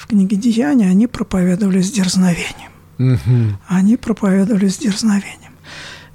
в 0.00 0.06
книге 0.06 0.36
Деяния, 0.36 0.88
они 0.88 1.06
проповедовали 1.06 1.82
с 1.82 1.92
дерзновением. 1.92 2.72
Угу. 2.98 3.58
Они 3.68 3.98
проповедовали 3.98 4.68
с 4.68 4.78
дерзновением. 4.78 5.52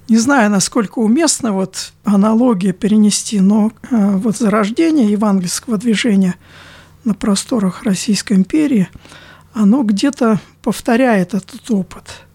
Не 0.10 0.17
знаю, 0.17 0.50
насколько 0.50 1.00
уместно 1.00 1.52
вот 1.52 1.93
аналогия 2.04 2.74
перенести, 2.74 3.39
но 3.39 3.71
э, 3.91 4.15
вот 4.15 4.38
зарождение 4.38 5.12
евангельского 5.12 5.78
движения 5.78 6.36
на 7.04 7.13
просторах 7.13 7.84
Российской 7.84 8.34
империи, 8.34 8.89
оно 9.54 9.84
где-то 9.84 10.39
повторяет 10.63 11.36
этот 11.36 11.69
опыт, 11.69 12.26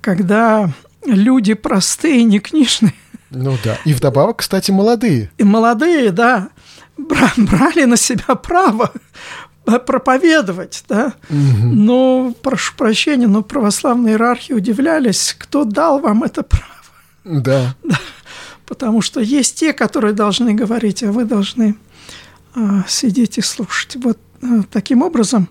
когда 0.00 0.72
люди 1.04 1.54
простые, 1.54 2.22
не 2.22 2.38
книжные. 2.38 2.94
Ну 3.36 3.56
да, 3.62 3.78
и 3.84 3.92
вдобавок, 3.92 4.38
кстати, 4.38 4.70
молодые. 4.70 5.30
И 5.38 5.44
молодые, 5.44 6.10
да, 6.10 6.48
брали 6.96 7.84
на 7.84 7.96
себя 7.96 8.34
право 8.34 8.92
проповедовать, 9.64 10.84
да. 10.88 11.14
Угу. 11.28 11.36
Но, 11.38 12.34
прошу 12.42 12.74
прощения, 12.76 13.26
но 13.26 13.42
православные 13.42 14.14
иерархи 14.14 14.52
удивлялись, 14.52 15.34
кто 15.36 15.64
дал 15.64 15.98
вам 15.98 16.22
это 16.22 16.42
право. 16.42 16.64
Да. 17.24 17.74
да. 17.84 17.98
Потому 18.64 19.00
что 19.02 19.20
есть 19.20 19.58
те, 19.58 19.72
которые 19.72 20.12
должны 20.12 20.54
говорить, 20.54 21.02
а 21.02 21.12
вы 21.12 21.24
должны 21.24 21.76
а, 22.54 22.84
сидеть 22.88 23.38
и 23.38 23.42
слушать. 23.42 23.96
Вот 23.96 24.18
а, 24.42 24.62
таким 24.70 25.02
образом, 25.02 25.48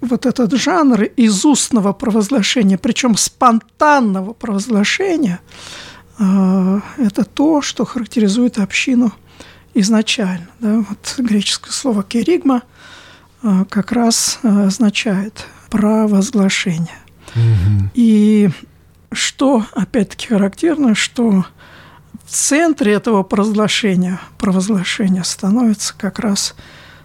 вот 0.00 0.26
этот 0.26 0.52
жанр 0.54 1.02
из 1.02 1.44
устного 1.44 1.92
провозглашения, 1.92 2.78
причем 2.78 3.16
спонтанного 3.16 4.32
провозглашения, 4.32 5.40
это 6.18 7.24
то, 7.24 7.60
что 7.60 7.84
характеризует 7.84 8.58
общину 8.58 9.12
изначально. 9.74 10.48
Да? 10.60 10.84
Вот 10.88 11.14
греческое 11.18 11.72
слово 11.72 12.02
«керигма»– 12.02 12.62
а, 13.42 13.64
как 13.66 13.92
раз 13.92 14.40
а, 14.42 14.66
означает 14.66 15.46
провозглашение. 15.70 16.98
Угу. 17.34 17.90
И 17.94 18.50
что, 19.12 19.64
опять-таки, 19.72 20.28
характерно, 20.28 20.96
что 20.96 21.44
в 22.24 22.28
центре 22.28 22.92
этого 22.92 23.22
провозглашения, 23.22 24.20
провозглашения 24.38 25.22
становится 25.22 25.94
как 25.96 26.18
раз 26.18 26.56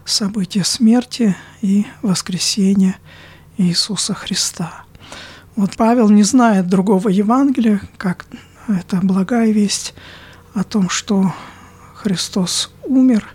событие 0.04 0.64
смерти 0.64 1.36
и 1.62 1.86
воскресения 2.02 2.96
Иисуса 3.58 4.16
Христа. 4.16 4.84
Вот 5.56 5.76
Павел 5.78 6.10
не 6.10 6.24
знает 6.24 6.68
другого 6.68 7.10
Евангелия, 7.10 7.82
как 7.98 8.26
это 8.68 9.00
благая 9.02 9.52
весть 9.52 9.94
о 10.54 10.64
том, 10.64 10.90
что 10.90 11.34
Христос 11.96 12.72
умер 12.84 13.28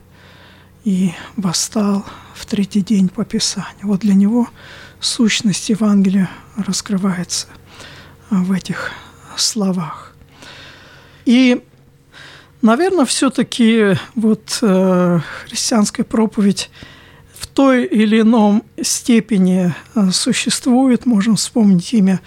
и 0.84 1.12
восстал 1.36 2.04
в 2.34 2.46
третий 2.46 2.80
день 2.80 3.08
по 3.08 3.24
Писанию. 3.24 3.86
Вот 3.86 4.00
для 4.00 4.14
него 4.14 4.48
сущность 5.00 5.68
Евангелия 5.68 6.30
раскрывается 6.56 7.48
в 8.30 8.52
этих 8.52 8.92
словах. 9.36 10.14
И, 11.24 11.62
наверное, 12.62 13.04
все-таки 13.04 13.96
вот 14.14 14.58
э, 14.62 15.20
христианская 15.44 16.04
проповедь 16.04 16.70
в 17.34 17.46
той 17.46 17.84
или 17.84 18.20
ином 18.20 18.62
степени 18.80 19.74
э, 19.94 20.10
существует. 20.10 21.04
Можем 21.04 21.36
вспомнить 21.36 21.92
имя 21.92 22.20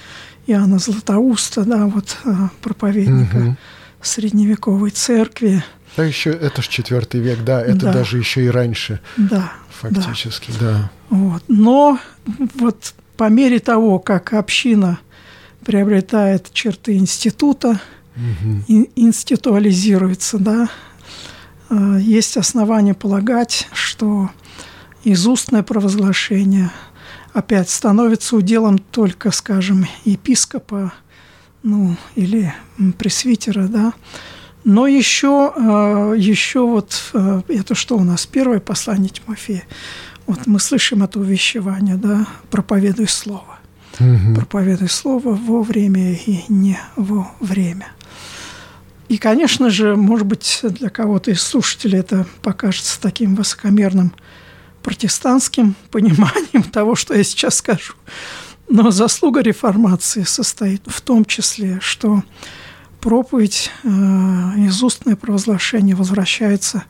Иоанна 0.49 0.79
Златоуста, 0.79 1.63
да, 1.63 1.85
вот 1.85 2.17
э, 2.25 2.33
проповедника 2.62 3.38
угу. 3.38 3.57
средневековой 4.01 4.89
церкви– 4.91 5.63
Да, 5.97 6.03
еще 6.03 6.31
это 6.31 6.62
же 6.62 6.69
четвертый 6.69 7.19
век, 7.19 7.43
да, 7.43 7.62
это 7.62 7.88
Да. 7.88 7.93
даже 7.93 8.17
еще 8.17 8.45
и 8.45 8.49
раньше, 8.49 8.99
Да, 9.17 9.27
да. 9.29 9.51
фактически, 9.69 10.51
да. 10.59 10.91
Вот. 11.09 11.43
Но 11.47 11.99
вот 12.55 12.93
по 13.17 13.29
мере 13.29 13.59
того, 13.59 13.99
как 13.99 14.33
община 14.33 14.99
приобретает 15.65 16.53
черты 16.53 16.95
института, 16.97 17.79
ин- 18.67 18.88
институализируется, 18.95 20.38
да, 20.38 20.69
э, 21.69 21.97
есть 22.01 22.38
основания 22.38 22.93
полагать, 22.93 23.67
что 23.73 24.29
из 25.03 25.25
устное 25.27 25.63
провозглашение 25.63 26.71
опять 27.33 27.69
становится 27.69 28.35
уделом 28.35 28.77
только, 28.77 29.31
скажем, 29.31 29.85
епископа, 30.05 30.93
ну, 31.63 31.95
или 32.15 32.53
пресвитера, 32.97 33.67
да, 33.67 33.93
но 34.63 34.87
еще, 34.87 35.53
э, 35.55 36.15
еще 36.17 36.65
вот 36.65 37.11
э, 37.13 37.41
это 37.47 37.75
что 37.75 37.97
у 37.97 38.03
нас, 38.03 38.25
первое 38.25 38.59
послание 38.59 39.09
Тимофея, 39.09 39.63
вот 40.27 40.47
мы 40.47 40.59
слышим 40.59 41.03
это 41.03 41.19
увещевание, 41.19 41.95
да, 41.95 42.27
проповедуй 42.49 43.07
слово 43.07 43.59
Мгм. 43.99 44.35
проповедуй 44.35 44.89
слово 44.89 45.35
во 45.35 45.61
время 45.61 46.13
и 46.13 46.43
не 46.47 46.79
во 46.95 47.31
время. 47.39 47.87
И, 49.09 49.17
конечно 49.17 49.69
же, 49.69 49.95
может 49.95 50.27
быть, 50.27 50.59
для 50.63 50.89
кого-то 50.89 51.31
из 51.31 51.41
слушателей 51.41 51.99
это 51.99 52.25
покажется 52.41 53.01
таким 53.01 53.35
высокомерным 53.35 54.13
протестантским 54.83 55.75
пониманием 55.91 56.63
того, 56.63 56.95
что 56.95 57.13
я 57.15 57.23
сейчас 57.23 57.55
скажу. 57.55 57.93
Но 58.67 58.91
заслуга 58.91 59.41
реформации 59.41 60.23
состоит 60.23 60.83
в 60.85 61.01
том 61.01 61.25
числе, 61.25 61.79
что 61.81 62.23
проповедь 63.01 63.71
э, 63.83 63.87
из 63.87 64.83
устное 64.83 65.15
провозглашение 65.15 65.95
возвращается 65.95 66.83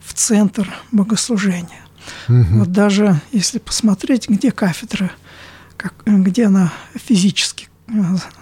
в 0.00 0.12
центр 0.12 0.68
богослужения. 0.90 1.86
Мгм. 2.28 2.60
Вот 2.60 2.72
даже 2.72 3.20
если 3.30 3.58
посмотреть, 3.58 4.28
где 4.28 4.50
кафедра, 4.50 5.10
как, 5.76 5.94
э, 6.04 6.10
где 6.18 6.46
она 6.46 6.72
физически 6.94 7.68
э, 7.88 7.92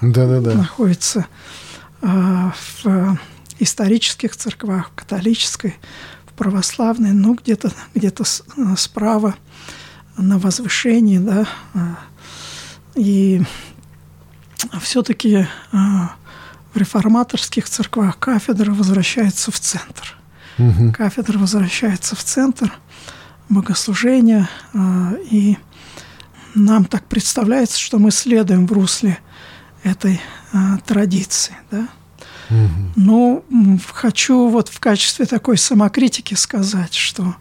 Да-да-да. 0.01 0.55
находится 0.55 1.27
а, 2.03 2.53
в 2.83 2.87
э, 2.87 3.17
исторических 3.59 4.35
церквах, 4.37 4.91
в 4.91 4.95
католической, 4.95 5.77
в 6.41 6.43
православной, 6.43 7.13
ну, 7.13 7.35
где-то 7.35 7.71
где 7.95 8.11
справа 8.77 9.35
на 10.17 10.39
возвышении, 10.39 11.19
да, 11.19 11.47
а, 11.75 11.99
и 12.95 13.43
все-таки 14.81 15.47
в 15.71 16.77
реформаторских 16.77 17.69
церквах 17.69 18.19
кафедра 18.19 18.73
возвращается 18.73 19.51
в 19.51 19.61
центр. 19.61 20.17
Мгм. 20.57 20.93
Кафедра 20.95 21.39
возвращается 21.39 22.17
в 22.17 22.25
центр 22.25 22.73
богослужения, 23.51 24.49
а, 24.73 25.13
и 25.31 25.59
нам 26.55 26.87
так 26.87 27.05
представляется, 27.05 27.79
что 27.79 27.99
мы 27.99 28.11
следуем 28.13 28.67
в 28.67 28.73
русле 28.73 29.19
этой 29.83 30.23
а, 30.55 30.79
традиции. 30.79 31.55
Да? 31.71 31.87
М, 32.51 33.81
хочу 33.93 34.49
вот 34.49 34.69
в 34.69 34.81
качестве 34.81 35.27
такой 35.27 35.57
самокритики 35.57 36.35
сказать, 36.35 36.95
что 36.95 37.37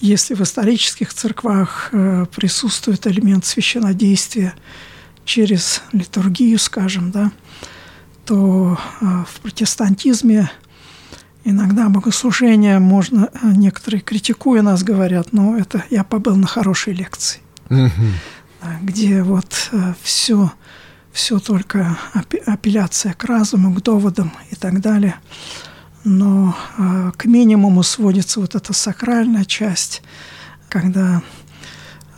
если 0.00 0.34
в 0.34 0.40
исторических 0.42 1.14
церквах 1.14 1.88
э, 1.92 2.26
присутствует 2.34 3.06
элемент 3.06 3.46
священнодействия 3.46 4.54
через 5.24 5.82
литургию, 5.92 6.58
скажем, 6.58 7.10
да, 7.10 7.32
то 8.26 8.78
э, 9.00 9.24
в 9.26 9.40
протестантизме 9.40 10.50
иногда 11.44 11.88
богослужение 11.88 12.80
можно, 12.80 13.30
э, 13.32 13.52
некоторые 13.56 14.02
критикуя 14.02 14.60
нас 14.60 14.82
говорят, 14.82 15.32
но 15.32 15.56
это 15.56 15.84
я 15.88 16.04
побыл 16.04 16.36
на 16.36 16.46
хорошей 16.46 16.92
лекции 16.92 17.40
где 18.82 19.22
вот 19.22 19.70
все, 20.02 20.52
все 21.14 21.38
только 21.38 21.96
апелляция 22.44 23.14
к 23.14 23.24
разуму, 23.24 23.72
к 23.72 23.80
доводам 23.80 24.32
и 24.50 24.56
так 24.56 24.80
далее. 24.80 25.14
Но 26.02 26.54
а, 26.76 27.12
к 27.12 27.24
минимуму 27.24 27.84
сводится 27.84 28.40
вот 28.40 28.56
эта 28.56 28.72
сакральная 28.72 29.44
часть, 29.44 30.02
когда 30.68 31.22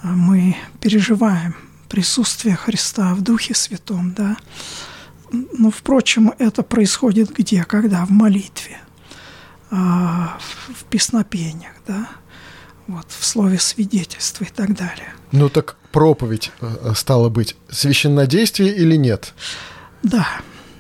а, 0.02 0.06
мы 0.06 0.56
переживаем 0.80 1.54
присутствие 1.90 2.56
Христа 2.56 3.14
в 3.14 3.20
Духе 3.20 3.54
Святом, 3.54 4.12
да. 4.14 4.38
Ну, 5.30 5.70
впрочем, 5.70 6.32
это 6.38 6.62
происходит 6.62 7.30
где? 7.36 7.64
Когда? 7.64 8.06
В 8.06 8.10
молитве, 8.10 8.78
а, 9.70 10.38
в 10.74 10.84
песнопениях, 10.84 11.74
да, 11.86 12.08
вот, 12.86 13.06
в 13.08 13.24
слове 13.24 13.58
свидетельства 13.58 14.44
и 14.44 14.48
так 14.54 14.74
далее. 14.76 15.12
Ну 15.32 15.48
так 15.48 15.76
проповедь 15.92 16.50
э, 16.60 16.92
стала 16.94 17.28
быть 17.28 17.56
священнодействие 17.68 18.74
или 18.74 18.96
нет? 18.96 19.32
Да, 20.02 20.26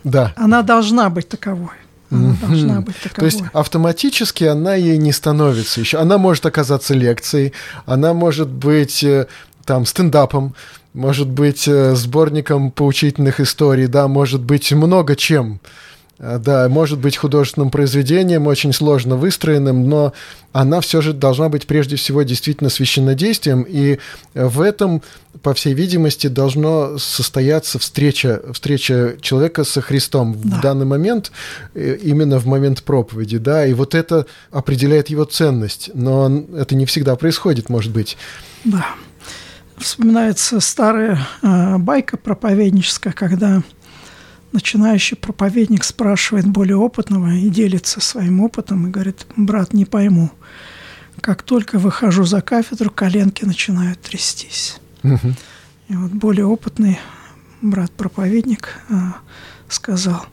Да. 0.04 0.32
она 0.36 0.62
должна 0.62 1.10
быть 1.10 1.28
таковой. 1.28 1.70
Она 2.10 2.28
Мгм. 2.28 2.36
должна 2.40 2.80
быть 2.82 2.96
То 3.02 3.08
таковой. 3.08 3.30
есть 3.30 3.42
автоматически 3.52 4.44
она 4.44 4.74
ей 4.76 4.96
не 4.98 5.10
становится 5.12 5.80
еще. 5.80 5.98
Она 5.98 6.18
может 6.18 6.46
оказаться 6.46 6.94
лекцией, 6.94 7.52
она 7.86 8.14
может 8.14 8.48
быть 8.48 9.02
э, 9.02 9.26
там 9.64 9.84
стендапом, 9.86 10.54
может 10.94 11.26
быть 11.28 11.66
э, 11.66 11.94
сборником 11.96 12.70
поучительных 12.70 13.40
историй, 13.40 13.88
да, 13.88 14.06
может 14.06 14.40
быть 14.40 14.70
много 14.72 15.16
чем. 15.16 15.60
А, 16.18 16.38
Да, 16.38 16.68
может 16.68 16.98
быть 16.98 17.16
художественным 17.16 17.70
произведением, 17.70 18.46
очень 18.46 18.72
сложно 18.72 19.16
выстроенным, 19.16 19.88
но 19.88 20.12
она 20.52 20.80
все 20.80 21.02
же 21.02 21.12
должна 21.12 21.48
быть 21.50 21.66
прежде 21.66 21.96
всего 21.96 22.22
действительно 22.22 22.70
священнодействием, 22.70 23.62
и 23.68 23.98
в 24.34 24.62
этом, 24.62 25.02
по 25.42 25.52
всей 25.52 25.74
видимости, 25.74 26.28
должно 26.28 26.96
состояться 26.98 27.78
встреча, 27.78 28.40
встреча 28.54 29.16
человека 29.20 29.64
со 29.64 29.82
Христом 29.82 30.32
в 30.32 30.48
Да. 30.48 30.60
данный 30.62 30.86
момент, 30.86 31.30
э, 31.74 31.98
именно 32.02 32.38
в 32.38 32.46
момент 32.46 32.82
проповеди, 32.82 33.36
да, 33.36 33.66
и 33.66 33.74
вот 33.74 33.94
это 33.94 34.24
определяет 34.50 35.10
его 35.10 35.24
ценность, 35.24 35.90
но 35.92 36.44
это 36.56 36.74
не 36.74 36.86
всегда 36.86 37.16
происходит, 37.16 37.68
может 37.68 37.92
быть. 37.92 38.16
Да. 38.64 38.86
Вспоминается 39.76 40.58
старая 40.60 41.18
э, 41.42 41.76
байка 41.76 42.16
проповедническая, 42.16 43.12
когда 43.12 43.62
начинающий 44.56 45.18
проповедник 45.18 45.84
спрашивает 45.84 46.46
более 46.46 46.78
опытного 46.78 47.34
и 47.34 47.50
делится 47.50 48.00
своим 48.00 48.40
опытом 48.40 48.86
и 48.86 48.90
говорит, 48.90 49.26
брат, 49.36 49.74
не 49.74 49.84
пойму, 49.84 50.30
как 51.20 51.42
только 51.42 51.78
выхожу 51.78 52.24
за 52.24 52.40
кафедру, 52.40 52.90
коленки 52.90 53.44
начинают 53.44 54.00
трястись. 54.00 54.78
Мгм. 55.02 55.36
И 55.88 55.94
вот 55.94 56.10
более 56.12 56.46
опытный 56.46 56.98
брат-проповедник 57.60 58.80
э, 58.88 58.94
сказал, 59.68 60.24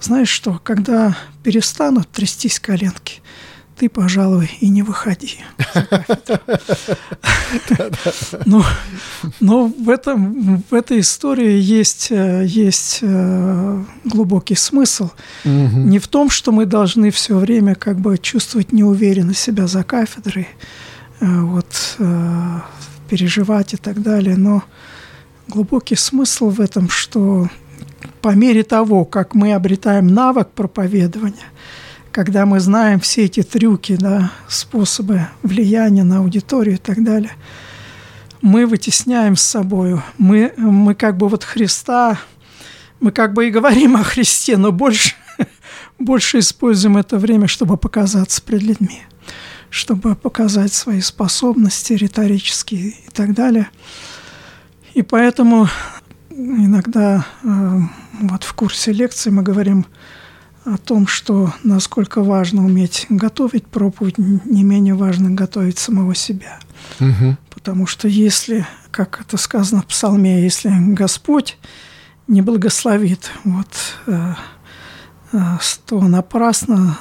знаешь 0.00 0.28
что, 0.28 0.60
когда 0.64 1.16
перестанут 1.44 2.08
трястись 2.10 2.58
коленки, 2.58 3.22
ты, 3.78 3.88
пожалуй, 3.88 4.50
и 4.60 4.68
не 4.68 4.82
выходи. 4.82 5.38
за 5.74 6.38
кафедру». 7.96 8.42
Но, 8.44 8.64
но 9.40 9.66
в, 9.66 9.88
этом, 9.88 10.62
в 10.70 10.74
этой 10.74 11.00
истории 11.00 11.58
есть, 11.58 12.08
э, 12.10 12.44
есть 12.44 12.98
э, 13.02 13.84
глубокий 14.04 14.56
смысл. 14.56 15.10
Не 15.44 15.98
в 15.98 16.08
том, 16.08 16.30
что 16.30 16.52
мы 16.52 16.66
должны 16.66 17.10
все 17.10 17.38
время 17.38 17.74
как 17.74 17.98
бы 18.00 18.18
чувствовать 18.18 18.72
неуверенность 18.72 19.40
себя 19.40 19.66
за 19.66 19.84
кафедрой, 19.84 20.48
э, 21.20 21.40
вот, 21.40 21.96
переживать 23.08 23.74
и 23.74 23.76
так 23.76 24.02
далее, 24.02 24.36
но 24.36 24.62
глубокий 25.48 25.96
смысл 25.96 26.50
в 26.50 26.60
этом, 26.60 26.90
что 26.90 27.48
по 28.20 28.34
мере 28.34 28.62
того, 28.62 29.04
как 29.04 29.34
мы 29.34 29.54
обретаем 29.54 30.08
навык 30.08 30.48
проповедования, 30.50 31.46
когда 32.12 32.46
мы 32.46 32.60
знаем 32.60 33.00
все 33.00 33.24
эти 33.24 33.42
трюки, 33.42 33.96
да, 33.96 34.32
способы 34.48 35.26
влияния 35.42 36.04
на 36.04 36.18
аудиторию 36.18 36.76
и 36.76 36.78
так 36.78 37.02
далее, 37.02 37.32
мы 38.40 38.66
вытесняем 38.66 39.36
с 39.36 39.42
собой, 39.42 40.00
мы, 40.16 40.52
мы 40.56 40.94
как 40.94 41.16
бы 41.16 41.28
вот 41.28 41.44
Христа, 41.44 42.18
мы 43.00 43.12
как 43.12 43.32
бы 43.32 43.46
и 43.46 43.50
говорим 43.50 43.96
о 43.96 44.02
Христе, 44.02 44.56
но 44.56 44.72
больше, 44.72 45.14
больше 45.98 46.38
используем 46.38 46.96
это 46.96 47.18
время, 47.18 47.46
чтобы 47.46 47.76
показаться 47.76 48.42
пред 48.42 48.62
людьми, 48.62 49.02
чтобы 49.70 50.14
показать 50.14 50.72
свои 50.72 51.00
способности 51.00 51.92
риторические 51.92 52.90
и 52.90 53.10
так 53.12 53.34
далее. 53.34 53.68
И 54.94 55.02
поэтому 55.02 55.68
иногда 56.30 57.26
э, 57.42 57.80
вот 58.20 58.44
в 58.44 58.54
курсе 58.54 58.92
лекций 58.92 59.30
мы 59.30 59.42
говорим 59.42 59.86
о 60.64 60.76
том, 60.76 61.06
что 61.06 61.52
насколько 61.62 62.22
важно 62.22 62.64
уметь 62.64 63.06
готовить 63.08 63.66
проповедь, 63.66 64.18
не 64.18 64.62
менее 64.62 64.94
важно 64.94 65.30
готовить 65.30 65.78
самого 65.78 66.14
себя. 66.14 66.58
Мгм. 66.98 67.38
Потому 67.50 67.86
что 67.86 68.08
если, 68.08 68.66
как 68.90 69.20
это 69.20 69.36
сказано 69.36 69.82
в 69.82 69.86
псалме, 69.86 70.42
если 70.42 70.70
Господь 70.94 71.58
не 72.26 72.42
благословит 72.42 73.30
вот, 73.44 73.68
э, 74.06 74.34
то 75.86 76.00
напрасно 76.00 76.96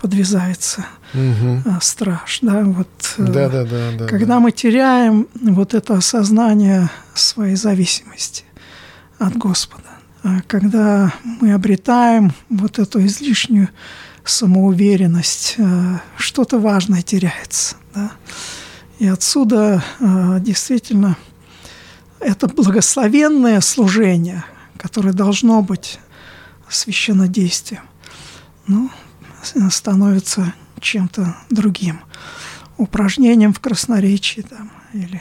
подвязается 0.00 0.84
угу. 1.14 1.62
страж. 1.80 2.40
Да? 2.42 2.62
Вот, 2.64 2.88
да, 3.16 3.48
да, 3.48 3.64
да, 3.64 3.90
да, 3.98 4.06
когда 4.06 4.34
да. 4.34 4.40
мы 4.40 4.52
теряем 4.52 5.28
вот 5.40 5.74
это 5.74 5.94
осознание 5.94 6.90
своей 7.14 7.56
зависимости 7.56 8.44
от 9.18 9.36
Господа, 9.36 9.89
когда 10.46 11.12
мы 11.22 11.52
обретаем 11.52 12.32
вот 12.48 12.78
эту 12.78 13.04
излишнюю 13.06 13.68
самоуверенность, 14.24 15.56
что-то 16.16 16.58
важное 16.58 17.02
теряется. 17.02 17.76
Да? 17.94 18.12
И 18.98 19.06
отсюда 19.06 19.82
действительно 20.40 21.16
это 22.18 22.48
благословенное 22.48 23.60
служение, 23.62 24.44
которое 24.76 25.12
должно 25.12 25.62
быть 25.62 25.98
священнодействием, 26.68 27.82
ну, 28.66 28.90
становится 29.70 30.54
чем-то 30.80 31.34
другим, 31.48 32.00
упражнением 32.76 33.52
в 33.52 33.60
красноречии 33.60 34.42
там, 34.42 34.70
или 34.92 35.20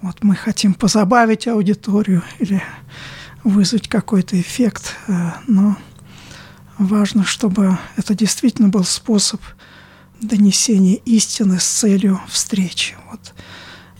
вот 0.00 0.22
мы 0.22 0.34
хотим 0.34 0.74
позабавить 0.74 1.46
аудиторию 1.46 2.22
или 2.38 2.62
вызвать 3.46 3.88
какой-то 3.88 4.40
эффект, 4.40 4.96
э, 5.06 5.30
но 5.46 5.76
важно, 6.78 7.24
чтобы 7.24 7.78
это 7.96 8.14
действительно 8.14 8.68
был 8.68 8.84
способ 8.84 9.40
донесения 10.20 10.96
истины 11.04 11.60
с 11.60 11.64
целью 11.64 12.20
встречи. 12.28 12.96
Вот 13.10 13.34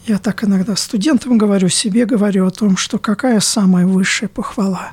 я 0.06 0.18
так 0.18 0.42
иногда 0.42 0.74
студентам 0.74 1.38
говорю, 1.38 1.68
себе 1.68 2.06
говорю 2.06 2.46
о 2.46 2.50
том, 2.50 2.76
что 2.76 2.98
какая 2.98 3.40
самая 3.40 3.86
высшая 3.86 4.28
похвала, 4.28 4.92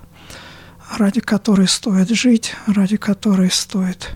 ради 0.98 1.20
которой 1.20 1.68
стоит 1.68 2.10
жить, 2.10 2.56
ради 2.68 2.98
которой 2.98 3.50
стоит 3.50 4.16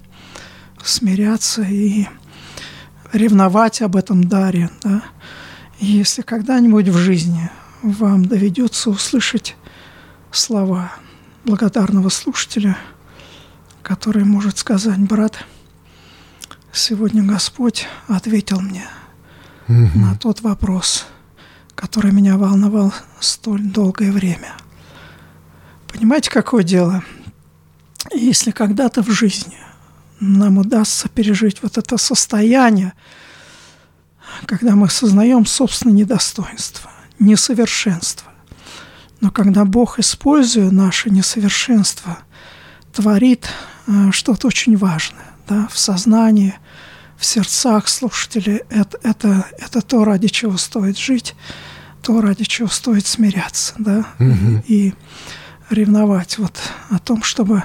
смиряться 0.84 1.64
и 1.64 2.08
ревновать 3.12 3.82
об 3.82 3.96
этом 3.96 4.24
даре. 4.24 4.70
Да? 4.84 5.02
И 5.80 5.86
если 5.86 6.22
когда-нибудь 6.22 6.90
в 6.90 6.98
жизни 6.98 7.50
вам 7.82 8.26
доведется 8.26 8.92
услышать 8.92 9.56
слова 10.32 10.92
благодарного 11.46 12.10
слушателя, 12.10 12.78
который 13.82 14.24
может 14.24 14.58
сказать, 14.58 15.00
брат, 15.00 15.46
сегодня 16.72 17.24
Господь 17.24 17.88
ответил 18.08 18.60
мне– 18.60 18.86
угу. 19.68 20.00
на 20.00 20.16
тот 20.16 20.42
вопрос, 20.42 21.06
который 21.76 22.12
меня 22.12 22.38
волновал 22.38 22.94
столь 23.20 23.64
долгое 23.64 24.12
время. 24.12 24.54
Понимаете, 25.88 26.30
какое 26.30 26.64
дело? 26.64 27.04
Если 28.14 28.52
когда-то 28.52 29.04
в 29.04 29.10
жизни 29.10 29.58
нам 30.20 30.58
удастся 30.58 31.10
пережить 31.10 31.62
вот 31.62 31.78
это 31.78 31.98
состояние, 31.98 32.94
когда 34.46 34.76
мы 34.76 34.88
осознаем 34.88 35.46
собственное 35.46 35.96
недостоинство, 35.96 36.92
несовершенство, 37.20 38.27
но 39.22 39.32
когда 39.32 39.65
Бог, 39.65 39.99
используя 39.99 40.72
наше 40.72 41.09
несовершенство, 41.09 42.20
творит 42.93 43.47
э, 43.88 44.11
что-то 44.11 44.47
очень 44.47 44.78
важное 44.78 45.26
да, 45.47 45.68
в 45.72 45.78
сознании– 45.78 46.55
в 47.18 47.26
сердцах 47.26 47.88
слушателей 47.88 48.61
это, 48.70 48.99
это, 49.03 49.47
это 49.57 49.82
то, 49.82 50.05
ради 50.05 50.28
чего 50.28 50.55
стоит 50.57 50.97
жить, 50.97 51.36
то, 52.01 52.22
ради 52.22 52.43
чего 52.43 52.68
стоит 52.68 53.07
смиряться, 53.07 53.74
да, 53.80 54.05
угу. 54.20 54.63
и 54.68 54.93
ревновать 55.70 56.38
вот 56.38 56.57
о 56.89 56.99
том, 56.99 57.24
чтобы 57.24 57.63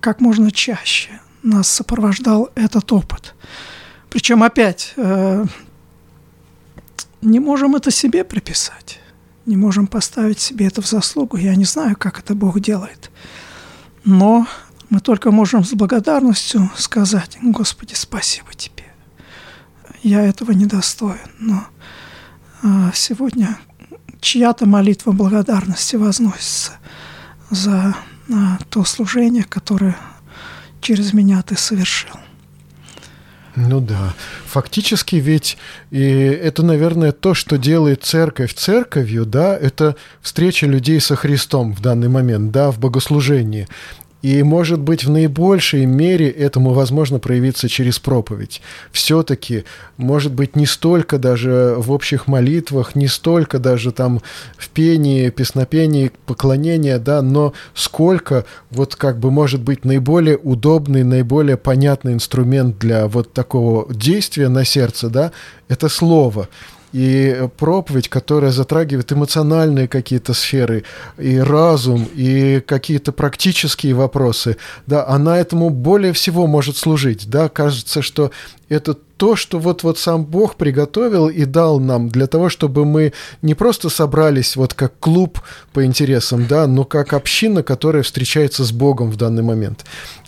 как 0.00 0.20
можно 0.20 0.50
чаще 0.50 1.20
нас 1.42 1.68
сопровождал 1.68 2.50
этот 2.54 2.90
опыт. 2.92 3.34
Причем 4.10 4.42
опять 4.42 4.94
э, 4.96 5.44
не 7.20 7.40
можем 7.40 7.74
это 7.74 7.90
себе 7.90 8.22
приписать, 8.22 9.00
не 9.46 9.56
можем 9.56 9.86
поставить 9.86 10.40
себе 10.40 10.66
это 10.66 10.82
в 10.82 10.86
заслугу. 10.88 11.36
Я 11.36 11.54
не 11.56 11.64
знаю, 11.64 11.96
как 11.96 12.18
это 12.18 12.34
Бог 12.34 12.60
делает. 12.60 13.10
Но 14.04 14.46
мы 14.90 15.00
только 15.00 15.30
можем 15.30 15.64
с 15.64 15.72
благодарностью 15.72 16.70
сказать, 16.76 17.38
Господи, 17.42 17.94
спасибо 17.94 18.52
Тебе. 18.54 18.84
Я 20.02 20.22
этого 20.22 20.52
не 20.52 20.66
достоин, 20.66 21.30
но 21.38 21.64
а, 22.62 22.90
сегодня 22.92 23.58
чья-то 24.20 24.66
молитва 24.66 25.12
благодарности 25.12 25.96
возносится 25.96 26.72
за 27.50 27.94
а, 28.32 28.58
то 28.68 28.84
служение, 28.84 29.44
которое 29.44 29.96
через 30.80 31.12
меня 31.12 31.42
Ты 31.42 31.56
совершил. 31.56 32.16
Ну 33.54 33.80
да. 33.80 34.14
Фактически 34.46 35.16
ведь 35.16 35.58
и 35.90 36.00
это, 36.00 36.62
наверное, 36.62 37.12
то, 37.12 37.34
что 37.34 37.58
делает 37.58 38.02
церковь 38.02 38.54
церковью, 38.54 39.26
да, 39.26 39.56
это 39.56 39.96
встреча 40.22 40.66
людей 40.66 41.00
со 41.00 41.16
Христом 41.16 41.74
в 41.74 41.80
данный 41.80 42.08
момент, 42.08 42.50
да, 42.50 42.70
в 42.70 42.78
богослужении. 42.78 43.68
И, 44.22 44.42
может 44.44 44.80
быть, 44.80 45.04
в 45.04 45.10
наибольшей 45.10 45.84
мере 45.84 46.30
этому 46.30 46.70
возможно 46.70 47.18
проявиться 47.18 47.68
через 47.68 47.98
проповедь. 47.98 48.62
Все-таки, 48.92 49.64
может 49.96 50.32
быть, 50.32 50.54
не 50.54 50.64
столько 50.64 51.18
даже 51.18 51.74
в 51.76 51.90
общих 51.90 52.28
молитвах, 52.28 52.94
не 52.94 53.08
столько 53.08 53.58
даже 53.58 53.90
там 53.90 54.22
в 54.56 54.68
пении, 54.68 55.30
песнопении, 55.30 56.12
поклонения, 56.24 56.98
да, 56.98 57.20
но 57.20 57.52
сколько 57.74 58.46
вот 58.70 58.94
как 58.94 59.18
бы 59.18 59.32
может 59.32 59.60
быть 59.60 59.84
наиболее 59.84 60.36
удобный, 60.36 61.02
наиболее 61.02 61.56
понятный 61.56 62.12
инструмент 62.12 62.78
для 62.78 63.08
вот 63.08 63.32
такого 63.32 63.92
действия 63.92 64.48
на 64.48 64.64
сердце, 64.64 65.08
да, 65.10 65.32
это 65.68 65.88
слово 65.88 66.48
и 66.92 67.48
проповедь, 67.56 68.08
которая 68.08 68.50
затрагивает 68.50 69.12
эмоциональные 69.12 69.88
какие-то 69.88 70.34
сферы, 70.34 70.84
и 71.18 71.38
разум, 71.38 72.08
и 72.14 72.60
какие-то 72.60 73.12
практические 73.12 73.94
вопросы, 73.94 74.56
да, 74.86 75.06
она 75.06 75.38
этому 75.38 75.70
более 75.70 76.12
всего 76.12 76.46
может 76.46 76.76
служить, 76.76 77.28
да, 77.28 77.48
кажется, 77.48 78.02
что 78.02 78.30
это 78.68 78.96
то, 79.22 79.36
что 79.36 79.60
вот-вот 79.60 80.00
сам 80.00 80.24
Бог 80.24 80.56
приготовил 80.56 81.28
и 81.28 81.44
дал 81.44 81.78
нам 81.78 82.08
для 82.08 82.26
того, 82.26 82.48
чтобы 82.48 82.84
мы 82.84 83.12
не 83.40 83.54
просто 83.54 83.88
собрались 83.88 84.56
вот 84.56 84.74
как 84.74 84.98
клуб 84.98 85.40
по 85.72 85.84
интересам, 85.84 86.48
да, 86.48 86.66
но 86.66 86.84
как 86.84 87.12
община, 87.12 87.62
которая 87.62 88.02
встречается 88.02 88.64
с 88.64 88.72
Богом 88.72 89.12
в 89.12 89.16
данный 89.16 89.44
момент. 89.44 89.84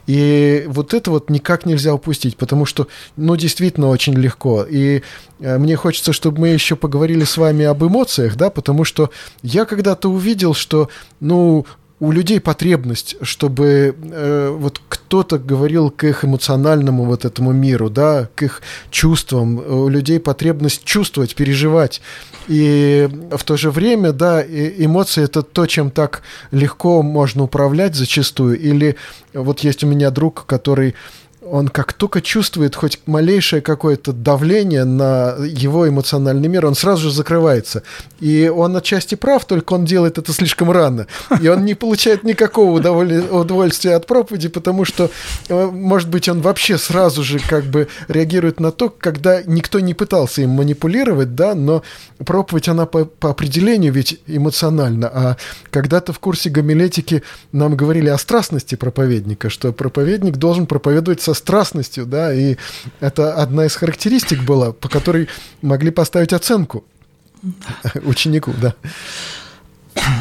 И 0.07 0.63
вот 0.69 0.95
это 0.95 1.11
вот 1.11 1.29
никак 1.29 1.67
нельзя 1.67 1.93
упустить, 1.93 2.37
потому 2.37 2.67
что, 2.67 2.87
ну, 3.17 3.35
действительно 3.35 3.89
очень 3.89 4.15
легко. 4.15 4.63
И 4.63 5.03
э, 5.41 5.59
мне 5.59 5.75
хочется, 5.75 6.13
чтобы 6.13 6.43
мы 6.43 6.49
еще 6.51 6.77
поговорили 6.77 7.25
с 7.25 7.37
вами 7.37 7.65
об 7.65 7.83
эмоциях, 7.83 8.37
да, 8.37 8.49
потому 8.49 8.85
что 8.85 9.11
я 9.43 9.65
когда-то 9.65 10.09
увидел, 10.09 10.55
что, 10.55 10.89
ну, 11.19 11.67
у 12.01 12.11
людей 12.11 12.41
потребность, 12.41 13.17
чтобы 13.23 13.95
э, 14.03 14.49
вот 14.51 14.81
кто-то 14.89 15.39
говорил 15.39 15.91
к 15.91 16.05
их 16.05 16.25
эмоциональному 16.25 17.05
вот 17.05 17.25
этому 17.25 17.53
миру, 17.53 17.89
да, 17.89 18.29
к 18.35 18.43
их 18.43 18.63
чувствам. 18.91 19.59
У 19.59 19.89
людей 19.89 20.19
потребность 20.19 20.85
чувствовать, 20.85 21.35
переживать. 21.35 22.01
И 22.49 23.09
в 23.31 23.43
то 23.45 23.57
же 23.57 23.71
время, 23.71 24.13
да, 24.13 24.43
эмоции 24.43 25.25
это 25.25 25.43
то, 25.43 25.67
чем 25.67 25.91
так 25.91 26.23
легко 26.51 27.03
можно 27.03 27.45
управлять 27.45 27.95
зачастую. 27.95 28.59
Или 28.59 28.97
вот 29.33 29.61
есть 29.61 29.85
у 29.85 29.87
меня 29.87 30.11
друг, 30.11 30.47
который 30.47 30.95
он 31.47 31.69
как 31.69 31.93
только 31.93 32.21
чувствует 32.21 32.75
хоть 32.75 33.01
малейшее 33.07 33.61
какое-то 33.61 34.13
давление 34.13 34.85
на 34.85 35.37
его 35.45 35.89
эмоциональный 35.89 36.49
мир, 36.49 36.67
он 36.67 36.75
сразу 36.75 37.03
же 37.03 37.11
закрывается. 37.11 37.83
И 38.21 38.49
он 38.49 38.77
отчасти 38.77 39.15
прав, 39.15 39.45
только 39.45 39.75
он 39.75 39.85
делает 39.85 40.19
это 40.19 40.33
слишком 40.33 40.71
рано. 40.71 41.07
И 41.41 41.49
он 41.49 41.65
не 41.65 41.75
получает 41.75 42.25
никакого 42.25 42.79
удовольствия 42.79 43.95
от 43.95 44.07
проповеди, 44.07 44.49
потому 44.49 44.85
что, 44.85 45.11
э, 45.49 45.67
может 45.67 46.09
быть, 46.09 46.29
он 46.29 46.41
вообще 46.41 46.79
сразу 46.79 47.23
же 47.23 47.39
как 47.39 47.65
бы 47.65 47.89
реагирует 48.09 48.61
на 48.61 48.73
то, 48.73 48.89
когда 48.89 49.43
никто 49.43 49.81
не 49.81 49.95
пытался 49.95 50.43
им 50.43 50.51
манипулировать, 50.51 51.35
да, 51.35 51.55
но 51.55 51.83
проповедь, 52.25 52.69
она 52.69 52.87
по, 52.87 53.05
по 53.05 53.31
определению 53.31 53.93
ведь 53.93 54.21
эмоциональна. 54.27 55.11
А 55.13 55.37
когда-то 55.71 56.13
в 56.13 56.19
курсе 56.19 56.49
гомилетики 56.51 57.23
нам 57.53 57.77
говорили 57.77 58.09
о 58.09 58.19
страстности 58.19 58.75
проповедника, 58.75 59.51
что 59.51 59.73
проповедник 59.73 60.37
должен 60.37 60.67
проповедовать 60.67 61.21
со 61.21 61.34
страстностью, 61.35 62.07
да, 62.07 62.35
и 62.35 62.57
это 63.01 63.35
одна 63.35 63.66
из 63.66 63.76
характеристик 63.76 64.43
была, 64.43 64.72
по 64.72 64.89
которой 64.89 65.28
могли 65.62 65.91
поставить 65.91 66.32
оценку 66.32 66.85
ученику, 68.05 68.53
да. 68.61 68.74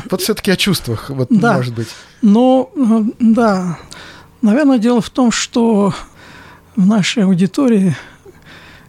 Вот 0.09 0.21
все-таки 0.21 0.51
о 0.51 0.55
чувствах, 0.55 1.09
вот 1.09 1.27
да. 1.29 1.53
может 1.53 1.73
быть. 1.73 1.87
Ну, 2.21 3.13
да. 3.19 3.79
Наверное, 4.41 4.77
дело 4.77 5.01
в 5.01 5.09
том, 5.09 5.31
что 5.31 5.93
в 6.75 6.85
нашей 6.85 7.23
аудитории, 7.23 7.95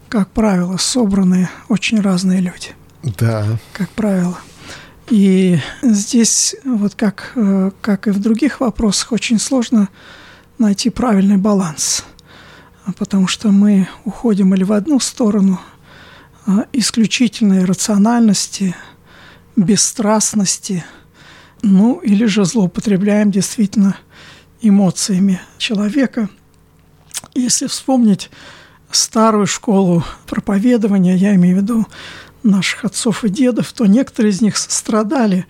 как 0.09 0.31
правило, 0.31 0.77
собраны 0.77 1.49
очень 1.69 2.01
разные 2.01 2.41
люди. 2.41 2.75
Да. 3.03 3.59
Как 3.73 3.89
правило. 3.91 4.39
И 5.11 5.59
здесь, 5.83 6.57
вот 6.65 6.95
как, 6.95 7.33
э, 7.35 7.71
как 7.81 8.09
и 8.09 8.11
в 8.11 8.19
других 8.21 8.61
вопросах, 8.61 9.13
очень 9.13 9.39
сложно 9.39 9.89
найти 10.59 10.89
правильный 10.89 11.37
баланс. 11.37 12.05
Потому 12.99 13.27
что 13.27 13.51
мы 13.51 13.89
уходим 14.05 14.55
или 14.55 14.63
в 14.63 14.73
одну 14.73 15.01
сторону 15.01 15.61
а, 16.47 16.67
исключительной 16.73 17.65
рациональности, 17.65 18.77
бесстрастности, 19.57 20.85
ну 21.63 21.99
или 22.01 22.27
же 22.27 22.45
злоупотребляем 22.45 23.31
действительно 23.31 23.97
эмоциями 24.61 25.41
человека. 25.57 26.29
Если 27.35 27.67
вспомнить 27.67 28.31
старую 28.91 29.47
школу 29.47 30.05
проповедования, 30.27 31.17
я 31.17 31.35
имею 31.35 31.57
в 31.59 31.63
виду 31.63 31.87
наших 32.43 32.85
отцов 32.85 33.25
и 33.25 33.29
дедов, 33.29 33.73
то 33.73 33.87
некоторые 33.87 34.33
из 34.33 34.41
них 34.41 34.57
страдали 34.57 35.47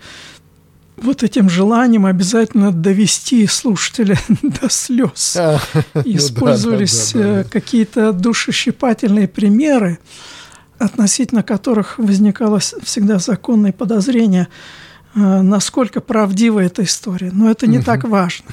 вот 0.97 1.23
этим 1.23 1.49
желанием 1.49 2.05
обязательно 2.05 2.71
довести 2.71 3.45
слушателя 3.47 4.17
до 4.41 4.69
слез. 4.69 5.35
А, 5.37 5.59
Использовались 6.03 7.13
ну, 7.13 7.21
да, 7.21 7.33
да, 7.33 7.43
какие-то 7.43 8.13
душещипательные 8.13 9.27
примеры, 9.27 9.99
относительно 10.77 11.43
которых 11.43 11.97
возникало 11.97 12.59
всегда 12.59 13.19
законное 13.19 13.71
подозрение, 13.71 14.47
э, 14.47 14.84
насколько 15.15 16.01
правдива 16.01 16.59
эта 16.59 16.83
история. 16.83 17.31
Но 17.33 17.49
это 17.49 17.67
не 17.67 17.77
угу. 17.79 17.85
так 17.85 18.03
важно. 18.03 18.45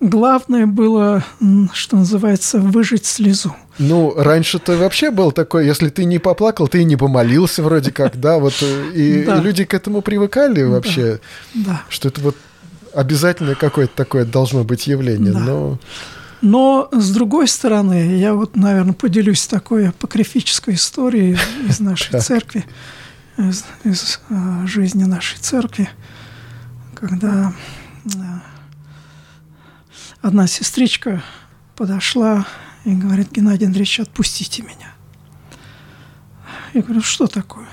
Главное 0.00 0.66
было, 0.66 1.22
что 1.74 1.96
называется, 1.96 2.58
выжить 2.58 3.04
слезу. 3.04 3.54
Ну, 3.78 4.14
раньше-то 4.16 4.76
вообще 4.78 5.10
был 5.10 5.30
такой, 5.30 5.66
если 5.66 5.90
ты 5.90 6.04
не 6.04 6.18
поплакал, 6.18 6.68
ты 6.68 6.80
и 6.80 6.84
не 6.84 6.96
помолился 6.96 7.62
вроде 7.62 7.92
как, 7.92 8.18
да, 8.18 8.38
вот, 8.38 8.54
э, 8.62 8.92
и, 8.94 9.24
да. 9.26 9.36
и 9.36 9.40
люди 9.42 9.64
к 9.64 9.74
этому 9.74 10.00
привыкали 10.00 10.62
вообще, 10.62 11.20
да. 11.54 11.64
да. 11.66 11.82
что 11.90 12.08
это 12.08 12.20
вот 12.22 12.36
обязательно 12.94 13.54
какое-то 13.54 13.94
такое 13.94 14.24
должно 14.24 14.64
быть 14.64 14.86
явление, 14.86 15.32
да. 15.32 15.40
но... 15.40 15.78
Но, 16.42 16.88
с 16.92 17.10
другой 17.10 17.48
стороны, 17.48 18.16
я 18.16 18.32
вот, 18.32 18.56
наверное, 18.56 18.94
поделюсь 18.94 19.46
такой 19.46 19.90
апокрифической 19.90 20.74
историей 20.74 21.36
из 21.68 21.80
нашей 21.80 22.18
церкви, 22.22 22.64
из, 23.48 23.64
из 23.84 24.20
э, 24.28 24.66
жизни 24.66 25.04
нашей 25.04 25.38
церкви, 25.38 25.88
когда 26.94 27.52
э, 28.04 28.08
одна 30.20 30.46
сестричка 30.46 31.22
подошла 31.76 32.46
и 32.84 32.94
говорит, 32.94 33.32
Геннадий 33.32 33.66
Андреевич, 33.66 34.00
отпустите 34.00 34.62
меня. 34.62 34.92
Я 36.72 36.82
говорю, 36.82 37.02
что 37.02 37.26
такое? 37.26 37.66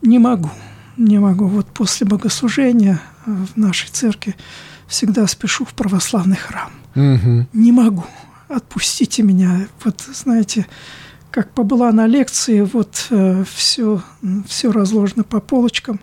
Не 0.00 0.18
могу, 0.18 0.50
не 0.96 1.18
могу. 1.18 1.46
Вот 1.46 1.66
после 1.68 2.06
богослужения 2.06 3.00
в 3.26 3.56
нашей 3.56 3.88
церкви 3.88 4.34
всегда 4.86 5.26
спешу 5.26 5.64
в 5.64 5.74
православный 5.74 6.36
храм. 6.36 6.72
Угу. 6.94 7.46
Не 7.52 7.72
могу, 7.72 8.04
отпустите 8.48 9.22
меня. 9.22 9.68
Вот, 9.84 10.00
знаете, 10.00 10.66
как 11.32 11.52
побыла 11.54 11.90
на 11.92 12.06
лекции, 12.06 12.60
вот 12.60 13.06
э, 13.10 13.42
все, 13.50 14.02
все 14.46 14.70
разложено 14.70 15.24
по 15.24 15.40
полочкам, 15.40 15.98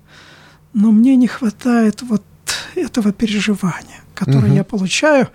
но 0.74 0.92
мне 0.92 1.16
не 1.16 1.28
хватает 1.28 2.02
вот 2.02 2.24
этого 2.76 3.14
переживания, 3.14 4.02
которое 4.16 4.48
угу. 4.48 4.56
я 4.56 4.64
получаю 4.64 5.30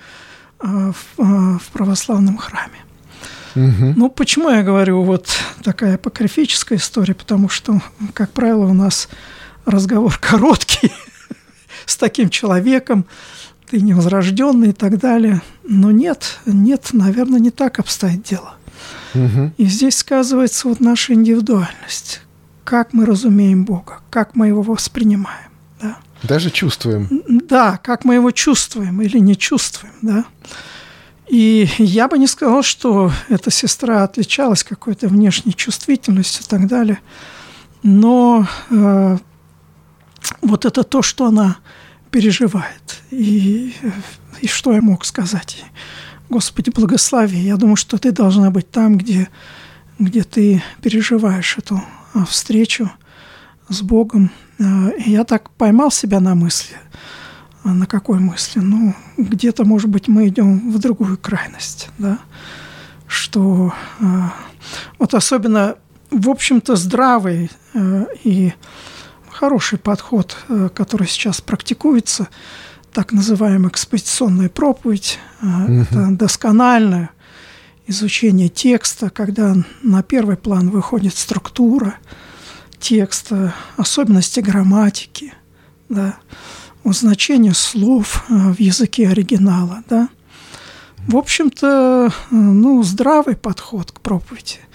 э, 0.60 0.66
в, 0.66 1.20
э, 1.20 1.58
в 1.58 1.70
православном 1.72 2.36
храме. 2.38 2.84
Угу. 3.54 3.94
Ну, 3.96 4.10
почему 4.10 4.50
я 4.50 4.64
говорю 4.64 5.02
вот 5.04 5.28
такая 5.62 5.94
апокрифическая 5.94 6.78
история? 6.78 7.14
Потому 7.14 7.48
что, 7.48 7.80
как 8.14 8.32
правило, 8.32 8.66
у 8.66 8.74
нас 8.74 9.08
разговор 9.64 10.18
короткий 10.20 10.92
с 11.86 11.96
таким 11.96 12.30
человеком, 12.30 13.06
ты 13.70 13.80
невозрожденный 13.80 14.70
и 14.70 14.72
так 14.72 14.98
далее. 14.98 15.40
Но 15.62 15.92
нет, 15.92 16.40
нет, 16.46 16.88
наверное, 16.92 17.38
не 17.38 17.50
так 17.50 17.78
обстоит 17.78 18.24
дело. 18.24 18.56
Угу. 19.14 19.52
И 19.56 19.66
здесь 19.66 19.96
сказывается 19.96 20.68
вот 20.68 20.80
наша 20.80 21.14
индивидуальность. 21.14 22.22
Как 22.64 22.92
мы 22.92 23.06
разумеем 23.06 23.64
Бога, 23.64 24.00
как 24.10 24.34
мы 24.34 24.48
его 24.48 24.62
воспринимаем. 24.62 25.50
Да? 25.80 25.98
Даже 26.22 26.50
чувствуем. 26.50 27.22
Да, 27.48 27.78
как 27.82 28.04
мы 28.04 28.14
его 28.14 28.30
чувствуем 28.30 29.02
или 29.02 29.18
не 29.18 29.36
чувствуем, 29.36 29.94
да. 30.02 30.24
И 31.28 31.68
я 31.78 32.08
бы 32.08 32.18
не 32.18 32.26
сказал, 32.26 32.62
что 32.62 33.10
эта 33.28 33.50
сестра 33.50 34.04
отличалась 34.04 34.62
какой-то 34.62 35.08
внешней 35.08 35.54
чувствительностью 35.54 36.44
и 36.44 36.48
так 36.48 36.66
далее. 36.66 37.00
Но 37.82 38.46
э, 38.70 39.18
вот 40.42 40.64
это 40.64 40.82
то, 40.84 41.02
что 41.02 41.26
она 41.26 41.56
переживает. 42.10 43.02
И, 43.10 43.74
и 44.40 44.46
что 44.46 44.72
я 44.72 44.82
мог 44.82 45.04
сказать? 45.04 45.64
Господи, 46.30 46.70
благослови. 46.70 47.38
Я 47.38 47.56
думаю, 47.56 47.76
что 47.76 47.98
ты 47.98 48.10
должна 48.10 48.50
быть 48.50 48.70
там, 48.70 48.96
где, 48.96 49.28
где 49.98 50.24
ты 50.24 50.62
переживаешь 50.80 51.58
эту 51.58 51.82
а, 52.14 52.24
встречу 52.24 52.90
с 53.68 53.82
Богом. 53.82 54.30
А, 54.58 54.88
и 54.90 55.10
я 55.10 55.24
так 55.24 55.50
поймал 55.50 55.90
себя 55.90 56.20
на 56.20 56.34
мысли. 56.34 56.76
А 57.62 57.74
на 57.74 57.86
какой 57.86 58.18
мысли? 58.18 58.60
Ну, 58.60 58.94
где-то, 59.16 59.64
может 59.64 59.90
быть, 59.90 60.08
мы 60.08 60.28
идем 60.28 60.70
в 60.70 60.78
другую 60.78 61.18
крайность, 61.18 61.88
да? 61.98 62.18
Что 63.06 63.72
вот 64.98 65.14
особенно, 65.14 65.76
в 66.10 66.28
общем-то, 66.28 66.76
здравый 66.76 67.50
и 68.22 68.52
хороший 69.30 69.78
подход, 69.78 70.36
который 70.74 71.06
сейчас 71.06 71.40
практикуется, 71.40 72.28
так 72.94 73.12
называемая 73.12 73.70
экспозиционная 73.70 74.48
проповедь. 74.48 75.18
Угу. 75.42 75.72
Это 75.72 76.06
доскональное 76.10 77.10
изучение 77.86 78.48
текста, 78.48 79.10
когда 79.10 79.54
на 79.82 80.02
первый 80.02 80.36
план 80.36 80.70
выходит 80.70 81.14
структура 81.14 81.96
текста, 82.78 83.54
особенности 83.76 84.40
грамматики, 84.40 85.34
да, 85.88 86.16
значение 86.84 87.54
слов 87.54 88.24
э, 88.28 88.52
в 88.52 88.60
языке 88.60 89.08
оригинала. 89.08 89.82
Да. 89.88 90.08
В 91.06 91.16
общем-то, 91.16 92.12
ну, 92.30 92.82
здравый 92.82 93.36
подход 93.36 93.92
к 93.92 94.00
проповеди– 94.00 94.60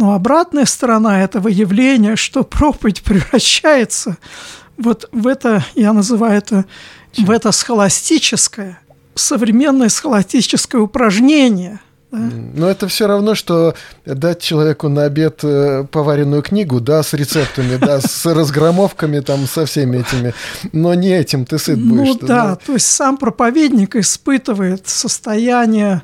но 0.00 0.14
обратная 0.14 0.64
сторона 0.64 1.22
этого 1.22 1.48
явления, 1.48 2.16
что 2.16 2.42
проповедь 2.42 3.02
превращается 3.02 4.16
вот 4.80 5.08
в 5.12 5.26
это, 5.26 5.62
я 5.74 5.92
называю 5.92 6.38
это, 6.38 6.64
в 7.16 7.30
это 7.30 7.52
схоластическое, 7.52 8.80
современное 9.14 9.88
схоластическое 9.88 10.80
упражнение– 10.80 11.80
да. 12.12 12.18
Но 12.18 12.68
это 12.68 12.88
все 12.88 13.06
равно, 13.06 13.34
что 13.34 13.74
дать 14.04 14.40
человеку 14.40 14.88
на 14.88 15.04
обед 15.04 15.40
э, 15.44 15.84
поваренную 15.90 16.42
книгу, 16.42 16.80
да, 16.80 17.02
с 17.04 17.12
рецептами, 17.12 17.76
да, 17.76 18.00
с 18.00 18.26
разгромовками, 18.34 19.20
там, 19.20 19.46
со 19.46 19.64
всеми 19.64 19.98
этими. 19.98 20.34
Но 20.72 20.94
не 20.94 21.16
этим 21.16 21.44
ты 21.44 21.58
сыт 21.58 21.80
будешь. 21.80 22.20
Ну 22.20 22.26
да, 22.26 22.56
то 22.56 22.72
есть 22.72 22.86
сам 22.86 23.16
проповедник 23.16 23.94
испытывает 23.94 24.88
состояние 24.88 26.02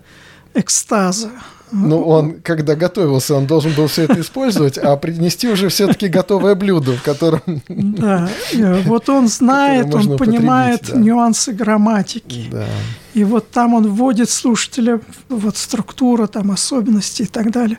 экстаза. 0.54 1.30
Ну, 1.72 2.00
он, 2.02 2.40
когда 2.42 2.76
готовился, 2.76 3.34
он 3.34 3.46
должен 3.46 3.72
был 3.72 3.88
все 3.88 4.02
это 4.02 4.20
использовать, 4.20 4.78
а 4.78 4.96
принести 4.96 5.48
уже 5.48 5.68
все-таки 5.68 6.06
готовое 6.08 6.54
блюдо, 6.54 6.92
в 6.92 7.02
котором... 7.02 7.40
Да, 7.68 8.28
вот 8.84 9.08
он 9.08 9.28
знает, 9.28 9.92
он 9.92 10.16
понимает 10.16 10.82
да. 10.88 10.96
нюансы 10.96 11.52
грамматики. 11.52 12.46
Да. 12.50 12.66
И 13.14 13.24
вот 13.24 13.50
там 13.50 13.74
он 13.74 13.88
вводит 13.88 14.30
слушателя, 14.30 15.00
вот 15.28 15.56
структура, 15.56 16.28
там 16.28 16.52
особенности 16.52 17.22
и 17.22 17.26
так 17.26 17.50
далее. 17.50 17.78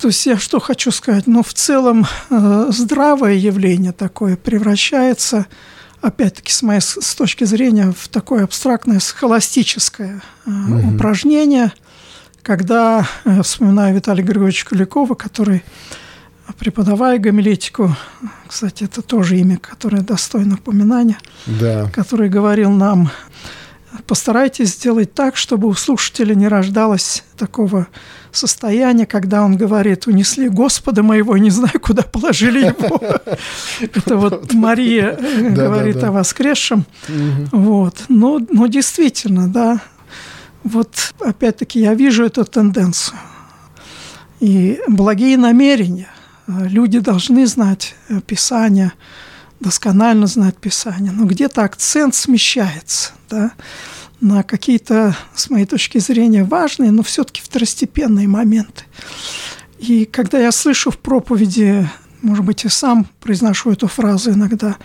То 0.00 0.08
есть 0.08 0.26
я 0.26 0.36
что 0.36 0.58
хочу 0.58 0.90
сказать, 0.90 1.26
ну, 1.26 1.42
в 1.42 1.54
целом 1.54 2.04
э, 2.30 2.66
здравое 2.70 3.34
явление 3.34 3.92
такое 3.92 4.36
превращается, 4.36 5.46
опять-таки, 6.02 6.52
с 6.52 6.62
моей 6.62 6.80
с 6.80 7.14
точки 7.14 7.44
зрения, 7.44 7.94
в 7.96 8.08
такое 8.08 8.44
абстрактное 8.44 8.98
схоластическое 8.98 10.20
э, 10.46 10.50
угу. 10.50 10.94
упражнение– 10.94 11.72
когда 12.46 13.04
э, 13.24 13.42
вспоминаю 13.42 13.96
Виталия 13.96 14.22
Григорьевича 14.22 14.66
Куликова, 14.66 15.14
который, 15.14 15.64
преподавая 16.58 17.18
гомилетику, 17.18 17.96
кстати, 18.46 18.84
это 18.84 19.02
тоже 19.02 19.36
имя, 19.38 19.58
которое 19.58 20.02
достойно 20.02 20.54
упоминания, 20.54 21.18
да. 21.46 21.90
который 21.92 22.28
говорил 22.28 22.70
нам, 22.70 23.10
постарайтесь 24.06 24.74
сделать 24.74 25.12
так, 25.12 25.36
чтобы 25.36 25.66
у 25.66 25.74
слушателя 25.74 26.36
не 26.36 26.46
рождалось 26.46 27.24
такого 27.36 27.88
состояния, 28.30 29.06
когда 29.06 29.42
он 29.42 29.56
говорит, 29.56 30.06
унесли 30.06 30.48
Господа 30.48 31.02
моего, 31.02 31.36
не 31.38 31.50
знаю, 31.50 31.80
куда 31.80 32.04
положили 32.04 32.66
его. 32.66 33.00
Это 33.80 34.16
вот 34.16 34.52
Мария 34.52 35.16
э, 35.18 35.50
говорит 35.50 36.00
о 36.04 36.12
воскресшем. 36.12 36.84
Вот. 37.50 38.04
Но 38.08 38.38
действительно, 38.68 39.48
да, 39.48 39.80
вот 40.66 41.14
опять-таки 41.20 41.80
я 41.80 41.94
вижу 41.94 42.24
эту 42.24 42.44
тенденцию. 42.44 43.18
И 44.40 44.80
благие 44.88 45.36
намерения. 45.36 46.08
Люди 46.46 46.98
должны 46.98 47.46
знать 47.46 47.94
э, 48.08 48.20
Писание, 48.20 48.92
досконально 49.60 50.26
знать 50.26 50.56
Писание, 50.56 51.12
но 51.12 51.24
где-то 51.24 51.64
акцент 51.64 52.14
смещается. 52.14 53.12
Да? 53.28 53.52
на 54.20 54.42
какие-то, 54.42 55.14
с 55.34 55.50
моей 55.50 55.66
точки 55.66 55.98
зрения, 55.98 56.42
важные, 56.42 56.90
но 56.90 57.02
все-таки 57.02 57.42
второстепенные 57.42 58.26
моменты. 58.26 58.84
И 59.78 60.06
когда 60.06 60.38
я 60.38 60.52
слышу 60.52 60.90
в 60.90 60.98
проповеди, 60.98 61.88
может 62.22 62.44
быть, 62.44 62.64
и 62.64 62.68
сам 62.68 63.06
произношу 63.20 63.72
эту 63.72 63.88
фразу 63.88 64.30
иногда, 64.30 64.76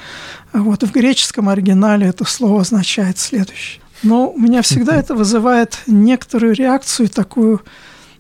вот 0.52 0.84
в 0.84 0.92
греческом 0.92 1.48
оригинале 1.48 2.08
это 2.08 2.26
слово 2.26 2.62
означает 2.62 3.18
следующее. 3.20 3.82
Но 4.04 4.32
у 4.32 4.40
меня 4.40 4.62
всегда 4.62 4.96
это 4.96 5.16
вызывает 5.16 5.80
некоторую 5.88 6.54
реакцию, 6.54 7.10
такую 7.10 7.62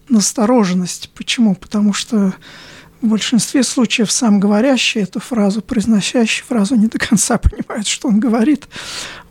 настороженность. 0.09 1.09
Почему? 1.15 1.55
Потому 1.55 1.93
что 1.93 2.33
в 3.01 3.07
большинстве 3.07 3.63
случаев 3.63 4.11
сам 4.11 4.39
говорящий 4.39 5.01
эту 5.01 5.19
фразу, 5.19 5.61
произносящий 5.61 6.43
фразу, 6.43 6.75
не 6.75 6.87
до 6.87 6.99
конца 6.99 7.37
понимает, 7.39 7.87
что 7.87 8.07
он 8.07 8.19
говорит. 8.19 8.67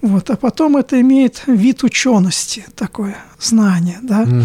Вот. 0.01 0.31
А 0.31 0.37
потом 0.37 0.77
это 0.77 1.01
имеет 1.01 1.43
вид 1.47 1.85
учености, 1.85 2.67
такое 2.75 3.17
знание. 3.39 3.99
Да? 4.03 4.23
Угу. 4.23 4.43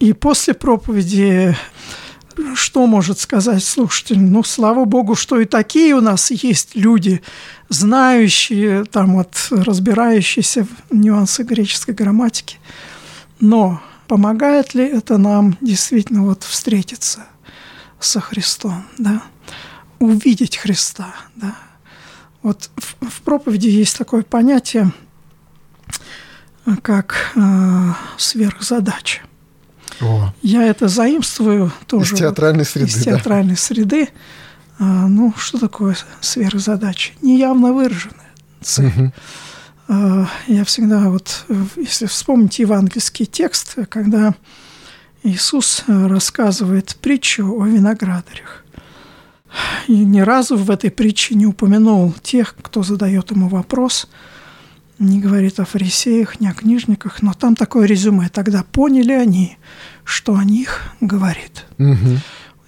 И 0.00 0.12
после 0.12 0.54
проповеди 0.54 1.56
что 2.54 2.86
может 2.86 3.18
сказать 3.18 3.64
слушатель? 3.64 4.18
Ну, 4.18 4.42
слава 4.42 4.84
богу, 4.84 5.14
что 5.14 5.40
и 5.40 5.44
такие 5.44 5.94
у 5.94 6.00
нас 6.00 6.30
есть 6.30 6.74
люди, 6.74 7.22
знающие, 7.68 8.84
там 8.84 9.16
вот, 9.16 9.48
разбирающиеся 9.50 10.64
в 10.64 10.94
нюансах 10.94 11.46
греческой 11.46 11.94
грамматики. 11.94 12.58
Но 13.40 13.80
помогает 14.08 14.74
ли 14.74 14.84
это 14.84 15.18
нам 15.18 15.56
действительно 15.60 16.22
вот 16.22 16.42
встретиться 16.42 17.24
со 17.98 18.20
Христом, 18.20 18.84
да? 18.98 19.22
увидеть 19.98 20.56
Христа. 20.56 21.14
Да? 21.36 21.56
Вот 22.42 22.70
в, 22.76 23.08
в 23.08 23.22
проповеди 23.22 23.68
есть 23.68 23.96
такое 23.96 24.22
понятие, 24.22 24.92
как 26.82 27.32
э, 27.34 27.92
сверхзадача. 28.18 29.22
О. 30.02 30.32
Я 30.42 30.64
это 30.64 30.88
заимствую 30.88 31.72
тоже. 31.86 32.14
Из 32.14 32.18
театральной 32.18 32.64
среды. 32.64 32.88
Из 32.88 33.04
театральной 33.04 33.54
да. 33.54 33.60
среды. 33.60 34.08
А, 34.78 35.06
ну, 35.06 35.32
что 35.36 35.58
такое 35.58 35.96
сверхзадача? 36.20 37.12
Неявно 37.22 37.72
выраженная 37.72 38.32
цель. 38.60 38.86
Угу. 38.86 39.12
А, 39.88 40.28
я 40.46 40.64
всегда 40.64 41.08
вот, 41.08 41.44
если 41.76 42.06
вспомнить 42.06 42.58
евангельский 42.58 43.26
текст, 43.26 43.76
когда 43.88 44.34
Иисус 45.22 45.84
э, 45.86 46.06
рассказывает 46.06 46.96
притчу 47.00 47.60
о 47.60 47.66
виноградарях. 47.66 48.64
И 49.86 49.92
ни 49.92 50.20
разу 50.20 50.56
в 50.56 50.70
этой 50.70 50.90
притче 50.90 51.34
не 51.34 51.46
упомянул 51.46 52.12
тех, 52.22 52.56
кто 52.60 52.82
задает 52.82 53.30
ему 53.30 53.48
вопрос, 53.48 54.08
не 54.98 55.20
говорит 55.20 55.60
о 55.60 55.64
фарисеях, 55.64 56.40
не 56.40 56.48
о 56.48 56.54
книжниках, 56.54 57.22
но 57.22 57.34
там 57.34 57.54
такое 57.54 57.86
резюме. 57.86 58.28
Тогда 58.30 58.64
поняли 58.64 59.12
они, 59.12 59.58
что 60.04 60.36
о 60.36 60.44
них 60.44 60.80
говорит. 61.00 61.64
Угу. 61.78 62.18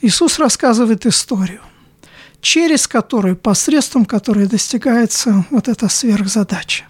Иисус 0.02 0.38
рассказывает 0.38 1.06
историю, 1.06 1.60
через 2.40 2.86
которую, 2.86 3.36
посредством 3.36 4.04
которой 4.04 4.46
достигается 4.46 5.44
вот 5.50 5.68
эта 5.68 5.88
сверхзадача. 5.88 6.84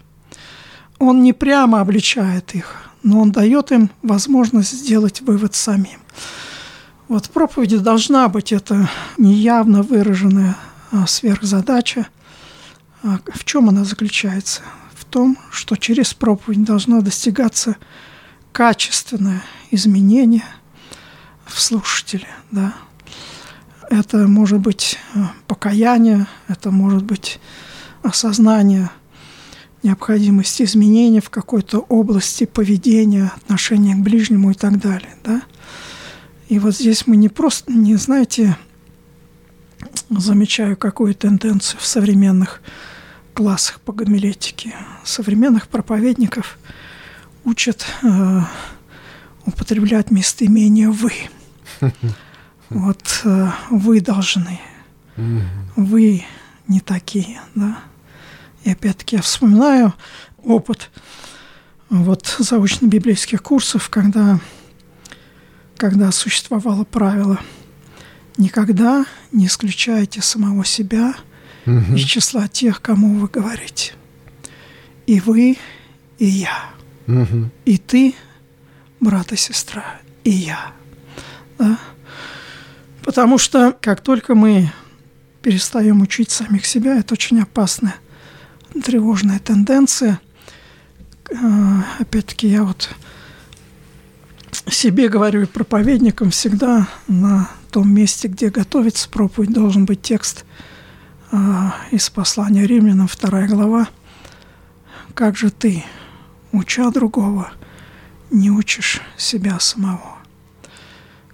Он 0.98 1.22
не 1.22 1.32
прямо 1.32 1.80
обличает 1.80 2.54
их, 2.54 2.76
но 3.02 3.20
он 3.20 3.32
дает 3.32 3.72
им 3.72 3.90
возможность 4.02 4.72
сделать 4.72 5.20
вывод 5.20 5.54
самим. 5.54 6.00
Вот 7.08 7.26
в 7.26 7.30
проповеди 7.30 7.76
должна 7.76 8.28
быть 8.28 8.52
эта 8.52 8.88
неявно 9.18 9.82
выраженная 9.82 10.56
а, 10.90 11.06
сверхзадача. 11.06 12.06
А 13.02 13.18
в 13.32 13.44
чем 13.44 13.68
она 13.68 13.84
заключается? 13.84 14.62
В 14.94 15.04
том, 15.04 15.36
что 15.50 15.76
через 15.76 16.14
проповедь 16.14 16.64
должно 16.64 17.02
достигаться 17.02 17.76
качественное 18.54 19.42
изменение 19.70 20.44
в 21.44 21.60
слушателе. 21.60 22.28
Да? 22.50 22.74
Это 23.90 24.26
может 24.26 24.60
быть 24.60 24.98
а, 25.14 25.32
покаяние, 25.46 26.26
это 26.48 26.70
может 26.70 27.02
быть 27.02 27.38
осознание– 28.02 28.90
необходимость 29.84 30.62
изменения 30.62 31.20
в 31.20 31.30
какой-то 31.30 31.78
области 31.78 32.44
поведения, 32.44 33.30
отношения 33.36 33.94
к 33.94 33.98
ближнему 33.98 34.50
и 34.50 34.54
так 34.54 34.80
далее. 34.80 35.14
Да? 35.22 35.42
И 36.48 36.58
вот 36.58 36.74
здесь 36.74 37.06
мы 37.06 37.16
не 37.16 37.28
просто, 37.28 37.70
не 37.70 37.94
знаете, 37.96 38.56
замечаю 40.08 40.76
какую 40.76 41.14
тенденцию 41.14 41.80
в 41.80 41.86
современных 41.86 42.62
классах 43.34 43.80
по 43.80 43.92
гомилетике. 43.92 44.74
Современных 45.04 45.68
проповедников 45.68 46.58
учат 47.44 47.86
э, 48.02 48.40
употреблять 49.46 50.10
местоимение 50.10 50.90
«вы». 50.90 51.12
Вот 52.70 53.20
э, 53.24 53.50
вы 53.70 54.00
должны, 54.00 54.58
вы 55.76 56.24
не 56.66 56.80
такие, 56.80 57.40
да. 57.54 57.78
И 58.64 58.70
опять-таки 58.70 59.16
я 59.16 59.22
вспоминаю 59.22 59.92
опыт 60.42 60.90
вот 61.90 62.36
заочно-библейских 62.38 63.42
курсов, 63.42 63.90
когда, 63.90 64.40
когда 65.76 66.10
существовало 66.10 66.84
правило 66.84 67.38
«никогда 68.38 69.04
не 69.30 69.46
исключайте 69.46 70.22
самого 70.22 70.64
себя 70.64 71.14
угу. 71.66 71.94
из 71.94 72.00
числа 72.00 72.48
тех, 72.48 72.80
кому 72.80 73.14
вы 73.14 73.28
говорите. 73.28 73.92
И 75.06 75.20
вы, 75.20 75.58
и 76.18 76.26
я. 76.26 76.70
Угу. 77.06 77.50
И 77.64 77.78
ты, 77.78 78.14
брат 79.00 79.32
и 79.32 79.36
сестра, 79.36 79.84
и 80.24 80.30
я. 80.30 80.72
Да? 81.58 81.78
Потому 83.02 83.38
что 83.38 83.76
как 83.80 84.00
только 84.00 84.34
мы 84.34 84.72
перестаем 85.42 86.00
учить 86.00 86.30
самих 86.30 86.64
себя, 86.64 86.96
это 86.96 87.14
очень 87.14 87.40
опасная 87.40 87.94
тревожная 88.82 89.38
тенденция. 89.38 90.20
А, 91.32 91.84
опять-таки 92.00 92.48
я 92.48 92.64
вот 92.64 92.90
себе 94.68 95.08
говорю 95.08 95.42
и 95.42 95.46
проповедникам 95.46 96.30
всегда 96.30 96.88
на 97.08 97.50
том 97.70 97.92
месте, 97.92 98.28
где 98.28 98.50
готовится 98.50 99.08
проповедь, 99.08 99.52
должен 99.52 99.84
быть 99.84 100.02
текст 100.02 100.44
а, 101.30 101.74
из 101.90 102.08
послания 102.10 102.66
римлянам, 102.66 103.08
вторая 103.08 103.48
глава. 103.48 103.88
«Как 105.14 105.36
же 105.36 105.50
ты, 105.50 105.84
уча 106.54 106.90
другого, 106.90 107.52
не 108.30 108.50
учишь 108.50 109.00
себя 109.16 109.58
самого?» 109.60 110.18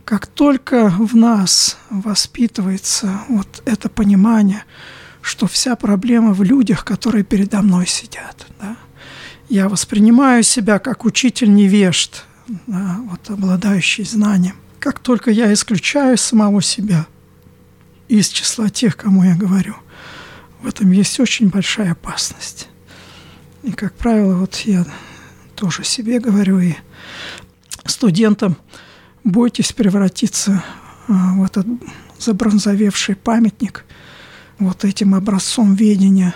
Как 0.05 0.27
только 0.27 0.89
в 0.89 1.15
нас 1.15 1.79
воспитывается 1.91 3.21
вот 3.29 3.63
это 3.65 3.89
понимание– 3.89 4.65
что 5.23 5.47
вся 5.47 5.77
проблема 5.77 6.33
в 6.33 6.43
людях, 6.43 6.85
которые 6.85 7.25
передо 7.25 7.63
мной 7.63 7.87
сидят. 7.87 8.47
Да? 8.61 8.77
Я 9.49 9.69
воспринимаю 9.69 10.43
себя 10.43 10.79
как 10.79 11.05
учитель 11.05 11.53
невежд, 11.53 12.25
да, 12.67 12.99
вот, 13.09 13.31
обладающий 13.31 14.05
знанием. 14.05 14.57
Как 14.79 14.99
только 14.99 15.31
я 15.31 15.53
исключаю 15.53 16.17
самого 16.17 16.63
себя 16.63 17.07
из 18.09 18.29
числа 18.29 18.71
тех, 18.71 18.97
кому 18.97 19.25
я 19.25 19.37
говорю, 19.37 19.77
в 20.63 20.67
этом 20.67 20.91
есть 20.91 21.21
очень 21.21 21.49
большая 21.49 21.93
опасность. 21.93 22.69
И, 23.63 23.73
как 23.73 23.95
правило, 23.95 24.37
вот 24.37 24.55
я 24.65 24.87
тоже 25.61 25.85
себе 25.85 26.19
говорю 26.19 26.59
и 26.59 26.75
студентам, 27.85 28.57
бойтесь 29.25 29.73
превратиться 29.73 30.65
а, 31.07 31.35
в 31.35 31.45
этот 31.45 31.67
забронзовевший 32.19 33.15
памятник– 33.15 33.85
вот 34.61 34.85
этим 34.85 35.15
образцом 35.15 35.75
ведения, 35.75 36.35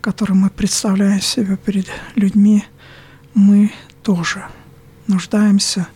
который 0.00 0.34
мы 0.34 0.50
представляем 0.50 1.20
себе 1.20 1.56
перед 1.56 1.86
людьми, 2.16 2.64
мы 3.32 3.72
тоже 4.02 4.44
нуждаемся 5.06 5.86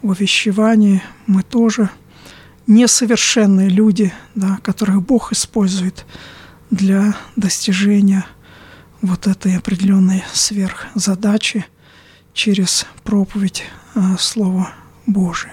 в 0.00 0.08
увещевании, 0.08 1.02
мы 1.26 1.42
тоже 1.42 1.90
несовершенные 2.66 3.68
люди, 3.68 4.12
да, 4.34 4.58
которых 4.62 5.02
Бог 5.02 5.32
использует 5.32 6.06
для 6.70 7.14
достижения 7.36 8.24
вот 9.02 9.26
этой 9.26 9.56
определенной 9.56 10.24
сверхзадачи 10.32 11.66
через 12.38 12.86
проповедь 13.02 13.64
э, 13.96 14.00
Слова 14.16 14.70
Божия. 15.06 15.52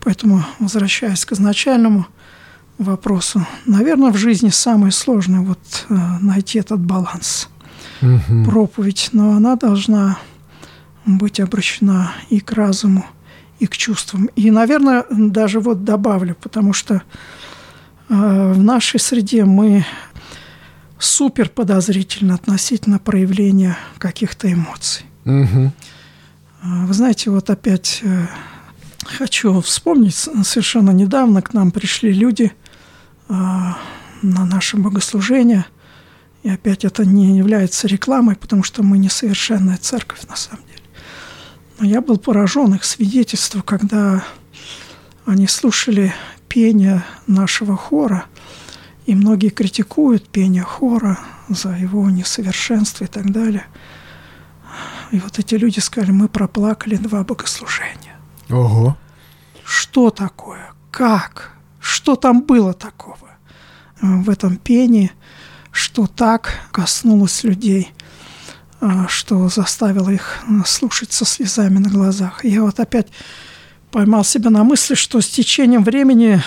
Поэтому, 0.00 0.44
возвращаясь 0.58 1.24
к 1.24 1.32
изначальному 1.32 2.06
вопросу. 2.76 3.46
Наверное, 3.64 4.12
в 4.12 4.18
жизни 4.18 4.50
самое 4.50 4.92
сложное 4.92 5.40
вот 5.40 5.86
э, 5.88 5.94
найти 6.20 6.58
этот 6.58 6.80
баланс. 6.80 7.48
Угу. 8.02 8.44
Проповедь, 8.44 9.08
но 9.12 9.32
она 9.32 9.56
должна 9.56 10.18
быть 11.06 11.40
обращена 11.40 12.12
и 12.28 12.40
к 12.40 12.52
разуму, 12.52 13.06
и 13.58 13.66
к 13.66 13.74
чувствам. 13.74 14.26
И, 14.36 14.50
наверное, 14.50 15.06
даже 15.10 15.60
вот 15.60 15.82
добавлю, 15.84 16.36
потому 16.38 16.74
что 16.74 16.96
э, 16.96 17.02
в 18.52 18.62
нашей 18.62 19.00
среде 19.00 19.46
мы 19.46 19.86
супер 20.98 21.48
подозрительно 21.48 22.34
относительно 22.34 22.98
проявления 22.98 23.78
каких-то 23.96 24.52
эмоций. 24.52 25.06
Угу. 25.26 25.72
Вы 26.62 26.94
знаете, 26.94 27.30
вот 27.30 27.50
опять 27.50 28.00
э, 28.02 28.26
хочу 29.04 29.60
вспомнить, 29.60 30.14
совершенно 30.14 30.90
недавно 30.90 31.42
к 31.42 31.52
нам 31.52 31.70
пришли 31.70 32.12
люди 32.12 32.52
на 33.28 33.76
наше 34.22 34.76
богослужение, 34.76 35.66
и 36.44 36.48
опять 36.48 36.84
это 36.84 37.04
не 37.04 37.36
является 37.36 37.88
рекламой, 37.88 38.36
потому 38.36 38.62
что 38.62 38.84
мы 38.84 38.98
несовершенная 38.98 39.78
церковь 39.78 40.22
на 40.28 40.36
самом 40.36 40.64
деле. 40.66 40.82
Но 41.80 41.86
я 41.86 42.00
был 42.00 42.18
поражен 42.18 42.74
их 42.74 42.84
свидетельством, 42.84 43.62
когда 43.62 44.24
они 45.24 45.48
слушали 45.48 46.14
пение 46.48 47.04
нашего 47.26 47.76
хора, 47.76 48.26
и 49.06 49.14
многие 49.16 49.48
критикуют 49.48 50.28
пение 50.28 50.62
хора 50.62 51.18
за 51.48 51.70
его 51.70 52.08
несовершенство 52.10 53.04
и 53.04 53.08
так 53.08 53.32
далее. 53.32 53.66
И 55.12 55.18
вот 55.18 55.38
эти 55.38 55.54
люди 55.54 55.80
сказали, 55.80 56.10
мы 56.10 56.28
проплакали 56.28 56.96
два 56.96 57.24
богослужения. 57.24 58.16
Ого. 58.50 58.96
Что 59.64 60.10
такое? 60.10 60.72
Как? 60.90 61.52
Что 61.80 62.16
там 62.16 62.42
было 62.42 62.72
такого 62.72 63.16
в 64.00 64.30
этом 64.30 64.56
пении, 64.56 65.12
что 65.70 66.06
так 66.06 66.60
коснулось 66.72 67.44
людей, 67.44 67.92
а, 68.80 69.08
что 69.08 69.48
заставило 69.48 70.10
их 70.10 70.38
слушать 70.66 71.12
со 71.12 71.24
слезами 71.24 71.78
на 71.78 71.88
глазах. 71.88 72.44
Я 72.44 72.62
вот 72.62 72.78
опять 72.80 73.08
поймал 73.90 74.24
себя 74.24 74.50
на 74.50 74.64
мысли, 74.64 74.94
что 74.94 75.20
с 75.20 75.28
течением 75.28 75.82
времени 75.82 76.42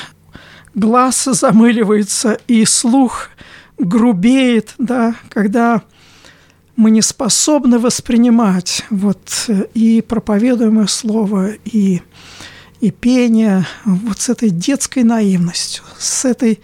глаз 0.76 1.24
замыливается 1.26 2.40
и 2.48 2.66
слух 2.66 3.30
грубеет, 3.78 4.76
да, 4.78 5.16
когда 5.30 5.82
мы 6.80 6.92
не 6.92 7.02
способны 7.02 7.78
воспринимать 7.78 8.86
вот 8.90 9.50
и 9.74 10.02
проповедуемое 10.02 10.88
слово, 10.88 11.50
и, 11.66 12.02
и 12.80 12.92
пение 12.92 13.68
вот 13.84 14.22
с 14.22 14.30
этой 14.30 14.50
детской 14.50 15.04
наивностью, 15.04 15.84
с, 15.98 16.24
этой, 16.24 16.62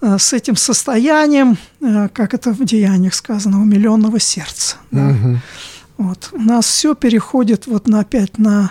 э, 0.00 0.16
с 0.16 0.32
этим 0.32 0.54
состоянием, 0.54 1.58
э, 1.80 2.08
как 2.12 2.34
это 2.34 2.52
в 2.52 2.64
деяниях 2.64 3.14
сказано, 3.14 3.60
умиленного 3.60 4.20
сердца. 4.20 4.76
Да. 4.92 5.08
Угу. 5.08 5.38
Вот. 5.98 6.28
У 6.30 6.40
нас 6.40 6.66
все 6.66 6.94
переходит 6.94 7.66
вот 7.66 7.88
на, 7.88 8.00
опять 8.00 8.38
на 8.38 8.70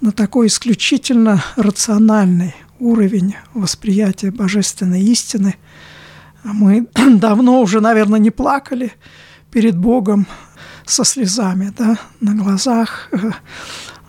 на 0.00 0.10
такой 0.10 0.48
исключительно 0.48 1.42
рациональный 1.54 2.56
уровень 2.80 3.36
восприятия 3.54 4.32
божественной 4.32 5.00
истины. 5.02 5.54
Мы 6.42 6.88
давно 7.14 7.60
уже, 7.60 7.80
наверное, 7.80 8.18
не 8.18 8.30
плакали 8.30 8.92
перед 9.56 9.74
Богом 9.78 10.26
со 10.84 11.02
слезами 11.02 11.72
да, 11.78 11.98
на 12.20 12.34
глазах. 12.34 13.10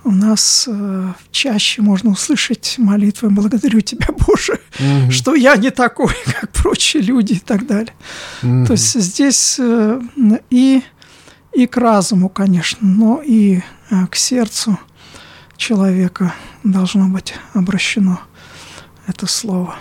У 0.03 0.11
нас 0.11 0.67
э, 0.67 1.13
чаще 1.31 1.81
можно 1.81 2.09
услышать 2.09 2.75
молитвы 2.77 3.29
«Благодарю 3.29 3.79
Тебя, 3.79 4.07
Боже, 4.27 4.59
угу. 4.77 5.09
что 5.09 5.35
я 5.35 5.55
не 5.55 5.69
такой, 5.69 6.13
как 6.25 6.51
прочие 6.51 7.01
люди» 7.01 7.33
и 7.35 7.39
так 7.39 7.65
далее. 7.65 7.93
Угу. 8.43 8.65
То 8.65 8.73
есть 8.73 8.99
здесь 8.99 9.55
э, 9.57 10.01
и, 10.49 10.83
и 11.53 11.65
к 11.65 11.77
разуму, 11.77 12.27
конечно, 12.27 12.85
но 12.85 13.21
и 13.25 13.61
э, 13.89 14.07
к 14.07 14.17
сердцу– 14.17 14.77
человека 15.55 16.33
должно 16.65 17.07
быть 17.07 17.33
обращено 17.53 18.19
это 19.07 19.27
слово. 19.27 19.75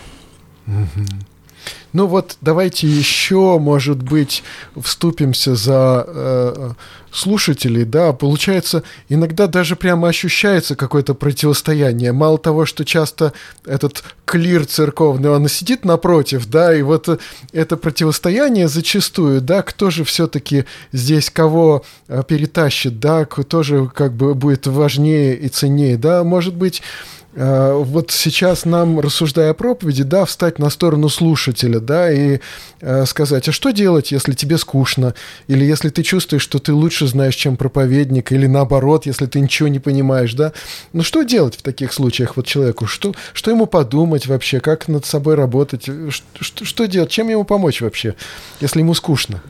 Ну 1.97 2.07
вот 2.07 2.37
давайте 2.43 2.87
еще, 2.87 3.59
может 3.59 4.03
быть, 4.03 4.43
вступимся 4.79 5.55
за 5.55 6.05
э, 6.07 6.73
слушателей, 7.11 7.87
да, 7.87 8.13
получается, 8.13 8.83
иногда 9.09 9.47
даже 9.47 9.77
прямо 9.77 10.09
ощущается 10.09 10.77
какое-то 10.77 11.15
противостояние. 11.15 12.13
Мало 12.13 12.37
того, 12.37 12.67
что 12.67 12.85
часто 12.85 13.33
этот 13.65 14.05
клир 14.27 14.67
церковный, 14.67 15.31
он 15.31 15.49
сидит 15.49 15.87
напротив, 15.87 16.45
да, 16.51 16.77
и 16.77 16.83
вот 16.83 17.09
это 17.53 17.77
противостояние 17.79 18.69
зачастую, 18.69 19.41
да, 19.41 19.63
кто 19.63 19.89
же 19.89 20.05
все-таки 20.05 20.67
здесь 20.93 21.31
кого 21.31 21.83
э, 22.09 22.23
перетащит, 22.29 23.01
да, 23.01 23.25
кто 23.25 23.63
же 23.63 23.87
как 23.89 24.13
бы 24.13 24.35
будет 24.35 24.67
важнее 24.67 25.35
и 25.35 25.49
ценнее, 25.49 25.97
да, 25.97 26.25
может 26.25 26.53
быть, 26.53 26.83
Э, 26.83 27.16
вот 27.37 28.11
сейчас 28.12 28.64
нам, 28.64 28.99
рассуждая 28.99 29.51
о 29.51 29.55
проповеди, 29.55 30.05
да, 30.05 30.24
встать 30.24 30.59
на 30.59 30.70
сторону 30.70 31.11
слушателя, 31.11 31.80
да, 31.80 32.11
и 32.11 32.41
э, 32.80 33.05
сказать, 33.05 33.47
а 33.49 33.53
что 33.53 33.72
делать, 33.72 34.11
если 34.11 34.32
тебе 34.32 34.57
скучно, 34.57 35.14
или 35.47 35.62
если 35.64 35.91
ты 35.91 36.03
чувствуешь, 36.03 36.43
что 36.43 36.59
ты 36.59 36.72
лучше 36.72 37.07
знаешь, 37.07 37.34
чем 37.34 37.59
проповедник, 37.59 38.32
или 38.32 38.47
наоборот, 38.47 39.05
если 39.05 39.26
ты 39.26 39.41
ничего 39.41 39.68
не 39.68 39.80
понимаешь, 39.80 40.32
да, 40.32 40.55
ну 40.95 41.03
что 41.03 41.24
делать 41.24 41.57
в 41.57 41.62
таких 41.62 41.93
случаях 41.93 42.37
вот 42.37 42.47
человеку, 42.47 42.87
что, 42.87 43.14
что 43.34 43.51
ему 43.51 43.66
подумать 43.66 44.26
вообще, 44.26 44.61
как 44.61 44.89
над 44.89 45.05
собой 45.05 45.34
работать, 45.34 45.84
что, 45.84 46.24
что, 46.41 46.64
что 46.64 46.87
делать, 46.87 47.11
чем 47.11 47.28
ему 47.28 47.45
помочь 47.45 47.82
вообще, 47.82 48.14
если 48.61 48.80
ему 48.80 48.95
скучно? 48.95 49.43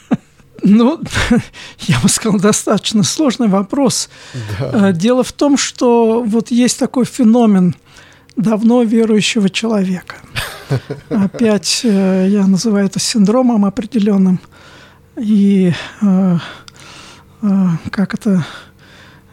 Ну, 0.69 1.01
я 1.81 1.99
бы 2.01 2.09
сказал, 2.09 2.39
достаточно 2.39 3.03
сложный 3.03 3.49
вопрос. 3.49 4.11
Да. 4.59 4.91
Э, 4.91 4.93
дело 4.93 5.23
в 5.23 5.33
том, 5.33 5.57
что 5.57 6.23
вот 6.23 6.51
есть 6.51 6.79
такой 6.79 7.05
феномен 7.05 7.75
давно 8.37 8.83
верующего 8.83 9.49
человека. 9.49 10.17
Опять 11.09 11.81
э, 11.85 12.29
я 12.31 12.47
называю 12.47 12.87
это 12.87 13.01
синдромом 13.01 13.65
определенным. 13.65 14.41
И 15.17 15.73
э, 16.03 16.37
как 17.91 18.15
это 18.15 18.45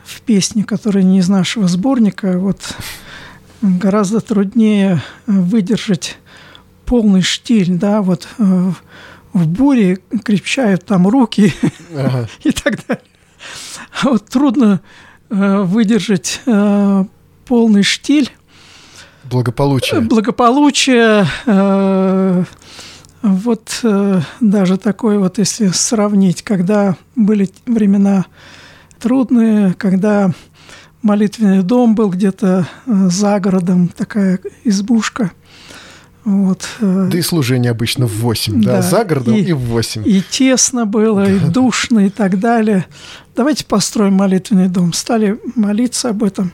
в 0.03 0.21
песне, 0.21 0.63
которая 0.63 1.03
не 1.03 1.19
из 1.19 1.27
нашего 1.29 1.67
сборника, 1.67 2.39
вот 2.39 2.61
гораздо 3.61 4.21
труднее 4.21 5.01
выдержать 5.27 6.17
полный 6.85 7.21
штиль, 7.21 7.77
да, 7.77 8.01
вот 8.03 8.27
в 9.35 9.47
буре 9.47 9.97
крепчают 10.23 10.85
там 10.85 11.07
руки 11.07 11.53
ага. 11.93 12.27
и 12.43 12.51
так 12.51 12.87
далее. 12.87 13.03
А 14.01 14.09
вот 14.09 14.25
трудно 14.27 14.79
э, 15.29 15.61
выдержать 15.61 16.41
э, 16.45 17.03
полный 17.45 17.83
штиль. 17.83 18.31
Благополучие. 19.25 19.99
Благополучие. 19.99 21.27
Э, 21.47 22.45
вот 23.21 23.79
э, 23.83 24.21
даже 24.39 24.77
такое 24.77 25.19
вот, 25.19 25.37
если 25.37 25.67
сравнить, 25.67 26.41
когда 26.41 26.95
были 27.17 27.49
времена 27.65 28.27
трудные, 28.99 29.73
когда 29.73 30.31
молитвенный 31.01 31.61
дом 31.61 31.93
был 31.93 32.09
где-то 32.09 32.67
э, 32.85 32.91
за 33.09 33.41
городом, 33.41 33.89
такая 33.89 34.39
избушка– 34.63 35.33
вот. 36.25 36.67
Э, 36.81 37.07
да 37.11 37.17
и 37.17 37.21
служение 37.21 37.71
обычно 37.71 38.07
в 38.07 38.13
8, 38.15 38.61
да, 38.61 38.77
да 38.77 38.81
за 38.81 39.05
городом 39.05 39.35
и, 39.35 39.41
и 39.41 39.53
в 39.53 39.59
8. 39.59 40.03
И 40.05 40.23
тесно 40.23 40.87
было, 40.87 41.23
да. 41.23 41.31
и 41.31 41.39
душно, 41.39 42.07
и 42.07 42.09
так 42.09 42.39
далее. 42.39 42.87
Давайте 43.35 43.63
построим 43.63 44.15
молитвенный 44.15 44.67
дом. 44.67 44.91
Стали 44.91 45.39
молиться 45.55 46.09
об 46.09 46.23
этом. 46.23 46.51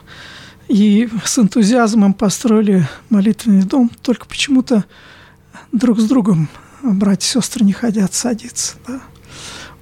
И 0.67 1.09
с 1.24 1.39
энтузиазмом 1.39 2.13
построили 2.13 2.88
молитвенный 3.09 3.63
дом. 3.63 3.89
Только 4.01 4.26
почему-то 4.26 4.84
друг 5.72 5.99
с 5.99 6.03
другом 6.03 6.49
братья 6.84 7.39
и 7.39 7.41
сестры 7.41 7.63
не 7.63 7.74
хотят 7.74 8.13
садиться. 8.13 8.76
Да? 8.86 9.01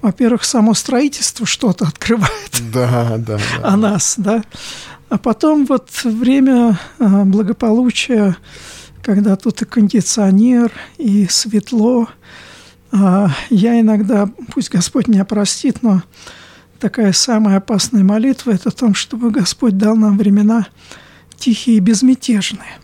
Во-первых, 0.02 0.44
само 0.44 0.76
строительство 0.76 1.48
что-то 1.48 1.86
открывает 1.86 2.62
да, 2.74 3.18
да, 3.18 3.38
да. 3.38 3.68
о 3.68 3.76
нас. 3.76 4.16
Да? 4.18 4.44
А 5.10 5.18
потом 5.18 5.66
вот 5.66 5.90
время 6.04 6.80
а, 7.00 7.26
благополучия 7.26 8.38
когда 9.10 9.36
тут 9.36 9.60
и 9.64 9.66
кондиционер, 9.66 10.72
и 11.00 11.26
светло. 11.32 12.08
А, 12.92 13.32
я 13.50 13.80
иногда, 13.80 14.30
пусть 14.54 14.70
Господь 14.70 15.08
меня 15.08 15.26
простит, 15.26 15.82
но 15.82 16.04
такая 16.80 17.12
самая 17.12 17.58
опасная 17.58 18.04
молитва– 18.04 18.52
это 18.54 18.70
о 18.70 18.72
том, 18.72 18.94
чтобы 18.94 19.32
Господь 19.32 19.80
дал 19.80 19.96
нам 19.96 20.16
времена 20.16 20.68
тихие 21.38 21.78
и 21.78 21.80
безмятежные. 21.80 22.78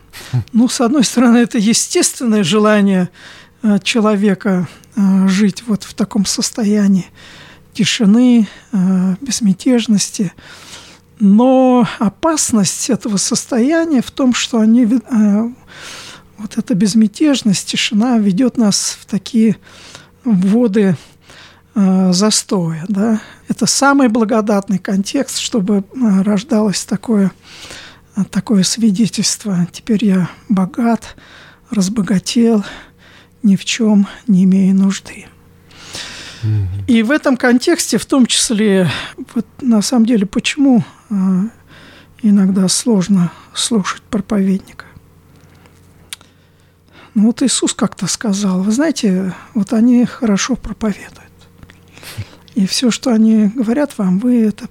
Ну, 0.51 0.67
с 0.67 0.81
одной 0.81 1.03
стороны, 1.03 1.37
это 1.37 1.59
естественное 1.59 2.43
желание 2.43 3.09
а, 3.61 3.77
человека 3.77 4.67
а, 4.95 5.27
жить 5.27 5.61
вот 5.67 5.83
в 5.83 5.93
таком 5.93 6.25
состоянии 6.25 7.05
тишины, 7.75 8.47
безмятежности. 9.21 10.33
Но 11.19 11.87
опасность 11.99 12.89
этого 12.89 13.17
состояния 13.17 14.01
в 14.01 14.09
том, 14.09 14.33
что 14.33 14.59
они 14.59 14.87
вот 16.37 16.57
эта 16.57 16.75
безмятежность, 16.75 17.67
тишина 17.67 18.17
ведет 18.17 18.57
нас 18.57 18.97
в 18.99 19.05
такие 19.05 19.57
воды 20.23 20.97
э, 21.75 22.13
застоя. 22.13 22.83
Да? 22.87 23.21
Это 23.47 23.65
самый 23.65 24.07
благодатный 24.09 24.79
контекст, 24.79 25.39
чтобы 25.39 25.77
э, 25.77 26.21
рождалось 26.23 26.83
такое, 26.85 27.31
э, 28.15 28.23
такое 28.29 28.63
свидетельство. 28.63 29.67
Теперь 29.71 30.05
я 30.05 30.29
богат, 30.49 31.15
разбогател, 31.69 32.63
ни 33.43 33.55
в 33.55 33.65
чем 33.65 34.07
не 34.27 34.43
имея 34.43 34.73
нужды. 34.73 35.27
И 36.87 37.01
в 37.01 37.11
этом 37.11 37.37
контексте, 37.37 37.97
в 37.97 38.05
том 38.05 38.25
числе, 38.25 38.89
вот 39.33 39.47
на 39.61 39.81
самом 39.81 40.05
деле, 40.05 40.27
почему 40.27 40.83
а, 41.09 41.13
иногда 42.21 42.67
сложно 42.67 43.31
слушать 43.53 44.03
проповедника? 44.03 44.84
Ну 47.15 47.27
вот 47.27 47.41
Иисус 47.41 47.73
как-то 47.73 48.07
сказал, 48.07 48.61
вы 48.61 48.71
знаете, 48.71 49.33
вот 49.53 49.71
они 49.71 50.05
хорошо 50.05 50.57
проповедуют. 50.57 51.31
И 52.55 52.67
все, 52.67 52.91
что 52.91 53.11
они 53.11 53.47
говорят 53.47 53.97
вам, 53.97 54.19
вы 54.19 54.43
это 54.43 54.67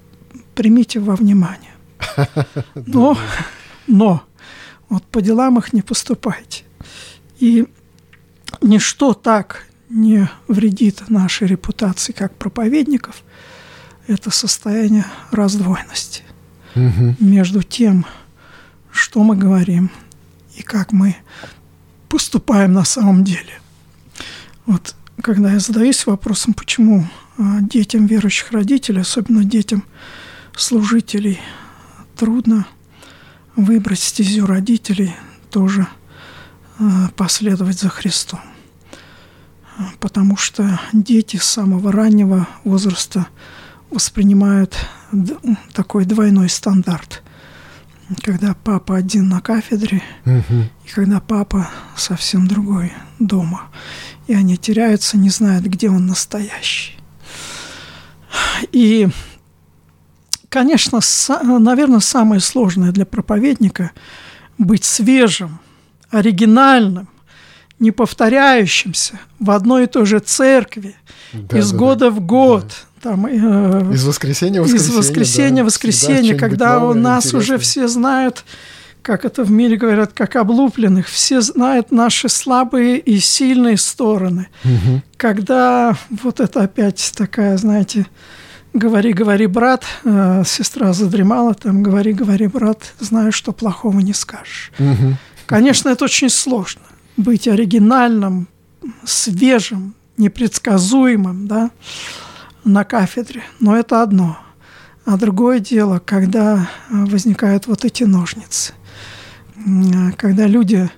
примите 0.54 1.00
во 1.00 1.16
внимание. 1.16 1.72
Но, 2.74 3.16
но, 3.86 4.22
вот 4.88 5.04
по 5.04 5.22
делам 5.22 5.58
их 5.58 5.72
не 5.72 5.82
поступайте. 5.82 6.64
И 7.38 7.66
ничто 8.60 9.14
так 9.14 9.66
не 9.88 10.28
вредит 10.46 11.08
нашей 11.08 11.48
репутации 11.48 12.12
как 12.12 12.36
проповедников, 12.36 13.22
это 14.06 14.30
состояние 14.30 15.06
раздвоенности 15.30 16.22
угу. 16.74 17.16
между 17.20 17.62
тем, 17.62 18.06
что 18.90 19.24
мы 19.24 19.36
говорим 19.36 19.90
и 20.56 20.62
как 20.62 20.92
мы 20.92 21.16
поступаем 22.14 22.72
на 22.72 22.84
самом 22.84 23.24
деле. 23.24 23.60
Вот 24.66 24.94
когда 25.20 25.50
я 25.52 25.58
задаюсь 25.58 26.06
вопросом, 26.06 26.54
почему 26.54 27.08
а, 27.38 27.60
детям 27.60 28.06
верующих 28.06 28.52
родителей, 28.52 29.00
особенно 29.00 29.42
детям 29.42 29.82
служителей, 30.56 31.40
трудно 32.16 32.68
выбрать 33.56 33.98
стезю 33.98 34.46
родителей, 34.46 35.12
тоже 35.50 35.88
а, 36.78 37.08
последовать 37.16 37.80
за 37.80 37.88
Христом 37.88 38.38
потому 39.98 40.36
что 40.36 40.78
дети 40.92 41.36
с 41.36 41.42
самого 41.42 41.90
раннего 41.90 42.46
возраста 42.62 43.26
воспринимают 43.90 44.76
такой 45.72 46.04
двойной 46.04 46.48
стандарт, 46.48 47.23
когда 48.22 48.54
папа 48.54 48.96
один 48.96 49.28
на 49.28 49.40
кафедре, 49.40 50.02
угу. 50.24 50.64
и 50.84 50.88
когда 50.90 51.20
папа 51.20 51.68
совсем 51.96 52.46
другой 52.46 52.92
дома. 53.18 53.68
И 54.26 54.34
они 54.34 54.56
теряются, 54.56 55.16
не 55.16 55.30
знают, 55.30 55.64
где 55.64 55.88
он 55.88 56.06
настоящий. 56.06 56.96
И, 58.72 59.08
конечно, 60.48 61.00
наверное, 61.42 62.00
самое 62.00 62.40
сложное 62.40 62.92
для 62.92 63.06
проповедника 63.06 63.92
быть 64.58 64.84
свежим, 64.84 65.60
оригинальным, 66.10 67.08
не 67.78 67.90
повторяющимся 67.90 69.18
в 69.40 69.50
одной 69.50 69.84
и 69.84 69.86
той 69.86 70.06
же 70.06 70.20
церкви 70.20 70.96
да, 71.32 71.58
из 71.58 71.72
да, 71.72 71.76
года 71.76 72.04
да, 72.06 72.10
в 72.10 72.20
год. 72.20 72.66
Да. 72.66 72.93
Там, 73.04 73.26
э, 73.26 73.92
из 73.92 74.02
воскресенья 74.02 74.62
в 74.62 74.64
воскресенье. 74.64 74.92
Из 74.92 74.96
воскресенья 74.96 75.62
в 75.62 75.66
воскресенье, 75.66 76.34
когда 76.36 76.82
у 76.82 76.94
нас 76.94 77.26
интересное. 77.26 77.40
уже 77.40 77.58
все 77.58 77.86
знают, 77.86 78.46
как 79.02 79.26
это 79.26 79.44
в 79.44 79.50
мире 79.50 79.76
говорят, 79.76 80.14
как 80.14 80.36
облупленных, 80.36 81.06
все 81.06 81.42
знают 81.42 81.92
наши 81.92 82.30
слабые 82.30 82.98
и 82.98 83.18
сильные 83.18 83.76
стороны. 83.76 84.48
Угу. 84.64 85.02
Когда 85.18 85.98
вот 86.22 86.40
это 86.40 86.62
опять 86.62 87.12
такая, 87.14 87.58
знаете, 87.58 88.06
говори, 88.72 89.12
говори, 89.12 89.48
брат, 89.48 89.84
э, 90.04 90.42
сестра 90.46 90.94
задремала, 90.94 91.52
там, 91.52 91.82
говори, 91.82 92.14
говори, 92.14 92.46
брат, 92.46 92.94
знаю, 93.00 93.32
что 93.32 93.52
плохого 93.52 94.00
не 94.00 94.14
скажешь. 94.14 94.72
Угу. 94.78 95.18
Конечно, 95.44 95.90
это 95.90 96.06
очень 96.06 96.30
сложно 96.30 96.80
быть 97.18 97.48
оригинальным, 97.48 98.48
свежим, 99.04 99.94
непредсказуемым 100.16 101.46
да, 101.46 101.70
на 102.64 102.84
кафедре. 102.84 103.42
Но 103.60 103.76
это 103.76 104.02
одно. 104.02 104.38
А 105.04 105.16
другое 105.16 105.60
дело, 105.60 106.00
когда 106.04 106.68
возникают 106.88 107.66
вот 107.66 107.84
эти 107.84 108.04
ножницы, 108.04 108.72
когда 110.16 110.46
люди 110.46 110.90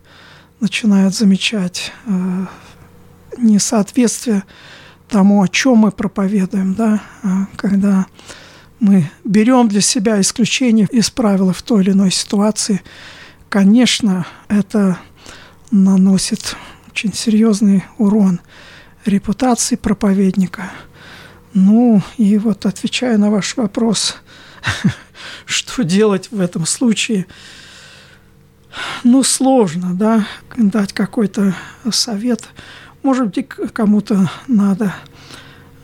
начинают 0.61 1.15
замечать 1.15 1.93
э, 2.07 2.47
несоответствие 3.37 4.45
тому, 5.09 5.43
о 5.43 5.49
чем 5.49 5.79
мы 5.79 5.91
проповедуем, 5.91 6.75
да, 6.75 7.01
когда 7.57 8.07
мы 8.81 9.11
берем 9.25 9.69
для 9.69 9.81
себя 9.81 10.21
исключение 10.21 10.89
из 10.91 11.11
правил 11.11 11.53
в 11.53 11.63
той 11.63 11.83
или 11.83 11.91
иной 11.93 12.11
ситуации, 12.11 12.83
конечно, 13.49 14.27
это 14.49 14.99
наносит 15.71 16.57
очень 16.91 17.13
серьезный 17.13 17.85
урон 17.99 18.41
репутации 19.05 19.77
проповедника. 19.77 20.71
Ну, 21.57 22.03
и 22.19 22.37
вот 22.37 22.67
отвечая 22.67 23.17
на 23.17 23.31
ваш 23.31 23.57
вопрос, 23.57 24.17
что 25.47 25.85
делать 25.85 26.29
в 26.31 26.39
этом 26.39 26.67
случае, 26.67 27.25
ну, 29.05 29.23
сложно, 29.23 29.95
да, 29.95 30.27
дать 30.55 30.93
какой-то 30.93 31.55
совет. 31.91 32.43
Может 33.03 33.35
быть, 33.35 33.49
кому-то 33.73 34.31
надо 34.47 34.95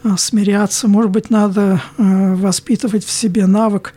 а, 0.05 0.19
смиряться, 0.19 0.89
может 0.89 1.11
быть, 1.11 1.31
надо 1.31 1.81
а, 1.97 2.35
воспитывать 2.35 3.07
в 3.07 3.11
себе 3.11 3.47
навык 3.47 3.95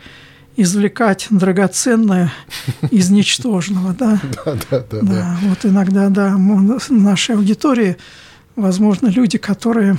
извлекать 0.55 1.27
драгоценное 1.29 2.31
из 2.89 3.09
ничтожного, 3.09 3.93
да? 3.93 4.21
Да, 4.45 4.55
да, 4.71 4.79
да. 4.79 5.01
Да, 5.01 5.37
вот 5.41 5.65
иногда, 5.65 6.07
да, 6.07 6.37
в 6.37 6.89
нашей 6.89 7.35
аудитории, 7.35 7.97
возможно, 8.55 9.07
люди, 9.07 9.37
которые 9.37 9.97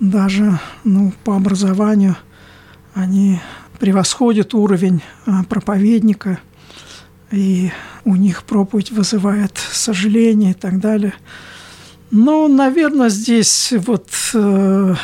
даже, 0.00 0.58
ну, 0.82 1.12
по 1.24 1.36
образованию, 1.36 2.16
они 2.94 3.40
превосходят 3.78 4.54
уровень 4.54 5.02
а, 5.26 5.44
проповедника, 5.44 6.40
и 7.30 7.70
у 8.04 8.16
них 8.16 8.42
проповедь 8.42 8.90
вызывает 8.90 9.56
сожаление 9.56 10.50
и 10.50 10.54
так 10.54 10.80
далее. 10.80 11.14
Но, 12.10 12.48
наверное, 12.48 13.08
здесь 13.08 13.72
вот 13.86 14.10
э, 14.34 14.94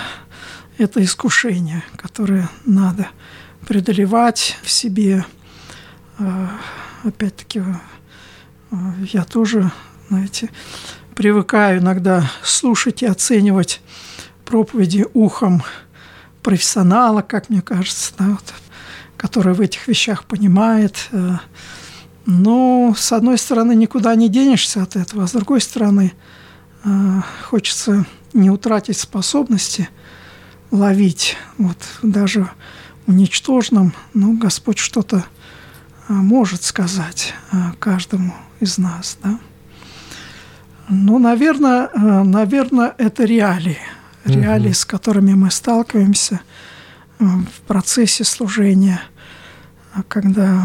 это 0.76 1.04
искушение, 1.04 1.84
которое 1.96 2.48
надо– 2.64 3.08
преодолевать 3.66 4.56
в 4.62 4.70
себе. 4.70 5.24
А, 6.18 6.50
опять-таки, 7.04 7.60
а, 8.70 8.76
я 9.12 9.24
тоже, 9.24 9.70
знаете, 10.08 10.50
привыкаю 11.14 11.80
иногда 11.80 12.30
слушать 12.42 13.02
и 13.02 13.06
оценивать 13.06 13.80
проповеди 14.46 15.04
ухом 15.12 15.62
профессионала, 16.42 17.20
как 17.20 17.50
мне 17.50 17.60
кажется, 17.60 18.12
да, 18.16 18.24
вот, 18.28 18.54
который 19.16 19.52
в 19.52 19.60
этих 19.60 19.88
вещах 19.88 20.24
понимает. 20.24 21.08
А, 21.12 21.40
но, 22.24 22.94
с 22.96 23.12
одной 23.12 23.36
стороны, 23.36 23.74
никуда 23.74 24.14
не 24.14 24.28
денешься 24.28 24.82
от 24.82 24.96
этого, 24.96 25.24
а 25.24 25.26
с 25.26 25.32
другой 25.32 25.60
стороны, 25.60 26.12
хочется 27.44 28.06
не 28.32 28.50
утратить 28.50 28.98
способности 28.98 29.88
ловить. 30.70 31.36
Вот 31.58 31.76
даже 32.02 32.48
уничтоженном, 33.06 33.92
но 34.14 34.32
Господь 34.32 34.78
что-то 34.78 35.24
а, 36.08 36.12
может 36.12 36.62
сказать 36.62 37.34
каждому 37.78 38.34
из 38.60 38.78
нас. 38.78 39.18
Да? 39.22 39.38
Ну, 40.88 41.18
наверное, 41.18 41.90
наверное, 41.94 42.94
это 42.98 43.24
реалии, 43.24 43.78
реалии, 44.26 44.68
угу. 44.68 44.74
с 44.74 44.84
которыми 44.84 45.34
мы 45.34 45.50
сталкиваемся 45.50 46.40
в 47.18 47.60
процессе 47.66 48.24
служения, 48.24 49.00
когда, 50.08 50.64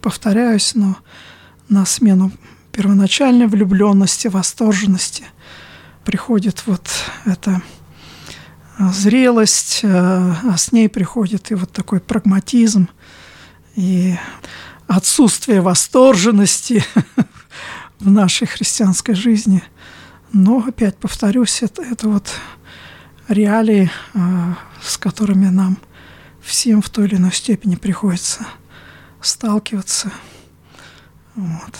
повторяюсь, 0.00 0.74
но 0.74 0.96
на 1.68 1.84
смену 1.84 2.32
первоначальной 2.72 3.46
влюбленности, 3.46 4.28
восторженности 4.28 5.24
приходит 6.04 6.62
вот 6.66 6.88
это 7.24 7.62
зрелость, 8.78 9.80
э, 9.82 9.88
а 9.88 10.56
с 10.56 10.72
ней 10.72 10.88
приходит 10.88 11.50
и 11.50 11.54
вот 11.54 11.72
такой 11.72 12.00
прагматизм, 12.00 12.88
и 13.74 14.16
отсутствие 14.86 15.60
восторженности 15.60 16.84
в 17.98 18.10
нашей 18.10 18.46
христианской 18.46 19.14
жизни. 19.14 19.62
Но, 20.32 20.64
опять 20.66 20.96
повторюсь, 20.98 21.62
это, 21.62 21.82
это 21.82 22.08
вот 22.08 22.30
реалии, 23.28 23.90
э, 24.14 24.54
с 24.82 24.96
которыми 24.98 25.46
нам 25.46 25.78
всем 26.40 26.82
в 26.82 26.90
той 26.90 27.06
или 27.06 27.16
иной 27.16 27.32
степени 27.32 27.76
приходится 27.76 28.46
сталкиваться. 29.20 30.12
Вот. 31.34 31.74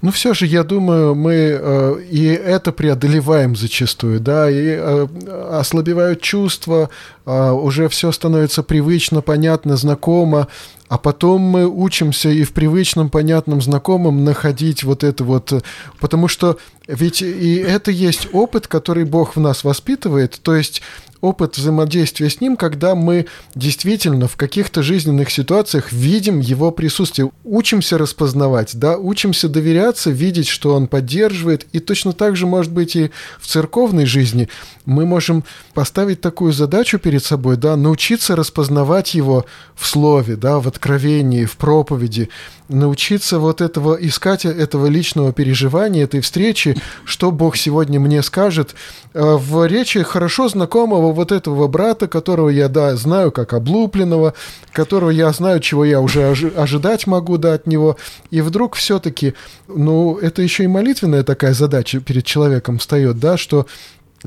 Ну, 0.00 0.12
все 0.12 0.32
же, 0.32 0.46
я 0.46 0.62
думаю, 0.62 1.14
мы 1.14 1.32
э, 1.34 2.02
и 2.08 2.24
это 2.26 2.70
преодолеваем 2.70 3.56
зачастую, 3.56 4.20
да, 4.20 4.48
и 4.48 4.76
э, 4.78 5.06
ослабевают 5.50 6.20
чувства, 6.20 6.90
э, 7.26 7.50
уже 7.50 7.88
все 7.88 8.12
становится 8.12 8.62
привычно, 8.62 9.22
понятно, 9.22 9.76
знакомо, 9.76 10.46
а 10.88 10.98
потом 10.98 11.42
мы 11.42 11.66
учимся 11.66 12.30
и 12.30 12.44
в 12.44 12.52
привычном, 12.52 13.10
понятном, 13.10 13.60
знакомом 13.60 14.24
находить 14.24 14.84
вот 14.84 15.02
это 15.02 15.24
вот, 15.24 15.52
потому 15.98 16.28
что 16.28 16.58
ведь 16.86 17.20
и 17.20 17.56
это 17.56 17.90
есть 17.90 18.28
опыт, 18.32 18.68
который 18.68 19.04
Бог 19.04 19.36
в 19.36 19.40
нас 19.40 19.64
воспитывает, 19.64 20.38
то 20.42 20.54
есть 20.54 20.80
опыт 21.20 21.56
взаимодействия 21.56 22.30
с 22.30 22.40
ним, 22.40 22.56
когда 22.56 22.94
мы 22.94 23.26
действительно 23.54 24.28
в 24.28 24.36
каких-то 24.36 24.82
жизненных 24.82 25.30
ситуациях 25.30 25.92
видим 25.92 26.40
его 26.40 26.70
присутствие, 26.70 27.30
учимся 27.44 27.98
распознавать, 27.98 28.76
да, 28.78 28.96
учимся 28.96 29.48
доверяться, 29.48 30.10
видеть, 30.10 30.48
что 30.48 30.74
он 30.74 30.86
поддерживает, 30.86 31.66
и 31.72 31.80
точно 31.80 32.12
так 32.12 32.36
же, 32.36 32.46
может 32.46 32.72
быть, 32.72 32.96
и 32.96 33.10
в 33.40 33.46
церковной 33.46 34.06
жизни. 34.06 34.48
Мы 34.84 35.06
можем 35.06 35.44
поставить 35.74 36.20
такую 36.20 36.52
задачу 36.52 36.98
перед 36.98 37.24
собой, 37.24 37.56
да, 37.56 37.76
научиться 37.76 38.36
распознавать 38.36 39.14
его 39.14 39.44
в 39.74 39.86
слове, 39.86 40.36
да, 40.36 40.60
в 40.60 40.68
откровении, 40.68 41.44
в 41.44 41.56
проповеди, 41.56 42.28
научиться 42.68 43.38
вот 43.38 43.60
этого, 43.60 43.94
искать 43.94 44.44
этого 44.44 44.86
личного 44.86 45.32
переживания, 45.32 46.04
этой 46.04 46.20
встречи, 46.20 46.76
что 47.04 47.30
Бог 47.30 47.56
сегодня 47.56 47.98
мне 47.98 48.22
скажет, 48.22 48.74
э, 49.14 49.36
в 49.36 49.66
речи 49.66 50.02
хорошо 50.02 50.48
знакомого 50.48 51.07
вот 51.12 51.32
этого 51.32 51.68
брата, 51.68 52.08
которого 52.08 52.48
я, 52.48 52.68
да, 52.68 52.96
знаю 52.96 53.32
как 53.32 53.52
облупленного, 53.52 54.34
которого 54.72 55.10
я 55.10 55.32
знаю, 55.32 55.60
чего 55.60 55.84
я 55.84 56.00
уже 56.00 56.28
ожидать 56.56 57.06
могу, 57.06 57.38
да, 57.38 57.54
от 57.54 57.66
него, 57.66 57.96
и 58.30 58.40
вдруг 58.40 58.76
все-таки, 58.76 59.34
ну, 59.66 60.16
это 60.18 60.42
еще 60.42 60.64
и 60.64 60.68
молитвенная 60.68 61.24
такая 61.24 61.54
задача 61.54 62.00
перед 62.00 62.24
человеком 62.24 62.78
встает, 62.78 63.18
да, 63.18 63.36
что 63.36 63.66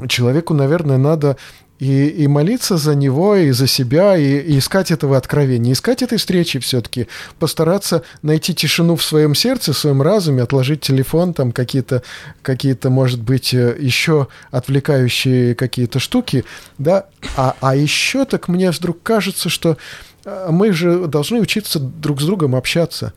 человеку, 0.07 0.53
наверное, 0.53 0.97
надо 0.97 1.37
и, 1.81 2.09
и 2.09 2.27
молиться 2.27 2.77
за 2.77 2.93
него, 2.93 3.35
и 3.35 3.49
за 3.49 3.65
себя, 3.65 4.15
и, 4.15 4.37
и 4.37 4.59
искать 4.59 4.91
этого 4.91 5.17
откровения, 5.17 5.73
искать 5.73 6.03
этой 6.03 6.19
встречи 6.19 6.59
все-таки, 6.59 7.07
постараться 7.39 8.03
найти 8.21 8.53
тишину 8.53 8.95
в 8.95 9.03
своем 9.03 9.33
сердце, 9.33 9.73
в 9.73 9.77
своем 9.77 10.03
разуме, 10.03 10.43
отложить 10.43 10.81
телефон, 10.81 11.33
там 11.33 11.51
какие-то, 11.51 12.03
какие-то 12.43 12.91
может 12.91 13.19
быть, 13.19 13.55
э, 13.55 13.75
еще 13.79 14.27
отвлекающие 14.51 15.55
какие-то 15.55 15.97
штуки, 15.97 16.45
да, 16.77 17.07
а, 17.35 17.55
а 17.61 17.75
еще 17.75 18.25
так 18.25 18.47
мне 18.47 18.69
вдруг 18.69 19.01
кажется, 19.01 19.49
что 19.49 19.77
э, 20.23 20.49
мы 20.51 20.73
же 20.73 21.07
должны 21.07 21.39
учиться 21.39 21.79
друг 21.79 22.21
с 22.21 22.25
другом 22.25 22.55
общаться. 22.55 23.11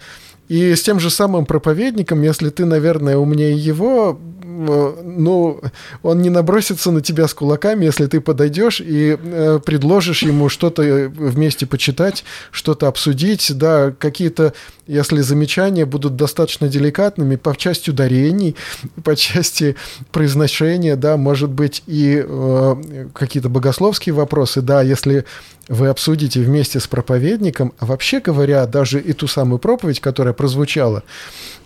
И 0.49 0.74
с 0.74 0.82
тем 0.82 1.01
же 1.01 1.11
самым 1.11 1.47
проповедником, 1.47 2.22
если 2.22 2.51
ты, 2.51 2.64
наверное, 2.64 3.16
умнее 3.16 3.57
его, 3.57 4.18
ну, 4.45 5.61
он 6.03 6.22
не 6.22 6.30
набросится 6.30 6.90
на 6.90 7.01
тебя 7.01 7.28
с 7.28 7.34
кулаками, 7.34 7.84
если 7.84 8.07
ты 8.07 8.20
подойдешь 8.20 8.80
и 8.80 9.18
э, 9.20 9.61
предложишь 9.64 10.22
ему 10.22 10.49
что-то 10.49 11.11
вместе 11.14 11.66
почитать, 11.66 12.24
что-то 12.51 12.88
обсудить, 12.88 13.51
да, 13.57 13.92
какие-то, 13.99 14.55
если 14.87 15.20
замечания 15.20 15.87
будут 15.87 16.16
достаточно 16.16 16.68
деликатными 16.68 17.37
по 17.37 17.57
части 17.57 17.91
ударений, 17.91 18.55
по 19.03 19.16
части 19.16 19.76
произношения, 20.12 20.97
да, 20.97 21.16
может 21.16 21.51
быть, 21.51 21.82
и 21.87 22.22
э, 22.26 23.09
какие-то 23.14 23.49
богословские 23.49 24.14
вопросы, 24.14 24.61
да, 24.61 24.82
если 24.82 25.24
вы 25.68 25.89
обсудите 25.89 26.41
вместе 26.41 26.80
с 26.80 26.87
проповедником, 26.87 27.72
а 27.78 27.87
вообще 27.87 28.20
говоря, 28.20 28.66
даже 28.66 29.01
и 29.01 29.12
ту 29.14 29.26
самую 29.26 29.59
проповедь, 29.59 30.01
которая 30.01 30.35
прозвучала, 30.35 31.03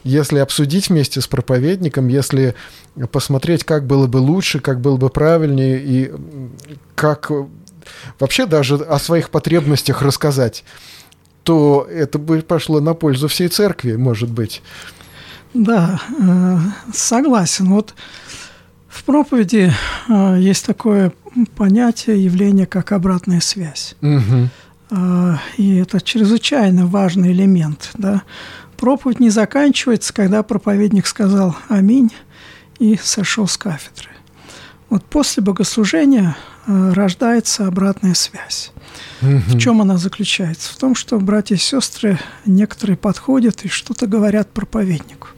если 0.05 0.39
обсудить 0.39 0.89
вместе 0.89 1.21
с 1.21 1.27
проповедником, 1.27 2.07
если 2.09 2.55
посмотреть, 3.11 3.65
как 3.65 3.87
было 3.87 4.07
бы 4.07 4.19
лучше, 4.19 4.61
как 4.61 4.81
было 4.81 4.97
бы 4.97 5.09
правильнее 5.11 5.81
и 5.83 6.13
как 6.95 7.33
вообще 8.21 8.47
даже 8.47 8.77
о 8.77 8.99
своих 8.99 9.31
потребностях 9.31 10.03
рассказать, 10.03 10.65
то 11.49 11.89
это 11.91 12.19
бы 12.19 12.43
пошло 12.43 12.79
на 12.79 12.93
пользу 12.93 13.27
всей 13.27 13.49
церкви, 13.49 13.97
может 13.97 14.29
быть. 14.29 14.61
Да, 15.55 15.99
э, 16.21 16.59
согласен. 16.93 17.71
Вот 17.71 17.95
в 18.87 19.03
проповеди 19.05 19.73
э, 20.11 20.37
есть 20.39 20.67
такое 20.67 21.11
понятие, 21.57 22.23
явление, 22.23 22.67
как 22.67 22.93
обратная 22.93 23.41
связь. 23.41 23.95
Угу. 24.03 24.99
И 25.57 25.77
это 25.77 26.03
чрезвычайно 26.03 26.87
важный 26.87 27.33
элемент. 27.33 27.93
Да? 27.95 28.25
Проповедь 28.77 29.19
не 29.19 29.31
заканчивается, 29.31 30.13
когда 30.13 30.43
проповедник 30.43 31.07
сказал 31.07 31.57
«Аминь» 31.71 32.13
и 32.79 32.99
сошел 33.03 33.49
с 33.49 33.57
кафедры. 33.57 34.11
Вот 34.91 35.03
после 35.07 35.43
богослужения 35.43 36.37
рождается 36.69 37.67
обратная 37.67 38.15
связь. 38.15 38.73
Угу. 39.23 39.31
В 39.47 39.59
чем 39.59 39.81
она 39.81 39.97
заключается? 39.97 40.73
В 40.73 40.77
том, 40.77 40.95
что 40.95 41.19
братья 41.19 41.55
и 41.55 41.59
сестры 41.59 42.19
некоторые 42.45 42.97
подходят 42.97 43.65
и 43.65 43.69
что-то 43.69 44.07
говорят 44.07 44.51
проповеднику. 44.51 45.29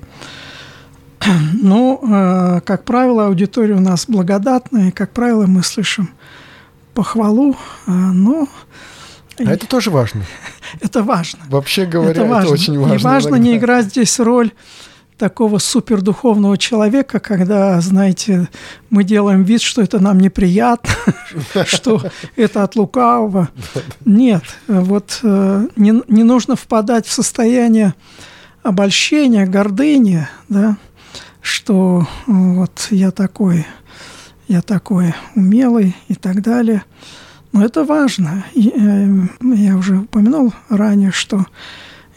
Ну, 1.62 2.00
э, 2.02 2.60
как 2.62 2.84
правило, 2.84 3.26
аудитория 3.26 3.74
у 3.74 3.80
нас 3.80 4.06
благодатная, 4.08 4.88
и, 4.88 4.90
как 4.90 5.12
правило, 5.12 5.46
мы 5.46 5.62
слышим 5.62 6.10
похвалу, 6.94 7.56
э, 7.86 7.90
но... 7.90 8.48
А 9.38 9.42
это 9.52 9.66
тоже 9.66 9.90
важно. 9.90 10.24
Это 10.80 11.02
важно. 11.02 11.40
Вообще 11.48 11.86
говоря, 11.86 12.10
это, 12.10 12.24
важно. 12.24 12.46
это 12.46 12.54
очень 12.54 12.78
важно. 12.78 12.94
И 12.94 12.98
важно 12.98 13.28
иногда. 13.30 13.44
не 13.44 13.56
играть 13.56 13.86
здесь 13.86 14.18
роль 14.20 14.52
такого 15.20 15.58
супердуховного 15.58 16.56
человека, 16.56 17.20
когда, 17.20 17.78
знаете, 17.82 18.48
мы 18.88 19.04
делаем 19.04 19.42
вид, 19.42 19.60
что 19.60 19.82
это 19.82 20.00
нам 20.00 20.18
неприятно, 20.18 20.90
что 21.66 22.02
это 22.36 22.62
от 22.62 22.74
лукавого. 22.74 23.50
Нет, 24.06 24.42
вот 24.66 25.20
э, 25.22 25.66
не, 25.76 25.92
нужно 26.24 26.56
впадать 26.56 27.06
в 27.06 27.12
состояние 27.12 27.94
обольщения, 28.62 29.46
гордыни, 29.46 30.26
да, 30.48 30.78
что 31.42 32.08
вот 32.26 32.88
я 32.88 33.10
такой, 33.10 33.66
я 34.48 34.62
такой 34.62 35.14
умелый 35.36 35.94
и 36.08 36.14
так 36.14 36.40
далее– 36.40 36.82
но 37.52 37.64
это 37.64 37.84
важно. 37.84 38.44
Э, 38.54 39.06
я 39.42 39.76
уже 39.76 39.98
упомянул 39.98 40.52
ранее, 40.68 41.10
что 41.10 41.46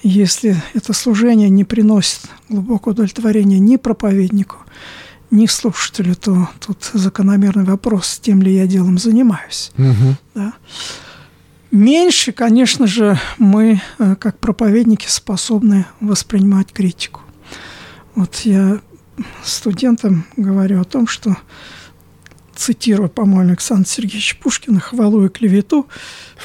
если 0.03 0.55
это 0.73 0.93
служение 0.93 1.49
не 1.49 1.63
приносит 1.63 2.21
глубокого 2.49 2.91
удовлетворения 2.91 3.59
ни 3.59 3.77
проповеднику, 3.77 4.57
ни 5.31 5.47
слушателю, 5.47 6.15
то 6.15 6.49
тут 6.59 6.91
закономерный 6.93 7.63
вопрос, 7.63 8.19
тем 8.21 8.41
ли 8.41 8.53
я 8.53 8.67
делом 8.67 8.97
занимаюсь. 8.97 9.71
Угу. 9.77 10.15
Да. 10.35 10.53
Меньше, 11.71 12.33
конечно 12.33 12.85
же, 12.85 13.19
мы, 13.39 13.81
э, 13.97 14.15
как 14.17 14.37
проповедники, 14.37 15.07
способны 15.07 15.87
воспринимать 16.01 16.71
критику. 16.71 17.21
Вот 18.13 18.35
я 18.43 18.79
студентам 19.43 20.25
говорю 20.37 20.81
о 20.81 20.83
том, 20.83 21.07
что 21.07 21.35
цитирую, 22.55 23.09
по-моему, 23.09 23.49
Александра 23.49 23.89
Сергеевича 23.89 24.35
Пушкина, 24.39 24.79
хвалу 24.79 25.25
и 25.25 25.29
клевету 25.29 25.87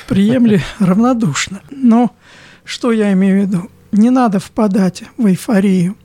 приемли 0.06 0.62
равнодушно. 0.78 1.60
Но 1.70 2.16
что 2.68 2.92
я 2.92 3.14
имею 3.14 3.38
в 3.38 3.46
виду? 3.46 3.70
Не 3.92 4.10
надо 4.10 4.40
впадать 4.40 5.04
в 5.16 5.26
эйфорию 5.26 5.96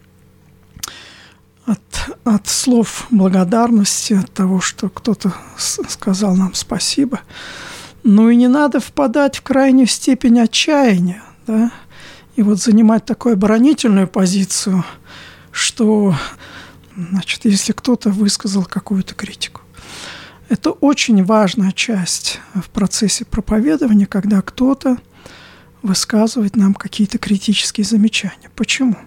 от, 1.65 1.81
от 2.23 2.47
слов 2.47 3.05
благодарности, 3.09 4.13
от 4.13 4.31
того, 4.31 4.61
что 4.61 4.87
кто-то 4.87 5.33
сказал 5.57 6.37
нам 6.37 6.53
спасибо. 6.53 7.19
Ну 8.03 8.29
и 8.29 8.37
не 8.37 8.47
надо 8.47 8.79
впадать 8.79 9.37
в 9.37 9.41
крайнюю 9.41 9.87
степень 9.87 10.39
отчаяния, 10.39 11.21
да, 11.47 11.69
и 12.37 12.41
вот 12.41 12.59
занимать 12.59 13.03
такую 13.03 13.33
оборонительную 13.33 14.07
позицию, 14.07 14.85
что, 15.51 16.15
значит, 16.95 17.43
если 17.43 17.73
кто-то 17.73 18.09
высказал 18.09 18.63
какую-то 18.63 19.15
критику, 19.15 19.59
это 20.47 20.71
очень 20.71 21.25
важная 21.25 21.73
часть 21.73 22.39
в 22.53 22.69
процессе 22.69 23.25
проповедования, 23.25 24.05
когда 24.05 24.41
кто-то 24.41 24.97
высказывает 25.83 26.55
нам 26.55 26.73
какие-то 26.73 27.19
критические 27.19 27.85
замечания. 27.85 28.49
Почему? 28.55 28.97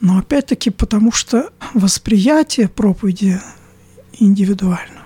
Но 0.00 0.18
опять-таки 0.18 0.68
потому, 0.70 1.12
что 1.12 1.50
восприятие 1.72 2.68
проповеди 2.68 3.40
индивидуально. 4.18 5.00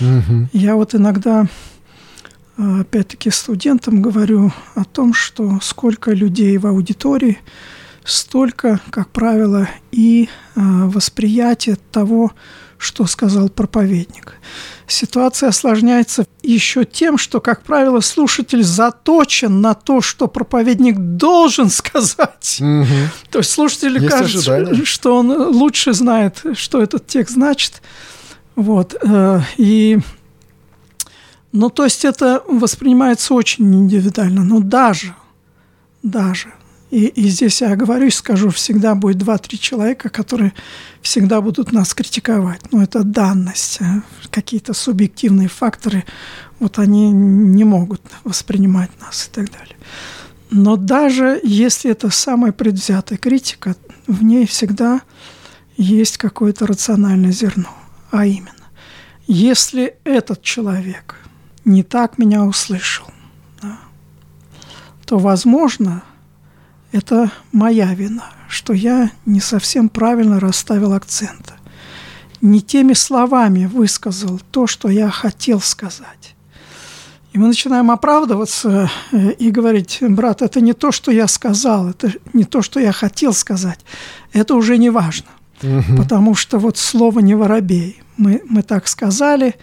Угу. 0.00 0.48
Я 0.52 0.76
вот 0.76 0.94
иногда, 0.94 1.48
опять-таки, 2.56 3.30
студентам 3.30 4.00
говорю 4.00 4.52
о 4.74 4.84
том, 4.84 5.12
что 5.12 5.58
сколько 5.60 6.12
людей 6.12 6.56
в 6.58 6.66
аудитории, 6.66 7.38
столько, 8.04 8.80
как 8.90 9.08
правило, 9.10 9.68
и 9.90 10.28
восприятие 10.54 11.76
того, 11.90 12.32
что 12.84 13.06
сказал 13.06 13.48
проповедник. 13.48 14.34
Ситуация 14.86 15.48
осложняется 15.48 16.26
еще 16.42 16.84
тем, 16.84 17.16
что, 17.16 17.40
как 17.40 17.62
правило, 17.62 18.00
слушатель 18.00 18.62
заточен 18.62 19.60
на 19.60 19.74
то, 19.74 20.00
что 20.02 20.28
проповедник 20.28 20.96
должен 20.98 21.70
сказать. 21.70 22.58
Угу. 22.60 22.86
То 23.30 23.38
есть 23.38 23.50
слушателю 23.50 24.00
есть 24.00 24.14
кажется, 24.14 24.56
ожидание. 24.56 24.84
что 24.84 25.16
он 25.16 25.30
лучше 25.30 25.94
знает, 25.94 26.42
что 26.54 26.82
этот 26.82 27.06
текст 27.06 27.34
значит. 27.34 27.82
Вот. 28.54 28.94
Э, 29.02 29.40
и 29.56 29.98
ну, 31.52 31.70
то 31.70 31.84
есть 31.84 32.04
это 32.04 32.42
воспринимается 32.46 33.32
очень 33.32 33.72
индивидуально. 33.74 34.44
Но 34.44 34.60
даже, 34.60 35.14
даже. 36.02 36.52
И, 36.94 37.06
и 37.06 37.28
здесь 37.28 37.60
я 37.60 37.72
оговорюсь, 37.72 38.14
скажу, 38.14 38.50
всегда 38.50 38.94
будет 38.94 39.18
два-три 39.18 39.58
человека, 39.58 40.10
которые 40.10 40.52
всегда 41.02 41.40
будут 41.40 41.72
нас 41.72 41.92
критиковать. 41.92 42.60
Но 42.70 42.84
это 42.84 43.02
данность, 43.02 43.78
э, 43.80 44.02
какие-то 44.30 44.74
субъективные 44.74 45.48
факторы, 45.48 46.04
вот 46.60 46.78
они 46.78 47.10
не 47.10 47.64
могут 47.64 48.00
воспринимать 48.22 48.90
нас 49.00 49.26
и 49.26 49.34
так 49.34 49.50
далее. 49.50 49.76
Но 50.50 50.76
даже 50.76 51.40
если 51.42 51.90
это 51.90 52.10
самая 52.10 52.52
предвзятая 52.52 53.18
критика, 53.18 53.74
в 54.06 54.22
ней 54.22 54.46
всегда 54.46 55.00
есть 55.76 56.16
какое-то 56.16 56.64
рациональное 56.64 57.32
зерно. 57.32 57.74
А 58.12 58.24
именно, 58.24 58.70
если 59.26 59.96
этот 60.04 60.42
человек 60.42 61.16
не 61.64 61.82
так 61.82 62.18
меня 62.18 62.44
услышал, 62.44 63.06
да, 63.60 63.80
то, 65.06 65.18
возможно, 65.18 66.04
это 66.94 67.32
моя 67.50 67.92
вина, 67.92 68.30
что 68.48 68.72
я 68.72 69.10
не 69.26 69.40
совсем 69.40 69.88
правильно 69.88 70.38
расставил 70.38 70.92
акценты. 70.92 71.54
Не 72.40 72.60
теми 72.60 72.92
словами 72.92 73.66
высказал 73.66 74.40
то, 74.52 74.68
что 74.68 74.88
я 74.88 75.10
хотел 75.10 75.60
сказать. 75.60 76.36
И 77.32 77.38
мы 77.38 77.48
начинаем 77.48 77.90
оправдываться 77.90 78.88
э, 79.10 79.32
и 79.32 79.50
говорить, 79.50 79.98
брат, 80.02 80.40
это 80.40 80.60
не 80.60 80.72
то, 80.72 80.92
что 80.92 81.10
я 81.10 81.26
сказал, 81.26 81.88
это 81.88 82.12
не 82.32 82.44
то, 82.44 82.62
что 82.62 82.78
я 82.78 82.92
хотел 82.92 83.32
сказать. 83.32 83.80
Это 84.32 84.54
уже 84.54 84.78
не 84.78 84.90
важно. 84.90 85.26
Угу. 85.64 85.96
Потому 85.96 86.36
что 86.36 86.60
вот 86.60 86.78
слово 86.78 87.18
«не 87.18 87.34
воробей». 87.34 88.02
Мы, 88.16 88.40
мы 88.48 88.62
так 88.62 88.86
сказали, 88.86 89.56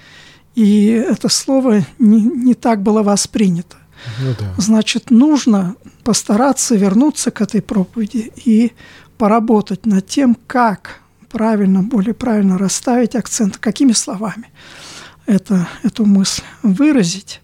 и 0.56 0.88
это 0.88 1.30
слово 1.30 1.86
не, 1.98 2.22
не 2.22 2.56
так 2.56 2.84
было 2.84 3.04
воспринято. 3.04 3.78
Ну, 4.20 4.36
да. 4.40 4.54
Значит, 4.58 5.12
нужно 5.12 5.76
постараться 6.04 6.76
вернуться 6.76 7.32
к 7.32 7.42
этой 7.42 7.62
проповеди 7.62 8.32
и 8.36 8.74
поработать 9.18 9.86
над 9.86 10.08
тем, 10.08 10.36
как 10.48 11.02
правильно, 11.30 11.84
более 11.84 12.14
правильно 12.14 12.58
расставить 12.58 13.16
акцент, 13.16 13.58
какими 13.58 13.94
словами 13.94 14.50
это, 15.26 15.68
эту 15.84 16.06
мысль 16.06 16.44
выразить. 16.64 17.42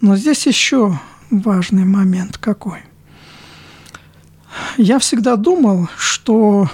Но 0.00 0.16
здесь 0.16 0.46
еще 0.46 0.98
важный 1.30 1.84
момент 1.84 2.38
какой. 2.38 2.80
Я 4.78 4.98
всегда 4.98 5.36
думал, 5.36 5.88
что 5.96 6.70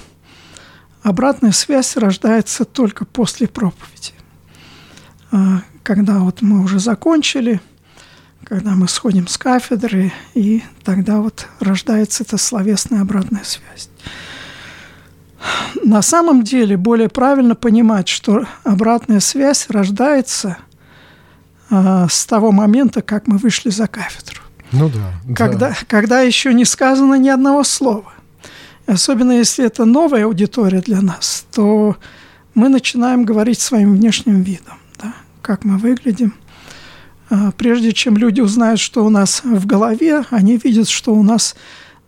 обратная 1.03 1.53
связь 1.53 1.97
рождается 1.97 2.65
только 2.65 3.05
после 3.05 3.49
проповеди. 3.49 4.13
А, 5.33 5.63
когда 5.83 6.21
вот 6.21 6.43
мы 6.43 6.63
уже 6.63 6.79
закончили– 6.79 7.61
когда 8.53 8.73
мы 8.73 8.87
сходим 8.87 9.29
с 9.29 9.39
кафедры, 9.39 10.13
и 10.35 10.63
тогда 10.85 11.21
вот 11.21 11.47
рождается 11.59 12.23
эта 12.23 12.37
словесная 12.37 13.01
обратная 13.01 13.45
связь. 13.45 13.89
На 15.83 16.03
самом 16.03 16.43
деле 16.45 16.77
более 16.77 17.09
правильно 17.09 17.55
понимать, 17.55 18.09
что 18.09 18.47
обратная 18.63 19.21
связь 19.21 19.71
рождается 19.71 20.59
э, 21.71 22.07
с 22.11 22.27
того 22.27 22.53
момента, 22.53 23.01
как 23.01 23.27
мы 23.27 23.39
вышли 23.39 23.71
за 23.71 23.87
кафедру. 23.87 24.43
Ну 24.71 24.91
да. 24.91 25.35
Когда, 25.35 25.71
да. 25.71 25.77
когда 25.89 26.21
еще 26.21 26.53
не 26.53 26.67
сказано 26.67 27.15
ни 27.15 27.31
одного 27.31 27.65
слова. 27.65 28.13
Особенно 28.87 29.33
если 29.33 29.65
это 29.65 29.87
новая 29.87 30.27
аудитория 30.27 30.83
для 30.83 31.01
нас, 31.01 31.47
то 31.53 31.97
мы 32.53 32.69
начинаем 32.69 33.25
говорить 33.25 33.63
своим 33.63 33.95
внешним 33.95 34.43
видом, 34.43 34.77
да, 35.03 35.15
как 35.41 35.65
мы 35.65 35.79
выглядим, 35.79 36.35
прежде 37.57 37.93
чем 37.93 38.17
люди 38.17 38.41
узнают, 38.41 38.81
что 38.81 39.05
у 39.05 39.11
нас 39.11 39.43
в 39.45 39.67
голове, 39.67 40.25
они 40.31 40.57
видят, 40.57 40.89
что 40.89 41.15
у 41.15 41.23
нас 41.23 41.55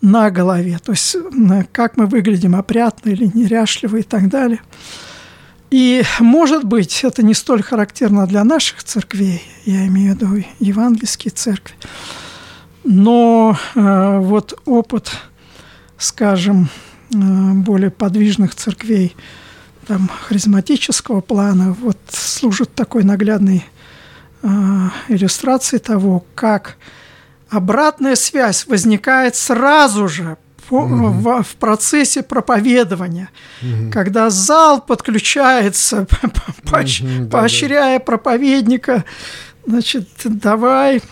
на 0.00 0.30
голове, 0.30 0.78
то 0.84 0.92
есть 0.92 1.16
как 1.72 1.96
мы 1.96 2.06
выглядим, 2.06 2.54
опрятно 2.54 3.10
или 3.10 3.30
неряшливо 3.32 3.96
и 3.96 4.02
так 4.02 4.28
далее. 4.28 4.60
И, 5.70 6.04
может 6.20 6.64
быть, 6.64 7.02
это 7.02 7.24
не 7.24 7.34
столь 7.34 7.62
характерно 7.62 8.26
для 8.26 8.44
наших 8.44 8.84
церквей, 8.84 9.42
я 9.64 9.86
имею 9.86 10.14
в 10.14 10.20
виду 10.20 10.44
евангельские 10.60 11.32
церкви, 11.32 11.74
но 12.84 13.56
э, 13.74 14.18
вот 14.18 14.60
опыт, 14.66 15.10
скажем, 15.96 16.68
э, 17.12 17.16
более 17.16 17.90
подвижных 17.90 18.54
церквей, 18.54 19.16
там, 19.86 20.08
харизматического 20.08 21.22
плана, 21.22 21.72
вот 21.72 21.98
служит 22.08 22.74
такой 22.74 23.04
наглядный 23.04 23.64
иллюстрации 25.08 25.78
того, 25.78 26.24
как 26.34 26.76
обратная 27.48 28.16
связь 28.16 28.66
возникает 28.66 29.36
сразу 29.36 30.08
же 30.08 30.36
по, 30.68 30.82
угу. 30.82 31.08
в, 31.08 31.42
в 31.42 31.56
процессе 31.56 32.22
проповедования, 32.22 33.30
угу. 33.62 33.90
когда 33.92 34.30
зал 34.30 34.80
подключается, 34.80 36.06
поощ, 36.70 37.02
угу, 37.02 37.28
поощряя 37.28 37.98
да, 37.98 38.04
проповедника, 38.04 39.04
значит, 39.66 40.08
давай 40.24 41.02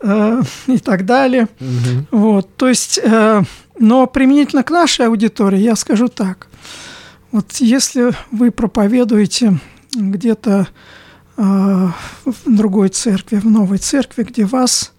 э, 0.00 0.42
и 0.66 0.78
так 0.78 1.06
далее. 1.06 1.48
Угу. 1.60 2.18
Вот, 2.18 2.56
то 2.56 2.68
есть, 2.68 3.00
э, 3.02 3.42
но 3.78 4.06
применительно 4.06 4.62
к 4.62 4.70
нашей 4.70 5.06
аудитории 5.06 5.58
я 5.58 5.76
скажу 5.76 6.08
так: 6.08 6.48
вот 7.32 7.56
если 7.56 8.12
вы 8.30 8.50
проповедуете 8.50 9.58
где-то 9.94 10.68
в 11.40 11.94
другой 12.44 12.90
церкви, 12.90 13.36
в 13.36 13.46
новой 13.46 13.78
церкви, 13.78 14.24
где 14.24 14.44
вас 14.44 14.92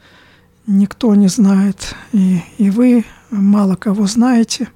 никто 0.66 1.14
не 1.14 1.28
знает, 1.28 1.96
и, 2.14 2.42
и 2.58 2.72
вы 2.72 3.06
мало 3.30 3.76
кого 3.76 4.08
знаете, 4.08 4.70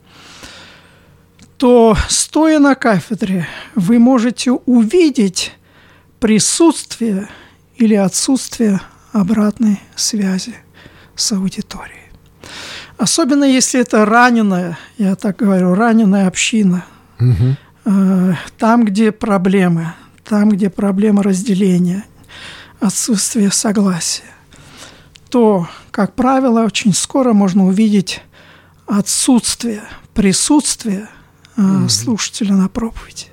то, 1.58 1.98
стоя 2.08 2.60
на 2.60 2.76
кафедре, 2.76 3.48
вы 3.74 3.98
можете 3.98 4.52
увидеть 4.52 5.54
присутствие 6.20 7.30
или 7.78 7.96
отсутствие 7.96 8.80
обратной 9.12 9.82
связи 9.96 10.56
с 11.16 11.32
аудиторией. 11.32 12.12
Особенно 12.98 13.44
если 13.44 13.80
это 13.80 14.06
раненая, 14.06 14.78
я 14.98 15.16
так 15.16 15.38
говорю, 15.38 15.74
раненая 15.74 16.28
община, 16.28 16.86
угу. 17.20 18.36
там, 18.58 18.86
где 18.86 19.12
проблемы, 19.12 19.94
там, 20.26 20.50
где 20.50 20.70
проблема 20.70 21.24
разделения, 21.24 22.04
отсутствие 22.80 23.52
согласия, 23.52 24.24
то, 25.30 25.68
как 25.92 26.16
правило, 26.16 26.64
очень 26.64 26.94
скоро 26.94 27.34
можно 27.34 27.66
увидеть 27.66 28.22
отсутствие 28.88 29.84
присутствия 30.14 31.10
э, 31.56 31.62
mm-hmm. 31.62 31.90
слушателя 31.90 32.56
на 32.56 32.70
проповеди. 32.70 33.28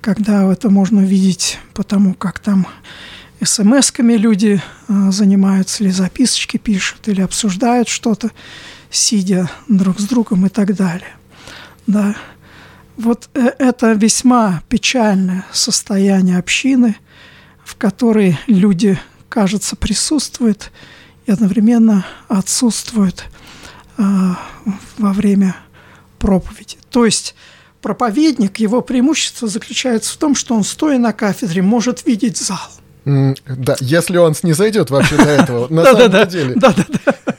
Когда 0.00 0.50
это 0.50 0.70
можно 0.70 1.02
увидеть 1.02 1.58
потому, 1.74 2.14
как 2.14 2.38
там 2.38 2.66
смс-ками 3.42 4.14
люди 4.14 4.62
э, 4.88 5.10
занимаются, 5.10 5.84
или 5.84 5.90
записочки 5.90 6.56
пишут, 6.56 7.08
или 7.08 7.20
обсуждают 7.20 7.88
что-то, 7.88 8.30
сидя 8.90 9.50
друг 9.68 10.00
с 10.00 10.04
другом 10.04 10.46
и 10.46 10.48
так 10.48 10.74
далее. 10.74 11.12
Да. 11.86 12.14
Вот 12.98 13.30
э, 13.34 13.52
это 13.58 13.92
весьма 13.92 14.62
печальное 14.68 15.46
состояние 15.52 16.38
общины, 16.38 16.96
в 17.64 17.76
которой 17.76 18.36
люди, 18.48 18.98
кажется, 19.28 19.76
присутствуют 19.76 20.72
и 21.26 21.30
одновременно 21.30 22.04
отсутствуют 22.26 23.24
э, 23.98 24.02
во 24.98 25.12
время 25.12 25.54
проповеди. 26.18 26.76
То 26.90 27.04
есть 27.04 27.36
проповедник, 27.82 28.58
его 28.58 28.82
преимущество 28.82 29.46
заключается 29.46 30.14
в 30.14 30.16
том, 30.16 30.34
что 30.34 30.56
он, 30.56 30.64
стоя 30.64 30.98
на 30.98 31.12
кафедре, 31.12 31.62
может 31.62 32.04
видеть 32.04 32.36
зал. 32.36 32.58
Да, 33.04 33.76
если 33.80 34.16
он 34.16 34.34
не 34.42 34.54
зайдет 34.54 34.90
вообще 34.90 35.16
до 35.16 35.22
этого, 35.22 35.72
на 35.72 35.84
самом 35.84 36.28
деле. 36.28 36.54
Да, 36.56 36.74
да, 36.76 36.84
да 37.04 37.37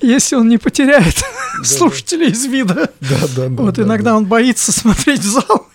если 0.00 0.36
он 0.36 0.48
не 0.48 0.58
потеряет 0.58 1.22
слушателей 1.64 2.28
из 2.28 2.44
вида. 2.46 2.90
Да, 3.00 3.16
да, 3.36 3.48
да. 3.48 3.62
Вот 3.62 3.78
иногда 3.78 4.16
он 4.16 4.26
боится 4.26 4.72
смотреть 4.72 5.20
в 5.20 5.30
зал, 5.30 5.68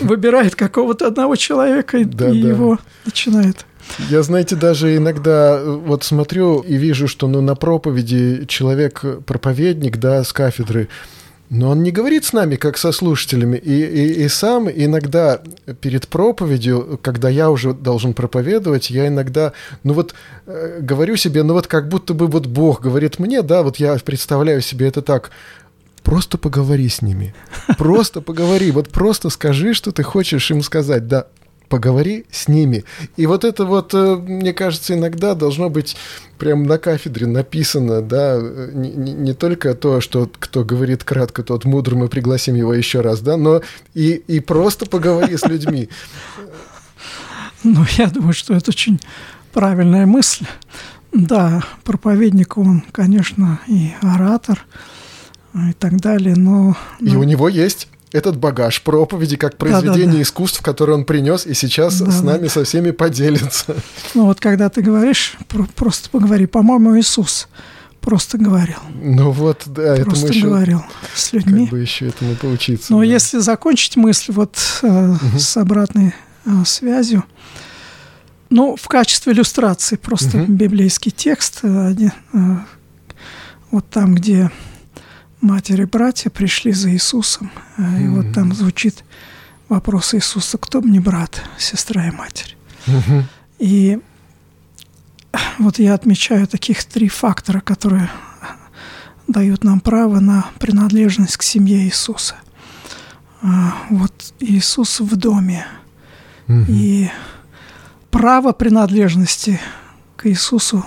выбирает 0.00 0.54
какого-то 0.54 1.06
одного 1.06 1.36
человека 1.36 1.98
и 1.98 2.04
его 2.04 2.78
начинает. 3.04 3.66
Я, 4.08 4.22
знаете, 4.22 4.56
даже 4.56 4.96
иногда 4.96 5.58
э, 5.58 5.64
вот 5.64 6.04
смотрю 6.04 6.60
и 6.60 6.76
вижу, 6.76 7.08
что 7.08 7.28
ну, 7.28 7.40
на 7.40 7.54
проповеди 7.54 8.44
человек, 8.48 9.04
проповедник, 9.26 9.98
да, 9.98 10.24
с 10.24 10.32
кафедры, 10.32 10.88
но 11.52 11.68
он 11.68 11.82
не 11.82 11.90
говорит 11.90 12.24
с 12.24 12.32
нами, 12.32 12.56
как 12.56 12.78
со 12.78 12.92
слушателями. 12.92 13.58
И, 13.58 13.82
и, 13.82 14.24
и 14.24 14.28
сам 14.28 14.70
иногда 14.70 15.42
перед 15.82 16.08
проповедью, 16.08 16.98
когда 17.02 17.28
я 17.28 17.50
уже 17.50 17.74
должен 17.74 18.14
проповедовать, 18.14 18.88
я 18.88 19.08
иногда, 19.08 19.52
ну 19.84 19.92
вот, 19.92 20.14
э, 20.46 20.78
говорю 20.80 21.16
себе, 21.16 21.42
ну 21.42 21.52
вот 21.52 21.66
как 21.66 21.90
будто 21.90 22.14
бы 22.14 22.26
вот 22.26 22.46
Бог 22.46 22.80
говорит 22.80 23.18
мне, 23.18 23.42
да, 23.42 23.62
вот 23.62 23.76
я 23.76 23.94
представляю 24.02 24.62
себе 24.62 24.88
это 24.88 25.02
так, 25.02 25.30
просто 26.02 26.38
поговори 26.38 26.88
с 26.88 27.02
ними, 27.02 27.34
просто 27.76 28.22
поговори, 28.22 28.70
вот 28.70 28.88
просто 28.88 29.28
скажи, 29.28 29.74
что 29.74 29.92
ты 29.92 30.02
хочешь 30.02 30.50
им 30.50 30.62
сказать, 30.62 31.06
да, 31.06 31.26
поговори 31.72 32.26
с 32.30 32.48
ними. 32.48 32.84
И 33.16 33.26
вот 33.26 33.44
это 33.44 33.64
вот, 33.64 33.94
э, 33.94 34.16
мне 34.16 34.52
кажется, 34.52 34.92
иногда 34.92 35.34
должно 35.34 35.70
быть 35.70 35.96
прям 36.36 36.64
на 36.64 36.76
кафедре 36.76 37.26
написано, 37.26 38.02
да, 38.02 38.38
не, 38.74 38.90
не, 38.90 39.32
только 39.32 39.74
то, 39.74 40.02
что 40.02 40.30
кто 40.38 40.64
говорит 40.64 41.02
кратко, 41.02 41.42
тот 41.42 41.64
мудр, 41.64 41.94
мы 41.94 42.08
пригласим 42.08 42.56
его 42.56 42.74
еще 42.74 43.00
раз, 43.00 43.20
да, 43.20 43.38
но 43.38 43.62
и, 43.94 44.22
и 44.28 44.40
просто 44.40 44.84
поговори 44.84 45.34
с 45.34 45.46
людьми. 45.46 45.88
Ну, 47.64 47.86
я 47.96 48.08
думаю, 48.08 48.34
что 48.34 48.52
это 48.52 48.70
очень 48.70 49.00
правильная 49.54 50.04
мысль. 50.04 50.44
Да, 51.10 51.62
проповедник, 51.84 52.58
он, 52.58 52.84
конечно, 52.92 53.60
и 53.66 53.92
оратор, 54.02 54.62
и 55.54 55.72
так 55.72 55.98
далее, 56.02 56.36
но... 56.36 56.76
но... 57.00 57.12
И 57.12 57.16
у 57.16 57.22
него 57.22 57.48
есть 57.48 57.88
этот 58.12 58.36
багаж 58.36 58.82
проповеди 58.82 59.36
как 59.36 59.56
произведение 59.56 60.06
да, 60.06 60.12
да, 60.12 60.16
да. 60.16 60.22
искусств, 60.22 60.62
которое 60.62 60.94
он 60.94 61.04
принес, 61.04 61.46
и 61.46 61.54
сейчас 61.54 62.00
да, 62.00 62.10
с 62.10 62.22
нами 62.22 62.44
да. 62.44 62.48
со 62.48 62.64
всеми 62.64 62.90
поделится. 62.90 63.76
Ну 64.14 64.26
вот 64.26 64.40
когда 64.40 64.68
ты 64.68 64.82
говоришь, 64.82 65.36
просто 65.74 66.10
поговори, 66.10 66.46
по-моему, 66.46 66.98
Иисус 66.98 67.48
просто 68.02 68.36
говорил. 68.36 68.78
Ну 69.00 69.30
вот, 69.30 69.62
да, 69.66 69.94
просто 69.94 70.26
этому 70.26 70.26
еще, 70.28 70.46
говорил 70.46 70.84
с 71.14 71.32
людьми. 71.32 71.66
Как 71.66 71.70
бы 71.70 71.78
еще 71.78 72.08
этому 72.08 72.34
поучиться. 72.34 72.92
Но 72.92 72.98
да. 72.98 73.04
если 73.04 73.38
закончить 73.38 73.96
мысль 73.96 74.32
вот 74.32 74.58
э, 74.82 75.10
угу. 75.12 75.38
с 75.38 75.56
обратной 75.56 76.14
э, 76.44 76.50
связью, 76.66 77.24
ну, 78.50 78.76
в 78.76 78.86
качестве 78.88 79.32
иллюстрации 79.32 79.96
просто 79.96 80.38
угу. 80.38 80.52
библейский 80.52 81.10
текст, 81.10 81.60
э, 81.62 81.94
э, 82.34 82.38
вот 83.70 83.88
там, 83.88 84.14
где 84.14 84.50
матери 85.42 85.84
братья 85.84 86.30
пришли 86.30 86.72
за 86.72 86.90
Иисусом. 86.92 87.50
Mm-hmm. 87.76 88.04
И 88.04 88.08
вот 88.08 88.32
там 88.32 88.54
звучит 88.54 89.04
вопрос 89.68 90.14
Иисуса, 90.14 90.56
кто 90.58 90.80
мне 90.80 91.00
брат, 91.00 91.42
сестра 91.58 92.06
и 92.06 92.10
матерь. 92.10 92.56
Mm-hmm. 92.86 93.24
И 93.58 93.98
вот 95.58 95.78
я 95.78 95.94
отмечаю 95.94 96.46
таких 96.46 96.84
три 96.84 97.08
фактора, 97.08 97.60
которые 97.60 98.10
дают 99.28 99.64
нам 99.64 99.80
право 99.80 100.20
на 100.20 100.46
принадлежность 100.58 101.36
к 101.36 101.42
семье 101.42 101.84
Иисуса. 101.84 102.36
А, 103.42 103.74
вот 103.90 104.34
Иисус 104.40 105.00
в 105.00 105.16
доме. 105.16 105.66
Mm-hmm. 106.46 106.64
И 106.68 107.10
право 108.10 108.52
принадлежности 108.52 109.60
к 110.16 110.28
Иисусу 110.28 110.84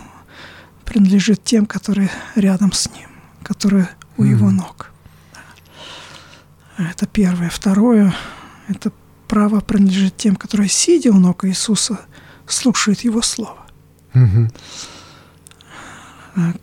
принадлежит 0.86 1.44
тем, 1.44 1.65
которые 1.65 2.10
рядом 2.36 2.72
с 2.72 2.90
Ним, 2.90 3.10
которые 3.44 3.90
у 4.17 4.23
mm-hmm. 4.23 4.29
его 4.29 4.51
ног. 4.51 4.91
Это 6.77 7.07
первое. 7.07 7.49
Второе– 7.49 8.13
это 8.67 8.91
право 9.27 9.59
принадлежит 9.61 10.17
тем, 10.17 10.35
которые, 10.35 10.69
сидя 10.69 11.11
у 11.11 11.19
ног 11.19 11.45
Иисуса, 11.45 11.99
слушают 12.47 13.01
Его 13.01 13.21
Слово. 13.21 13.65
Mm-hmm. 14.13 14.51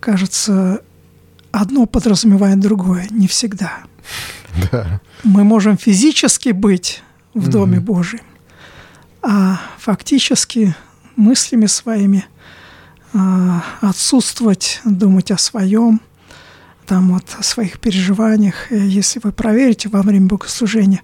Кажется, 0.01 0.83
одно 1.51 1.87
подразумевает 1.87 2.61
другое, 2.61 3.07
не 3.11 3.27
всегда. 3.27 3.79
Да. 4.71 5.01
Мы 5.25 5.45
можем 5.45 5.79
физически 5.79 6.51
быть 6.51 7.03
в 7.33 7.49
Доме 7.49 7.79
mm-hmm. 7.79 7.81
Божьем, 7.81 8.21
а 9.23 9.59
фактически 9.79 10.77
мыслями 11.17 11.65
своими 11.65 12.27
а, 13.15 13.65
отсутствовать, 13.81 14.83
думать 14.85 15.31
о 15.31 15.39
своем– 15.39 16.03
там 16.93 17.15
вот 17.15 17.25
о 17.39 17.43
своих 17.43 17.81
переживаниях. 17.81 18.71
Если 18.71 19.19
вы 19.25 19.33
проверите 19.33 19.89
во 19.89 20.03
время 20.03 20.27
богослужения, 20.27 21.01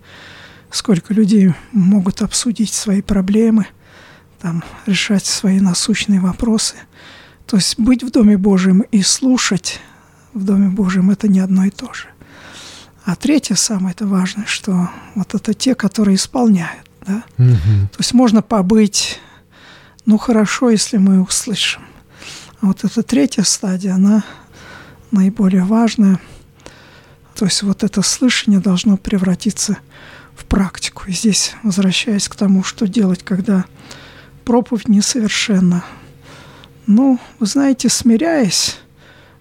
сколько 0.71 1.15
людей 1.15 1.55
могут 1.73 2.21
обсудить 2.21 2.75
свои 2.75 3.01
проблемы, 3.01 3.69
там, 4.39 4.63
решать 4.85 5.25
свои 5.25 5.61
насущные 5.61 6.21
вопросы. 6.21 6.75
То 7.47 7.57
есть 7.57 7.79
быть 7.79 8.03
в 8.03 8.11
Доме 8.11 8.37
Божьем 8.37 8.83
и 8.83 9.01
слушать 9.01 9.81
в 10.35 10.45
Доме 10.45 10.69
Божьем– 10.69 11.11
это 11.11 11.27
не 11.27 11.41
одно 11.41 11.65
и 11.65 11.71
то 11.71 11.91
же. 11.95 12.09
А 13.07 13.17
третье 13.17 13.55
самое 13.55 13.95
это 13.95 14.07
важное, 14.07 14.45
что 14.45 14.91
вот 15.15 15.35
это 15.35 15.55
те, 15.55 15.75
которые 15.75 16.17
исполняют. 16.17 16.85
Да? 17.07 17.25
Угу. 17.39 17.89
То 17.93 17.99
есть 17.99 18.13
можно 18.13 18.43
побыть, 18.43 19.21
ну 20.05 20.19
хорошо, 20.19 20.69
если 20.69 20.99
мы 20.99 21.23
услышим. 21.23 21.81
А 22.61 22.67
вот 22.67 22.85
эта 22.85 23.03
третья 23.03 23.43
стадия, 23.43 23.95
она 23.95 24.23
наиболее 25.11 25.65
важное. 25.65 26.21
То 27.35 27.45
есть 27.45 27.63
вот 27.63 27.85
это 27.85 28.03
слышание 28.03 28.61
должно 28.61 28.97
превратиться 28.97 29.79
в 30.35 30.45
практику. 30.45 31.05
И 31.07 31.13
здесь, 31.13 31.55
возвращаясь 31.63 32.29
к 32.29 32.37
тому, 32.37 32.63
что 32.63 32.89
делать, 32.89 33.23
когда 33.23 33.65
проповедь 34.45 34.89
несовершенна. 34.89 35.85
Ну, 36.87 37.21
вы 37.39 37.47
знаете, 37.47 37.89
смиряясь, 37.89 38.79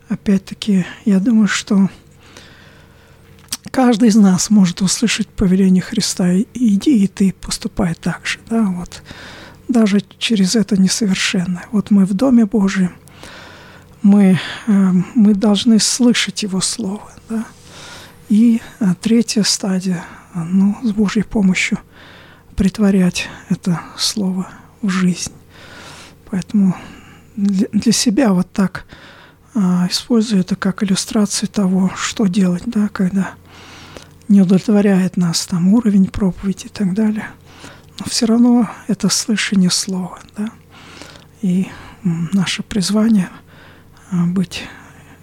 опять-таки, 0.10 0.85
я 1.06 1.19
думаю, 1.19 1.48
что 1.48 1.89
каждый 3.72 4.10
из 4.10 4.15
нас 4.15 4.49
может 4.49 4.81
услышать 4.81 5.30
повеление 5.30 5.81
Христа 5.81 6.35
иди, 6.53 7.03
и 7.03 7.07
ты 7.07 7.34
поступай 7.39 7.95
так 7.95 8.26
же, 8.26 8.39
да, 8.49 8.64
вот 8.64 9.02
даже 9.68 10.02
через 10.19 10.56
это 10.56 10.80
несовершенное. 10.80 11.65
Вот 11.72 11.89
мы 11.89 12.06
в 12.06 12.14
Доме 12.14 12.45
Божьем– 12.45 12.94
мы, 14.02 14.40
э, 14.68 14.91
мы 15.15 15.34
должны 15.34 15.80
слышать 15.80 16.44
Его 16.44 16.61
Слово. 16.61 17.10
Да? 17.30 17.45
И 18.30 18.61
э, 18.80 18.94
третья 19.02 19.44
стадия, 19.44 20.03
э, 20.34 20.40
ну, 20.44 20.78
с 20.84 20.91
Божьей 20.91 21.24
помощью 21.24 21.80
притворять 22.56 23.28
это 23.49 23.82
Слово 23.98 24.48
в 24.82 24.90
жизнь. 24.90 25.34
Поэтому 26.30 26.76
для, 27.36 27.91
себя 27.91 28.34
вот 28.34 28.52
так 28.52 28.86
использую 29.90 30.41
это 30.41 30.56
как 30.56 30.84
иллюстрацию 30.84 31.49
того, 31.49 31.91
что 31.95 32.28
делать, 32.28 32.61
да, 32.68 32.90
когда 32.90 33.32
не 34.28 34.41
удовлетворяет 34.41 35.18
нас 35.18 35.48
там 35.48 35.74
уровень 35.74 36.06
проповеди 36.07 36.65
и 36.65 36.69
так 36.69 36.94
далее. 36.94 37.28
Но 37.99 38.06
все 38.07 38.28
равно 38.28 38.69
это 38.88 39.10
слышание 39.10 39.72
слова, 39.72 40.19
да. 40.38 40.52
И 41.41 41.69
наше 42.03 42.61
призвание– 42.61 43.30
быть 44.11 44.63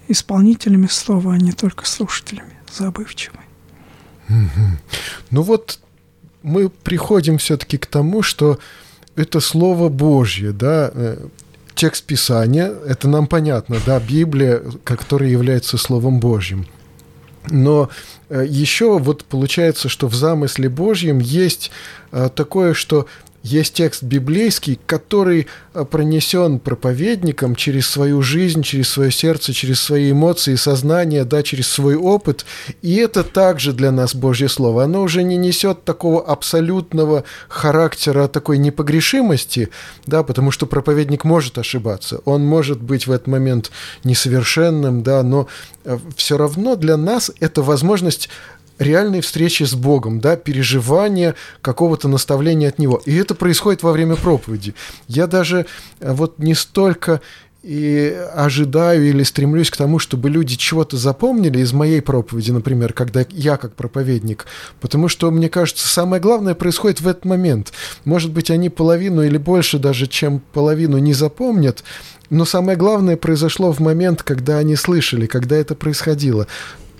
исполнителями 0.08 0.86
слова, 0.86 1.34
а 1.34 1.38
не 1.38 1.52
только 1.52 1.86
слушателями 1.86 2.58
забывчивыми. 2.70 3.44
Ну 5.30 5.42
вот 5.42 5.78
мы 6.42 6.68
приходим 6.68 7.38
все-таки 7.38 7.78
к 7.78 7.86
тому, 7.86 8.22
что 8.22 8.58
это 9.16 9.40
Слово 9.40 9.88
Божье, 9.88 10.52
да, 10.52 10.90
э, 10.92 11.26
текст 11.74 12.04
Писания, 12.04 12.72
это 12.86 13.08
нам 13.08 13.26
понятно, 13.26 13.78
да, 13.86 14.00
Библия, 14.00 14.62
которая 14.84 15.30
является 15.30 15.78
Словом 15.78 16.20
Божьим. 16.20 16.66
Но 17.48 17.90
э, 18.28 18.44
еще 18.48 18.98
вот 18.98 19.24
получается, 19.24 19.88
что 19.88 20.08
в 20.08 20.14
замысле 20.14 20.68
Божьем 20.68 21.18
есть 21.18 21.70
э, 22.12 22.28
такое, 22.34 22.74
что 22.74 23.06
есть 23.44 23.74
текст 23.74 24.02
библейский, 24.02 24.80
который 24.86 25.46
э, 25.74 25.84
пронесен 25.84 26.58
проповедником 26.58 27.54
через 27.54 27.86
свою 27.86 28.22
жизнь, 28.22 28.62
через 28.62 28.88
свое 28.88 29.10
сердце, 29.12 29.52
через 29.52 29.82
свои 29.82 30.12
эмоции, 30.12 30.54
сознание, 30.54 31.24
да, 31.24 31.42
через 31.42 31.68
свой 31.68 31.94
опыт. 31.94 32.46
И 32.80 32.96
это 32.96 33.22
также 33.22 33.74
для 33.74 33.92
нас 33.92 34.14
Божье 34.14 34.48
Слово. 34.48 34.84
Оно 34.84 35.02
уже 35.02 35.22
не 35.22 35.36
несет 35.36 35.84
такого 35.84 36.24
абсолютного 36.24 37.24
характера, 37.48 38.28
такой 38.28 38.56
непогрешимости, 38.56 39.68
да, 40.06 40.22
потому 40.22 40.50
что 40.50 40.64
проповедник 40.64 41.24
может 41.24 41.58
ошибаться. 41.58 42.22
Он 42.24 42.46
может 42.46 42.80
быть 42.80 43.06
в 43.06 43.12
этот 43.12 43.26
момент 43.26 43.70
несовершенным, 44.04 45.02
да, 45.02 45.22
но 45.22 45.48
э, 45.84 45.98
все 46.16 46.38
равно 46.38 46.76
для 46.76 46.96
нас 46.96 47.30
это 47.40 47.62
возможность 47.62 48.30
реальной 48.78 49.20
встречи 49.20 49.62
с 49.64 49.74
Богом, 49.74 50.20
да, 50.20 50.36
переживания 50.36 51.34
какого-то 51.60 52.08
наставления 52.08 52.68
от 52.68 52.78
Него. 52.78 53.00
И 53.04 53.14
это 53.14 53.34
происходит 53.34 53.82
во 53.82 53.92
время 53.92 54.16
проповеди. 54.16 54.74
Я 55.08 55.26
даже 55.26 55.66
э, 56.00 56.12
вот 56.12 56.38
не 56.38 56.54
столько 56.54 57.20
и 57.64 58.14
ожидаю 58.34 59.08
или 59.08 59.22
стремлюсь 59.22 59.70
к 59.70 59.76
тому, 59.76 59.98
чтобы 59.98 60.28
люди 60.28 60.54
чего-то 60.54 60.98
запомнили 60.98 61.60
из 61.60 61.72
моей 61.72 62.02
проповеди, 62.02 62.50
например, 62.50 62.92
когда 62.92 63.24
я 63.30 63.56
как 63.56 63.74
проповедник, 63.74 64.44
потому 64.82 65.08
что, 65.08 65.30
мне 65.30 65.48
кажется, 65.48 65.88
самое 65.88 66.20
главное 66.20 66.54
происходит 66.54 67.00
в 67.00 67.08
этот 67.08 67.24
момент. 67.24 67.72
Может 68.04 68.32
быть, 68.32 68.50
они 68.50 68.68
половину 68.68 69.22
или 69.22 69.38
больше 69.38 69.78
даже, 69.78 70.06
чем 70.06 70.42
половину 70.52 70.98
не 70.98 71.14
запомнят, 71.14 71.84
но 72.28 72.44
самое 72.44 72.76
главное 72.76 73.16
произошло 73.16 73.72
в 73.72 73.80
момент, 73.80 74.22
когда 74.22 74.58
они 74.58 74.76
слышали, 74.76 75.24
когда 75.26 75.56
это 75.56 75.74
происходило 75.74 76.46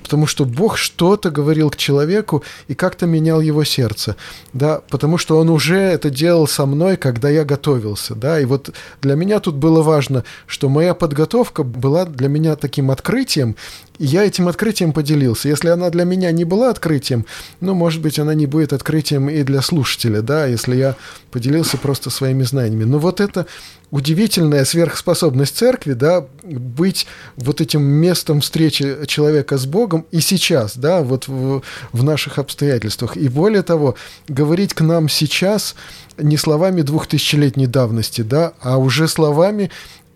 потому 0.04 0.26
что 0.26 0.44
Бог 0.44 0.76
что-то 0.76 1.30
говорил 1.30 1.70
к 1.70 1.76
человеку 1.76 2.44
и 2.68 2.74
как-то 2.74 3.06
менял 3.06 3.40
его 3.40 3.64
сердце, 3.64 4.16
да, 4.52 4.82
потому 4.90 5.18
что 5.18 5.38
Он 5.38 5.48
уже 5.48 5.78
это 5.78 6.10
делал 6.10 6.46
со 6.46 6.66
мной, 6.66 6.96
когда 6.96 7.30
я 7.30 7.44
готовился, 7.44 8.14
да, 8.14 8.38
и 8.38 8.44
вот 8.44 8.70
для 9.00 9.14
меня 9.14 9.40
тут 9.40 9.54
было 9.56 9.82
важно, 9.82 10.22
что 10.46 10.68
моя 10.68 10.94
подготовка 10.94 11.64
была 11.64 12.04
для 12.04 12.28
меня 12.28 12.54
таким 12.54 12.90
открытием, 12.90 13.56
я 13.98 14.24
этим 14.24 14.48
открытием 14.48 14.92
поделился. 14.92 15.48
Если 15.48 15.68
она 15.68 15.90
для 15.90 16.04
меня 16.04 16.32
не 16.32 16.44
была 16.44 16.70
открытием, 16.70 17.26
ну, 17.60 17.74
может 17.74 18.02
быть, 18.02 18.18
она 18.18 18.34
не 18.34 18.46
будет 18.46 18.72
открытием 18.72 19.28
и 19.28 19.42
для 19.42 19.62
слушателя, 19.62 20.20
да, 20.20 20.46
если 20.46 20.76
я 20.76 20.96
поделился 21.30 21.76
просто 21.78 22.10
своими 22.10 22.42
знаниями. 22.42 22.84
Но 22.84 22.98
вот 22.98 23.20
это 23.20 23.46
удивительная 23.90 24.64
сверхспособность 24.64 25.56
церкви, 25.56 25.92
да, 25.92 26.26
быть 26.42 27.06
вот 27.36 27.60
этим 27.60 27.82
местом 27.82 28.40
встречи 28.40 29.06
человека 29.06 29.56
с 29.56 29.66
Богом 29.66 30.06
и 30.10 30.20
сейчас, 30.20 30.76
да, 30.76 31.02
вот 31.02 31.28
в, 31.28 31.62
в 31.92 32.02
наших 32.02 32.38
обстоятельствах. 32.38 33.16
И 33.16 33.28
более 33.28 33.62
того, 33.62 33.94
говорить 34.26 34.74
к 34.74 34.80
нам 34.80 35.08
сейчас 35.08 35.76
не 36.18 36.36
словами 36.36 36.82
двухтысячелетней 36.82 37.66
давности, 37.66 38.22
да, 38.22 38.54
а 38.60 38.78
уже 38.78 39.06
словами 39.06 39.70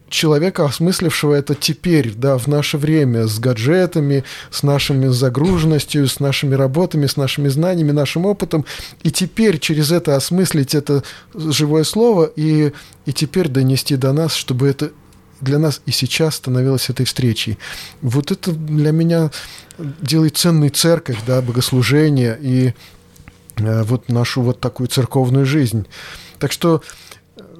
человека, 0.08 0.64
осмыслившего 0.64 1.34
это 1.34 1.54
теперь, 1.54 2.12
да, 2.14 2.38
в 2.38 2.46
наше 2.46 2.78
время, 2.78 3.26
с 3.26 3.38
гаджетами, 3.38 4.24
с 4.50 4.62
нашими 4.62 5.08
загруженностью, 5.08 6.06
с 6.06 6.20
нашими 6.20 6.54
работами, 6.54 7.06
с 7.06 7.16
нашими 7.16 7.48
знаниями, 7.48 7.92
нашим 7.92 8.26
опытом, 8.26 8.64
и 9.02 9.10
теперь 9.10 9.58
через 9.58 9.92
это 9.92 10.16
осмыслить 10.16 10.74
это 10.74 11.02
живое 11.34 11.84
слово 11.84 12.30
и, 12.36 12.72
и 13.06 13.12
теперь 13.12 13.48
донести 13.48 13.96
до 13.96 14.12
нас, 14.12 14.34
чтобы 14.34 14.68
это 14.68 14.90
для 15.40 15.58
нас 15.58 15.80
и 15.86 15.90
сейчас 15.90 16.36
становилось 16.36 16.90
этой 16.90 17.06
встречей. 17.06 17.58
Вот 18.02 18.30
это 18.30 18.52
для 18.52 18.92
меня 18.92 19.30
делает 19.78 20.36
ценной 20.36 20.70
церковь, 20.70 21.18
да, 21.26 21.40
богослужение 21.40 22.36
и 22.40 22.74
э, 23.56 23.82
вот 23.84 24.08
нашу 24.08 24.42
вот 24.42 24.60
такую 24.60 24.88
церковную 24.88 25.46
жизнь. 25.46 25.86
Так 26.38 26.52
что 26.52 26.82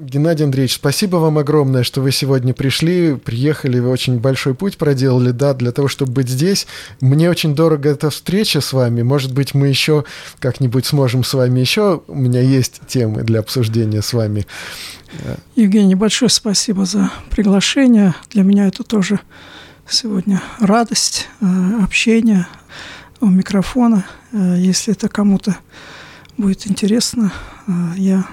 Геннадий 0.01 0.45
Андреевич, 0.45 0.75
спасибо 0.75 1.16
вам 1.16 1.39
огромное, 1.39 1.83
что 1.83 2.01
вы 2.01 2.12
сегодня 2.12 2.55
пришли, 2.55 3.16
приехали, 3.16 3.81
вы 3.81 3.91
очень 3.91 4.20
большой 4.20 4.55
путь 4.55 4.77
проделали, 4.77 5.33
да, 5.33 5.55
для 5.55 5.73
того, 5.73 5.89
чтобы 5.89 6.12
быть 6.12 6.29
здесь. 6.29 6.69
Мне 7.01 7.29
очень 7.29 7.57
дорого 7.57 7.89
эта 7.89 8.09
встреча 8.11 8.61
с 8.61 8.73
вами. 8.73 9.03
Может 9.03 9.35
быть, 9.35 9.55
мы 9.55 9.66
еще 9.66 10.05
как-нибудь 10.39 10.87
сможем 10.87 11.25
с 11.25 11.35
вами 11.35 11.59
еще. 11.59 12.03
У 12.07 12.15
меня 12.15 12.41
есть 12.41 12.81
темы 12.87 13.23
для 13.23 13.41
обсуждения 13.41 14.01
с 14.01 14.12
вами. 14.12 14.47
Евгений, 15.57 15.97
большое 15.97 16.29
спасибо 16.29 16.85
за 16.85 17.11
приглашение. 17.31 18.15
Для 18.31 18.45
меня 18.45 18.69
это 18.69 18.85
тоже 18.85 19.19
сегодня 19.89 20.41
радость, 20.61 21.27
э, 21.41 21.47
общение 21.83 22.47
у 23.20 23.27
микрофона. 23.27 24.05
Э, 24.33 24.55
если 24.59 24.93
это 24.93 25.09
кому-то 25.09 25.57
будет 26.37 26.69
интересно, 26.69 27.33
э, 27.66 27.73
я 27.97 28.25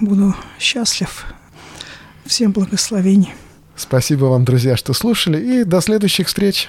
буду 0.00 0.34
счастлив. 0.58 1.24
Всем 2.26 2.52
благословений. 2.52 3.32
Спасибо 3.76 4.26
вам, 4.26 4.44
друзья, 4.44 4.76
что 4.76 4.92
слушали, 4.92 5.38
и 5.38 5.64
до 5.64 5.80
следующих 5.80 6.28
встреч. 6.28 6.68